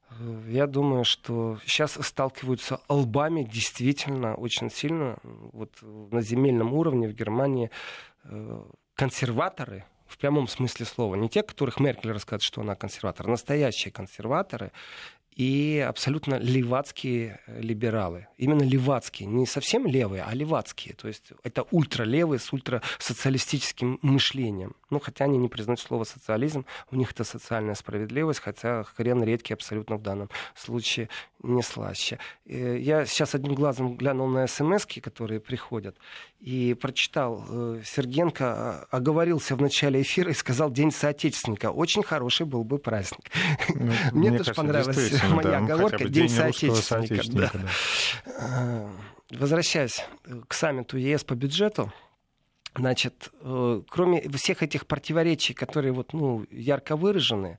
Э, 0.10 0.44
я 0.50 0.68
думаю, 0.68 1.06
что 1.06 1.60
сейчас 1.66 1.98
сталкиваются 2.02 2.82
лбами 2.90 3.44
действительно 3.44 4.36
очень 4.36 4.70
сильно. 4.70 5.18
Вот 5.24 5.72
на 5.82 6.22
земельном 6.22 6.74
уровне 6.74 7.08
в 7.08 7.14
Германии 7.14 7.72
э, 8.24 8.64
консерваторы, 8.96 9.86
в 10.08 10.18
прямом 10.18 10.48
смысле 10.48 10.86
слова, 10.86 11.16
не 11.16 11.30
те, 11.30 11.42
которых 11.42 11.80
Меркель 11.80 12.12
рассказывает, 12.12 12.44
что 12.44 12.62
она 12.62 12.76
консерватор, 12.76 13.28
а 13.28 13.32
настоящие 13.32 13.92
консерваторы, 13.92 14.72
и 15.36 15.86
абсолютно 15.88 16.36
левацкие 16.36 17.40
э, 17.46 17.62
либералы. 17.62 18.28
Именно 18.38 18.64
левацкие, 18.64 19.28
не 19.28 19.46
совсем 19.46 19.86
левые, 19.86 20.24
а 20.24 20.34
левацкие. 20.34 20.96
То 20.96 21.08
есть 21.08 21.32
это 21.44 21.64
ультралевые 21.72 22.40
с 22.40 22.52
ультрасоциалистическим 22.54 24.00
мышлением. 24.02 24.76
Ну, 24.96 25.02
хотя 25.02 25.26
они 25.26 25.38
не 25.38 25.50
признают 25.50 25.82
слово 25.82 26.06
социализм, 26.06 26.66
у 26.90 26.96
них 26.96 27.12
это 27.12 27.26
социальная 27.26 27.76
справедливость, 27.76 28.40
хотя 28.40 28.84
хрен 28.84 29.22
редкий 29.26 29.54
абсолютно 29.54 29.98
в 29.98 30.02
данном 30.02 30.30
случае 30.56 31.10
не 31.44 31.62
слаще. 31.62 32.18
Э, 32.46 32.78
я 32.80 33.06
сейчас 33.06 33.36
одним 33.36 33.56
глазом 33.56 33.98
глянул 33.98 34.30
на 34.30 34.48
смс 34.48 34.86
которые 34.86 35.42
приходят, 35.42 35.98
и 36.40 36.74
прочитал, 36.76 37.46
э, 37.50 37.82
Сергенко 37.84 38.46
а, 38.46 38.88
оговорился 38.90 39.58
в 39.58 39.62
начале 39.62 40.02
эфира 40.02 40.32
и 40.32 40.34
сказал 40.34 40.72
День 40.72 40.92
соотечественника. 40.92 41.72
Очень 41.72 42.02
хороший 42.02 42.46
был 42.46 42.64
бы 42.64 42.78
праздник. 42.78 43.30
Ну, 43.76 43.92
мне, 44.14 44.30
мне 44.30 44.38
тоже 44.38 44.54
понравилась 44.54 45.12
моя 45.24 45.50
да, 45.50 45.58
оговорка 45.58 46.08
День, 46.08 46.30
соотечественника. 46.30 47.22
Да. 47.28 47.52
Да. 47.54 47.70
Э, 48.28 48.88
возвращаясь 49.32 50.06
к 50.48 50.54
саммиту 50.54 50.96
ЕС 50.96 51.26
по 51.26 51.36
бюджету, 51.36 51.92
Значит, 52.78 53.32
кроме 53.90 54.22
всех 54.30 54.62
этих 54.62 54.86
противоречий, 54.86 55.54
которые 55.54 55.94
вот, 55.94 56.14
ну, 56.14 56.46
ярко 56.52 56.96
выражены, 56.96 57.58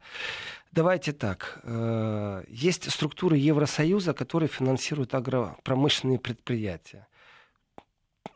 Давайте 0.77 1.12
так. 1.12 1.61
Э, 1.62 2.45
есть 2.49 2.91
структуры 2.93 3.39
Евросоюза, 3.39 4.12
которые 4.12 4.51
финансируют 4.51 5.14
агропромышленные 5.14 6.19
предприятия. 6.19 7.07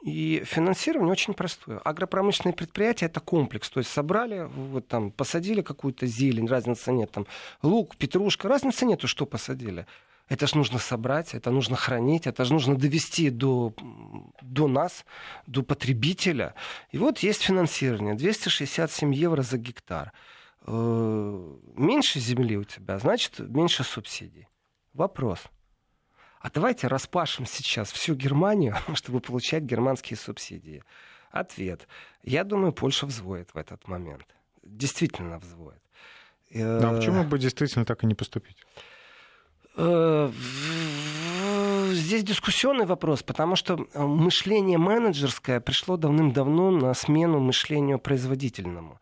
И 0.03 0.43
финансирование 0.47 1.13
очень 1.13 1.35
простое. 1.35 1.79
Агропромышленные 1.81 2.55
предприятия 2.55 3.07
это 3.07 3.21
комплекс. 3.21 3.69
То 3.69 3.81
есть 3.81 3.91
собрали, 3.91 4.49
вот 4.49 4.89
там 4.89 5.11
посадили 5.11 5.61
какую-то 5.61 6.07
зелень, 6.07 6.47
разницы 6.47 6.93
нет. 6.93 7.11
Там 7.11 7.27
лук, 7.63 7.97
петрушка, 7.97 8.49
разницы 8.49 8.87
нету, 8.87 9.07
что 9.07 9.27
посадили. 9.27 9.87
Это 10.31 10.47
же 10.47 10.57
нужно 10.57 10.79
собрать, 10.79 11.35
это 11.35 11.51
нужно 11.51 11.75
хранить, 11.75 12.29
это 12.29 12.45
же 12.45 12.53
нужно 12.53 12.77
довести 12.77 13.31
до, 13.31 13.75
до 14.41 14.69
нас, 14.69 15.05
до 15.49 15.65
потребителя. 15.65 16.55
И 16.93 16.99
вот 16.99 17.19
есть 17.19 17.43
финансирование. 17.43 18.15
267 18.15 19.13
евро 19.13 19.43
за 19.43 19.59
гектар. 19.59 20.13
Э, 20.67 21.57
меньше 21.75 22.21
земли 22.21 22.57
у 22.57 22.63
тебя, 22.63 23.01
значит, 23.01 23.41
меньше 23.41 23.83
субсидий. 23.83 24.47
Вопрос. 24.95 25.41
А 26.39 26.49
давайте 26.49 26.87
распашем 26.87 27.45
сейчас 27.45 27.91
всю 27.91 28.15
Германию, 28.15 28.77
чтобы 28.95 29.19
получать 29.19 29.65
германские 29.65 30.17
субсидии. 30.17 30.85
Ответ. 31.33 31.89
Я 32.23 32.45
думаю, 32.45 32.73
Польша 32.73 33.07
взвоет 33.07 33.51
в 33.53 33.57
этот 33.59 33.89
момент. 33.89 34.27
Действительно 34.63 35.41
взвоет. 35.41 35.83
Ну, 36.51 36.89
а 36.89 36.97
почему 36.97 37.25
бы 37.25 37.37
действительно 37.37 37.85
так 37.85 38.05
и 38.05 38.07
не 38.07 38.15
поступить? 38.15 38.59
Э, 39.83 40.31
здесь 41.93 42.23
дискуссионный 42.23 42.85
вопрос, 42.85 43.23
потому 43.23 43.57
что 43.57 43.87
мышление 43.95 44.77
менеджерское 44.77 45.59
пришло 45.61 45.97
давным-давно 45.97 46.71
на 46.71 46.93
смену 46.93 47.41
мышлению 47.41 47.99
производительному. 47.99 49.01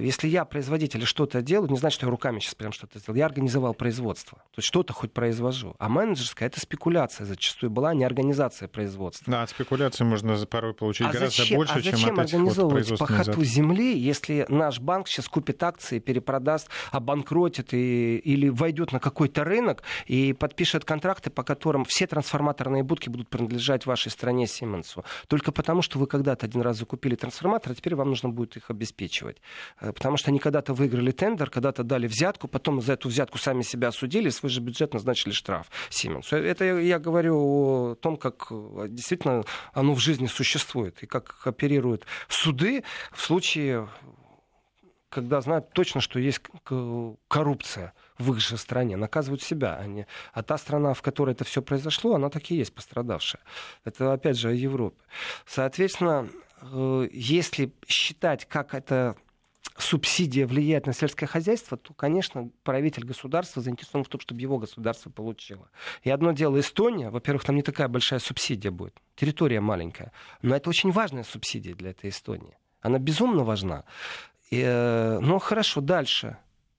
Если 0.00 0.28
я 0.28 0.44
производитель 0.44 1.04
что-то 1.04 1.42
делаю, 1.42 1.70
не 1.70 1.76
значит, 1.76 1.96
что 1.96 2.06
я 2.06 2.10
руками 2.10 2.38
сейчас 2.38 2.54
прям 2.54 2.72
что-то 2.72 2.98
сделал. 2.98 3.16
Я 3.16 3.26
организовал 3.26 3.74
производство. 3.74 4.38
То 4.38 4.58
есть 4.58 4.68
что-то 4.68 4.92
хоть 4.92 5.12
произвожу. 5.12 5.74
А 5.78 5.88
менеджерская— 5.88 6.48
это 6.48 6.60
спекуляция 6.60 7.26
зачастую 7.26 7.70
была, 7.70 7.90
а 7.90 7.94
не 7.94 8.04
организация 8.04 8.68
производства. 8.68 9.30
Да, 9.30 9.42
от 9.42 9.50
спекуляции 9.50 10.04
можно 10.04 10.36
порой 10.46 10.74
получить 10.74 11.06
а 11.06 11.10
гораздо 11.10 11.36
зачем, 11.42 11.56
больше, 11.56 11.72
а 11.72 11.76
зачем 11.76 11.98
чем 11.98 12.20
от 12.20 12.26
организовывать 12.26 12.90
вот 12.90 12.98
пахоту 13.00 13.44
земли, 13.44 13.98
если 13.98 14.46
наш 14.48 14.78
банк 14.78 15.08
сейчас 15.08 15.28
купит 15.28 15.62
акции, 15.62 15.98
перепродаст, 15.98 16.68
обанкротит 16.92 17.74
и, 17.74 18.16
или 18.18 18.48
войдет 18.48 18.92
на 18.92 19.00
какой-то 19.00 19.44
рынок 19.44 19.82
и 20.06 20.32
подпишет 20.32 20.84
контракты, 20.84 21.30
по 21.30 21.42
которым 21.42 21.84
все 21.84 22.06
трансформаторные 22.06 22.84
будки 22.84 23.08
будут 23.08 23.28
принадлежать 23.28 23.86
вашей 23.86 24.10
стране 24.10 24.46
Сименсу. 24.46 25.04
Только 25.26 25.50
потому, 25.50 25.82
что 25.82 25.98
вы 25.98 26.06
когда-то 26.06 26.46
один 26.46 26.60
раз 26.60 26.78
закупили 26.78 27.16
трансформатор, 27.16 27.72
а 27.72 27.74
теперь 27.74 27.96
вам 27.96 28.10
нужно 28.10 28.28
будет 28.28 28.56
их 28.56 28.70
обеспечивать. 28.70 29.38
Э, 29.80 29.92
потому 29.92 30.16
что 30.16 30.30
они 30.30 30.38
когда-то 30.38 30.74
выиграли 30.74 31.10
тендер, 31.10 31.50
когда-то 31.50 31.82
дали 31.84 32.06
взятку, 32.06 32.48
потом 32.48 32.80
за 32.80 32.94
эту 32.94 33.08
взятку 33.08 33.38
сами 33.38 33.62
себя 33.62 33.88
осудили, 33.88 34.28
свой 34.28 34.50
же 34.50 34.60
бюджет 34.60 34.94
назначили 34.94 35.32
штраф 35.32 35.66
Сименсу. 35.90 36.36
Это 36.36 36.64
я 36.64 36.98
говорю 36.98 37.36
о 37.36 37.94
том, 37.94 38.16
как 38.16 38.46
э, 38.50 38.86
действительно 38.88 39.44
оно 39.72 39.94
в 39.94 40.00
жизни 40.00 40.26
существует 40.26 41.02
и 41.02 41.06
как 41.06 41.46
оперируют 41.46 42.06
суды 42.28 42.84
в 43.12 43.20
случае 43.20 43.88
когда 45.14 45.40
знают 45.40 45.70
точно, 45.72 46.00
что 46.00 46.18
есть 46.18 46.40
коррупция 47.28 47.94
в 48.18 48.32
их 48.32 48.40
же 48.40 48.56
стране, 48.56 48.96
наказывают 48.96 49.42
себя. 49.42 49.76
Они... 49.76 50.06
А 50.32 50.42
та 50.42 50.58
страна, 50.58 50.92
в 50.92 51.02
которой 51.02 51.30
это 51.30 51.44
все 51.44 51.62
произошло, 51.62 52.16
она 52.16 52.30
так 52.30 52.50
и 52.50 52.56
есть 52.56 52.74
пострадавшая. 52.74 53.40
Это, 53.84 54.12
опять 54.12 54.36
же, 54.36 54.48
о 54.48 54.52
Европе. 54.52 55.00
Соответственно, 55.46 56.28
э, 56.60 57.08
если 57.12 57.72
считать, 57.86 58.44
как 58.46 58.74
это 58.74 59.16
субсидия 59.76 60.46
влияет 60.46 60.86
на 60.86 60.92
сельское 60.92 61.26
хозяйство, 61.26 61.76
то, 61.76 61.94
конечно, 61.94 62.50
правитель 62.62 63.04
государства 63.04 63.62
заинтересован 63.62 64.04
в 64.04 64.08
том, 64.08 64.20
чтобы 64.20 64.40
его 64.40 64.58
государство 64.58 65.10
получило. 65.10 65.68
И 66.02 66.10
одно 66.10 66.32
дело 66.32 66.60
Эстония, 66.60 67.10
во-первых, 67.10 67.44
там 67.44 67.56
не 67.56 67.62
такая 67.62 67.88
большая 67.88 68.20
субсидия 68.20 68.70
будет, 68.70 68.94
территория 69.16 69.60
маленькая, 69.60 70.12
но 70.42 70.54
это 70.54 70.70
очень 70.70 70.92
важная 70.92 71.24
субсидия 71.24 71.74
для 71.74 71.90
этой 71.90 72.10
Эстонии. 72.10 72.56
Она 72.80 72.98
безумно 72.98 73.44
важна. 73.44 73.84
И, 74.50 74.62
ну 75.20 75.38
хорошо, 75.38 75.80
дальше. 75.80 76.36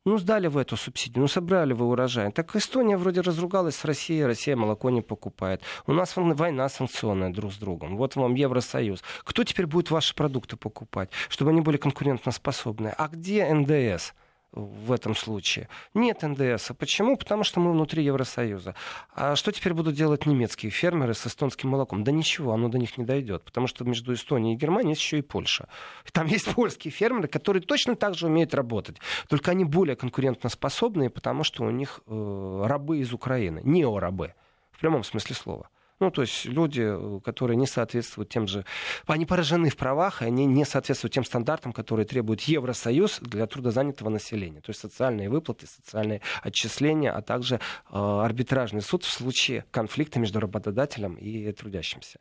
Ну, 0.07 0.19
сдали 0.19 0.45
вы 0.45 0.61
эту 0.61 0.77
субсидию, 0.77 1.21
ну, 1.21 1.27
собрали 1.27 1.73
вы 1.73 1.87
урожай. 1.87 2.31
Так 2.31 2.55
Эстония 2.55 2.95
вроде 2.95 3.21
разругалась 3.21 3.75
с 3.75 3.85
Россией, 3.85 4.25
Россия 4.25 4.55
молоко 4.55 4.91
не 4.91 5.01
покупает. 5.01 5.63
У 5.87 5.93
нас 5.93 6.15
война 6.15 6.69
санкционная 6.69 7.33
друг 7.33 7.51
с 7.51 7.57
другом. 7.57 7.97
Вот 7.97 8.15
вам 8.15 8.35
Евросоюз. 8.35 9.03
Кто 9.23 9.43
теперь 9.43 9.65
будет 9.65 9.89
ваши 9.89 10.13
продукты 10.13 10.57
покупать, 10.57 11.09
чтобы 11.27 11.49
они 11.49 11.61
были 11.61 11.77
конкурентоспособны? 11.77 12.93
А 12.95 13.07
где 13.07 13.51
НДС? 13.51 14.13
В 14.55 14.91
этом 14.91 15.15
случае. 15.15 15.67
Нет 15.93 16.23
НДС. 16.23 16.71
Почему? 16.77 17.17
Потому 17.17 17.43
что 17.43 17.59
мы 17.59 17.71
внутри 17.71 18.03
Евросоюза. 18.03 18.75
А 19.13 19.35
что 19.35 19.51
теперь 19.51 19.73
будут 19.73 19.95
делать 19.95 20.25
немецкие 20.25 20.71
фермеры 20.71 21.13
с 21.13 21.27
эстонским 21.27 21.69
молоком? 21.69 22.03
Да 22.03 22.11
ничего, 22.11 22.53
оно 22.53 22.69
до 22.69 22.77
них 22.77 22.97
не 22.97 23.03
дойдет. 23.03 23.43
Потому 23.43 23.67
что 23.67 23.83
между 23.83 24.13
Эстонией 24.13 24.55
и 24.55 24.57
Германией 24.57 24.91
есть 24.91 25.01
еще 25.01 25.19
и 25.19 25.21
Польша. 25.21 25.67
Там 26.11 26.27
есть 26.35 26.53
польские 26.53 26.91
фермеры, 26.91 27.27
которые 27.27 27.61
точно 27.61 27.95
так 27.95 28.15
же 28.15 28.27
умеют 28.27 28.53
работать. 28.53 28.97
Только 29.27 29.51
они 29.51 29.65
более 29.65 29.95
конкурентоспособные, 29.95 31.09
потому 31.09 31.43
что 31.43 31.63
у 31.63 31.69
них 31.69 32.01
э, 32.07 32.63
рабы 32.65 32.99
из 32.99 33.13
Украины. 33.13 33.61
Неорабы. 33.63 34.33
В 34.71 34.79
прямом 34.79 35.03
смысле 35.03 35.35
слова. 35.35 35.69
Ну, 35.99 36.11
то 36.11 36.21
есть 36.21 36.45
люди, 36.45 36.81
э, 36.81 37.19
которые 37.23 37.55
не 37.55 37.67
соответствуют 37.67 38.29
тем 38.29 38.47
же... 38.47 38.65
Они 39.07 39.25
поражены 39.25 39.69
в 39.69 39.77
правах, 39.77 40.21
и 40.21 40.25
они 40.25 40.45
не 40.45 40.65
соответствуют 40.65 41.13
тем 41.13 41.23
стандартам, 41.23 41.71
которые 41.71 42.05
требует 42.05 42.41
Евросоюз 42.41 43.19
для 43.21 43.47
трудозанятого 43.47 44.09
населения. 44.09 44.59
То 44.59 44.71
есть 44.71 44.81
социальные 44.81 45.29
выплаты, 45.29 45.67
социальные 45.67 46.21
отчисления, 46.43 47.11
а 47.11 47.21
также 47.21 47.55
э, 47.55 47.59
арбитражный 47.89 48.81
суд 48.81 49.03
в 49.03 49.09
случае 49.09 49.65
конфликта 49.71 50.19
между 50.19 50.41
работодателем 50.41 51.15
и 51.15 51.51
трудящимся. 51.53 52.19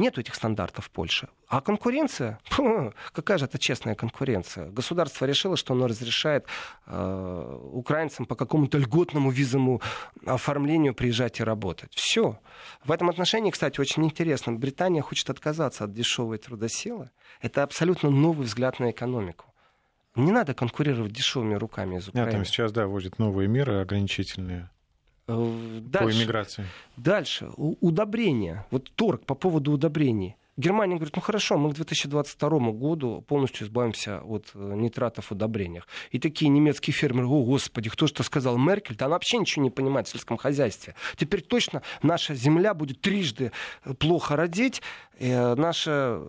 Нет 0.00 0.18
этих 0.18 0.34
стандартов 0.34 0.86
в 0.86 0.90
Польше. 0.90 1.28
А 1.46 1.60
конкуренция? 1.60 2.38
Фу, 2.44 2.94
какая 3.12 3.36
же 3.36 3.44
это 3.44 3.58
честная 3.58 3.94
конкуренция? 3.94 4.70
Государство 4.70 5.26
решило, 5.26 5.56
что 5.56 5.74
оно 5.74 5.86
разрешает 5.86 6.46
э, 6.86 7.58
украинцам 7.72 8.24
по 8.24 8.34
какому-то 8.34 8.78
льготному 8.78 9.30
визовому 9.30 9.82
оформлению 10.24 10.94
приезжать 10.94 11.40
и 11.40 11.44
работать. 11.44 11.92
Все. 11.94 12.40
В 12.82 12.92
этом 12.92 13.10
отношении, 13.10 13.50
кстати, 13.50 13.78
очень 13.78 14.04
интересно. 14.06 14.52
Британия 14.52 15.02
хочет 15.02 15.28
отказаться 15.28 15.84
от 15.84 15.92
дешевой 15.92 16.38
трудосилы. 16.38 17.10
Это 17.42 17.62
абсолютно 17.62 18.08
новый 18.08 18.46
взгляд 18.46 18.80
на 18.80 18.90
экономику. 18.90 19.46
Не 20.16 20.32
надо 20.32 20.54
конкурировать 20.54 21.12
дешевыми 21.12 21.54
руками 21.54 21.98
из 21.98 22.08
Украины. 22.08 22.26
Нет, 22.26 22.34
там 22.36 22.44
сейчас, 22.46 22.72
да, 22.72 22.86
вводят 22.86 23.18
новые 23.18 23.48
меры 23.48 23.80
ограничительные. 23.80 24.70
Э, 25.30 25.80
дальше, 25.80 26.18
по 26.18 26.22
иммиграции. 26.22 26.66
Дальше. 26.96 27.50
Удобрения. 27.56 28.66
Вот 28.70 28.90
торг 28.94 29.24
по 29.24 29.34
поводу 29.34 29.72
удобрений. 29.72 30.36
Германия 30.56 30.96
говорит, 30.96 31.16
ну 31.16 31.22
хорошо, 31.22 31.56
мы 31.56 31.70
к 31.70 31.74
2022 31.74 32.72
году 32.72 33.24
полностью 33.26 33.66
избавимся 33.66 34.20
от 34.20 34.50
э, 34.54 34.74
нитратов 34.76 35.26
в 35.26 35.32
удобрениях. 35.32 35.88
И 36.10 36.18
такие 36.18 36.48
немецкие 36.48 36.92
фермеры, 36.92 37.28
о 37.28 37.44
господи, 37.44 37.88
кто 37.88 38.06
что 38.06 38.22
сказал, 38.22 38.58
Меркель, 38.58 38.96
да 38.96 39.06
она 39.06 39.14
вообще 39.14 39.38
ничего 39.38 39.62
не 39.62 39.70
понимает 39.70 40.08
в 40.08 40.10
сельском 40.10 40.36
хозяйстве. 40.36 40.94
Теперь 41.16 41.40
точно 41.40 41.82
наша 42.02 42.34
земля 42.34 42.74
будет 42.74 43.00
трижды 43.00 43.52
э, 43.84 43.94
плохо 43.94 44.36
родить, 44.36 44.82
наша 45.18 46.22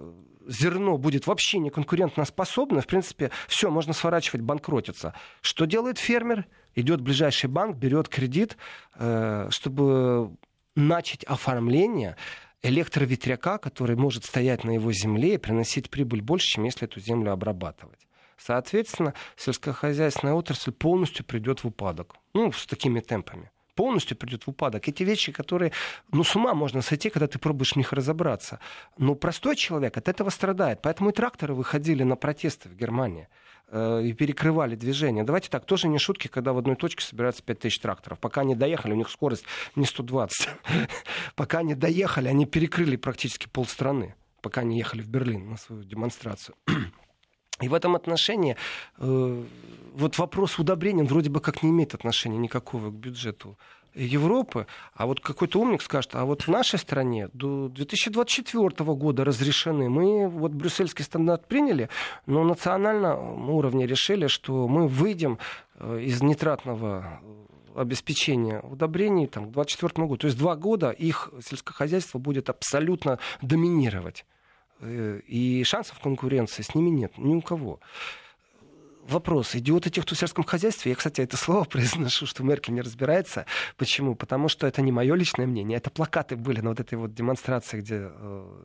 зерно 0.48 0.98
будет 0.98 1.28
вообще 1.28 1.60
не 1.60 1.70
конкурентоспособно, 1.70 2.82
в 2.82 2.88
принципе, 2.88 3.32
все, 3.48 3.70
можно 3.70 3.94
сворачивать, 3.94 4.42
банкротиться. 4.42 5.14
Что 5.42 5.66
делает 5.66 5.98
фермер? 5.98 6.46
Идет 6.76 7.02
ближайший 7.02 7.50
банк, 7.50 7.78
берет 7.78 8.08
кредит, 8.08 8.58
э, 8.96 9.48
чтобы 9.50 10.32
начать 10.76 11.24
оформление 11.26 12.16
электроветряка, 12.64 13.58
который 13.58 13.96
может 13.96 14.26
стоять 14.26 14.64
на 14.64 14.72
его 14.72 14.92
земле 14.92 15.36
и 15.36 15.38
приносить 15.38 15.90
прибыль 15.90 16.22
больше, 16.22 16.48
чем 16.48 16.64
если 16.64 16.88
эту 16.88 17.00
землю 17.00 17.32
обрабатывать. 17.32 18.08
Соответственно, 18.38 19.14
сельскохозяйственная 19.36 20.34
отрасль 20.34 20.72
полностью 20.72 21.26
придет 21.26 21.64
в 21.64 21.68
упадок. 21.68 22.16
Ну, 22.34 22.52
с 22.52 22.66
такими 22.66 23.00
темпами 23.00 23.52
полностью 23.76 24.18
придет 24.18 24.44
в 24.44 24.50
упадок. 24.50 24.88
Эти 24.88 25.04
вещи, 25.04 25.32
которые, 25.32 25.72
ну, 26.12 26.24
с 26.24 26.36
ума 26.36 26.54
можно 26.54 26.82
сойти, 26.82 27.10
когда 27.10 27.28
ты 27.28 27.40
пробуешь 27.40 27.74
в 27.74 27.78
них 27.78 27.94
разобраться. 27.94 28.60
Но 28.98 29.16
простой 29.16 29.56
человек 29.56 29.98
от 29.98 30.08
этого 30.08 30.30
страдает. 30.30 30.82
Поэтому 30.82 31.10
и 31.10 31.14
тракторы 31.14 31.54
выходили 31.54 32.04
на 32.04 32.16
протесты 32.16 32.70
в 32.70 32.76
Германии 32.76 33.28
и 33.72 34.14
перекрывали 34.14 34.76
движение. 34.76 35.24
Давайте 35.24 35.50
так, 35.50 35.66
тоже 35.66 35.88
не 35.88 35.98
шутки, 35.98 36.28
когда 36.28 36.52
в 36.52 36.58
одной 36.58 36.76
точке 36.76 37.06
собираются 37.06 37.42
5000 37.44 37.80
тракторов. 37.80 38.20
Пока 38.20 38.42
они 38.42 38.54
доехали, 38.54 38.92
у 38.92 38.98
них 38.98 39.10
скорость 39.10 39.46
не 39.76 39.86
120. 39.86 40.50
Пока 41.36 41.60
они 41.60 41.74
доехали, 41.76 42.28
они 42.28 42.46
перекрыли 42.46 42.98
практически 42.98 43.48
полстраны, 43.48 44.16
пока 44.42 44.62
они 44.62 44.78
ехали 44.78 45.02
в 45.02 45.08
Берлин 45.08 45.50
на 45.50 45.58
свою 45.58 45.84
демонстрацию. 45.84 46.56
И 47.62 47.68
в 47.68 47.74
этом 47.74 47.96
отношении 47.96 48.58
э, 48.98 49.44
вот 49.94 50.18
вопрос 50.18 50.58
удобрения 50.60 51.04
вроде 51.04 51.30
бы 51.30 51.40
как 51.40 51.64
не 51.64 51.70
имеет 51.70 51.94
отношения 51.94 52.38
никакого 52.38 52.90
к 52.90 52.96
бюджету 52.96 53.58
Европы, 53.94 54.68
а 54.94 55.06
вот 55.06 55.20
какой-то 55.20 55.60
умник 55.60 55.82
скажет, 55.82 56.16
а 56.16 56.26
вот 56.26 56.44
в 56.44 56.48
нашей 56.48 56.80
стране 56.80 57.30
до 57.34 57.68
2024 57.68 58.70
года 58.94 59.26
разрешены. 59.26 59.90
Мы 59.90 60.28
вот 60.28 60.52
брюссельский 60.52 61.04
стандарт 61.04 61.48
приняли, 61.48 61.90
но 62.26 62.44
на 62.44 62.50
национальном 62.50 63.50
уровне 63.50 63.86
решили, 63.86 64.28
что 64.28 64.68
мы 64.68 64.88
выйдем 64.88 65.40
э, 65.76 66.02
из 66.02 66.22
нитратного 66.22 67.22
обеспечения 67.76 68.62
удобрений 68.62 69.28
там, 69.28 69.46
к 69.46 69.54
2024 69.54 70.08
году. 70.08 70.18
То 70.18 70.28
есть 70.28 70.38
два 70.38 70.56
года 70.56 70.92
их 70.92 71.30
сельскохозяйство 71.46 72.20
будет 72.20 72.50
абсолютно 72.50 73.20
доминировать. 73.42 74.26
Э, 74.80 75.20
и 75.28 75.64
шансов 75.64 76.00
конкуренции 76.00 76.64
с 76.64 76.76
ними 76.76 76.90
нет 76.90 77.18
ни 77.18 77.36
у 77.36 77.42
кого. 77.42 77.80
Вопрос, 79.08 79.56
идиоты 79.56 79.90
тех, 79.90 80.06
кто 80.06 80.16
в 80.16 80.20
сельском 80.20 80.44
хозяйстве, 80.44 80.92
я, 80.92 80.96
кстати, 80.96 81.22
это 81.22 81.38
слово 81.38 81.64
произношу, 81.70 82.26
что 82.26 82.44
Меркель 82.44 82.74
не 82.74 82.82
разбирается. 82.82 83.46
Почему? 83.78 84.16
Потому 84.16 84.48
что 84.48 84.68
это 84.68 84.82
не 84.82 84.92
мое 84.92 85.16
личное 85.16 85.48
мнение, 85.48 85.78
это 85.78 85.90
плакаты 85.90 86.36
были 86.36 86.62
на 86.62 86.70
вот 86.70 86.80
этой 86.80 86.96
вот 86.96 87.14
демонстрации, 87.14 87.80
где 87.80 88.10
э, 88.12 88.62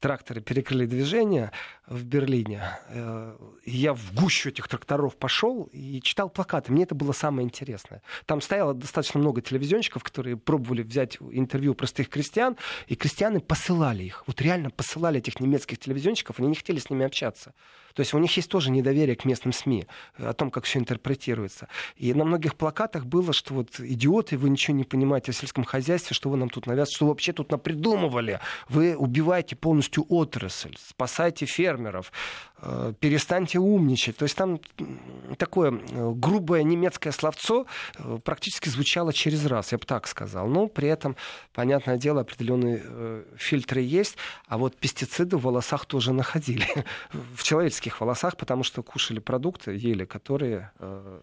тракторы 0.00 0.40
перекрыли 0.40 0.86
движение 0.86 1.50
в 1.86 2.04
Берлине. 2.04 2.62
Э, 2.88 3.36
я 3.64 3.94
в 3.94 4.14
гущу 4.14 4.50
этих 4.50 4.68
тракторов 4.68 5.16
пошел 5.16 5.68
и 5.72 6.00
читал 6.02 6.30
плакаты. 6.30 6.72
Мне 6.72 6.84
это 6.84 6.94
было 6.94 7.12
самое 7.12 7.44
интересное. 7.44 8.02
Там 8.26 8.40
стояло 8.40 8.74
достаточно 8.74 9.18
много 9.18 9.40
телевизионщиков, 9.42 10.04
которые 10.04 10.36
пробовали 10.36 10.82
взять 10.82 11.18
интервью 11.32 11.74
простых 11.74 12.08
крестьян, 12.08 12.56
и 12.86 12.94
крестьяне 12.94 13.40
посылали 13.40 14.04
их. 14.04 14.22
Вот 14.26 14.40
реально 14.40 14.70
посылали 14.70 15.18
этих 15.18 15.40
немецких 15.40 15.78
телевизионщиков, 15.78 16.38
они 16.38 16.48
не 16.48 16.54
хотели 16.54 16.78
с 16.78 16.90
ними 16.90 17.04
общаться. 17.04 17.54
То 17.98 18.02
есть 18.02 18.14
у 18.14 18.18
них 18.18 18.36
есть 18.36 18.48
тоже 18.48 18.70
недоверие 18.70 19.16
к 19.16 19.24
местным 19.24 19.52
СМИ, 19.52 19.88
о 20.18 20.32
том, 20.32 20.52
как 20.52 20.66
все 20.66 20.78
интерпретируется. 20.78 21.66
И 21.96 22.14
на 22.14 22.24
многих 22.24 22.54
плакатах 22.54 23.06
было, 23.06 23.32
что 23.32 23.54
вот 23.54 23.80
идиоты, 23.80 24.38
вы 24.38 24.50
ничего 24.50 24.76
не 24.76 24.84
понимаете 24.84 25.32
о 25.32 25.34
сельском 25.34 25.64
хозяйстве, 25.64 26.14
что 26.14 26.30
вы 26.30 26.36
нам 26.36 26.48
тут 26.48 26.68
навязываете, 26.68 26.94
что 26.94 27.06
вы 27.06 27.10
вообще 27.10 27.32
тут 27.32 27.50
напридумывали. 27.50 28.38
Вы 28.68 28.94
убиваете 28.96 29.56
полностью 29.56 30.06
отрасль, 30.08 30.76
спасайте 30.78 31.44
фермеров, 31.44 32.12
э, 32.12 32.47
перестаньте 33.00 33.58
умничать. 33.58 34.16
То 34.16 34.24
есть 34.24 34.36
там 34.36 34.60
такое 35.36 35.72
э, 35.72 36.12
грубое 36.14 36.62
немецкое 36.62 37.12
словцо 37.12 37.66
э, 37.98 38.18
практически 38.24 38.68
звучало 38.68 39.12
через 39.12 39.46
раз, 39.46 39.72
я 39.72 39.78
бы 39.78 39.84
так 39.84 40.06
сказал. 40.08 40.48
Но 40.48 40.66
при 40.66 40.88
этом, 40.88 41.16
понятное 41.52 41.96
дело, 41.96 42.22
определенные 42.22 42.82
фильтры 43.36 43.80
есть, 43.80 44.16
а 44.46 44.58
вот 44.58 44.76
пестициды 44.76 45.36
в 45.36 45.42
волосах 45.42 45.86
тоже 45.86 46.12
находили. 46.12 46.66
в 47.12 47.42
человеческих 47.42 48.00
волосах, 48.00 48.36
потому 48.36 48.64
что 48.64 48.82
кушали 48.82 49.20
продукты, 49.20 49.72
ели, 49.76 50.04
которые 50.04 50.72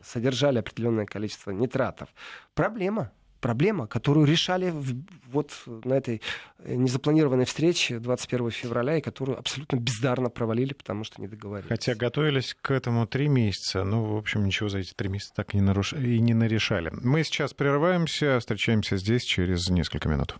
содержали 0.03 0.59
определенное 0.59 1.05
количество 1.05 1.51
нитратов. 1.51 2.09
Проблема 2.53 3.11
проблема, 3.45 3.85
которую 3.85 4.25
решали 4.25 4.73
вот 5.31 5.51
на 5.67 5.93
этой 5.93 6.19
э, 6.57 6.73
незапланированной 6.73 7.45
встрече 7.45 7.99
21 7.99 8.49
февраля, 8.49 8.97
и 8.97 9.01
которую 9.01 9.37
абсолютно 9.37 9.77
бездарно 9.77 10.31
провалили, 10.31 10.73
потому 10.73 11.03
что 11.03 11.21
не 11.21 11.27
договорились. 11.27 11.69
Хотя 11.69 11.93
готовились 11.93 12.55
к 12.59 12.71
этому 12.71 13.05
три 13.05 13.27
месяца. 13.27 13.83
Ну, 13.83 14.03
в 14.03 14.17
общем, 14.17 14.45
ничего 14.45 14.69
за 14.69 14.79
эти 14.79 14.93
три 14.95 15.09
месяца 15.09 15.33
так 15.35 15.53
и 15.53 15.57
не, 15.57 15.61
наруш... 15.61 15.93
и 15.93 16.19
не 16.19 16.33
нарешали. 16.33 16.91
Мы 17.03 17.23
сейчас 17.23 17.53
прерываемся, 17.53 18.39
встречаемся 18.39 18.97
здесь 18.97 19.21
через 19.21 19.69
несколько 19.69 20.09
минут. 20.09 20.37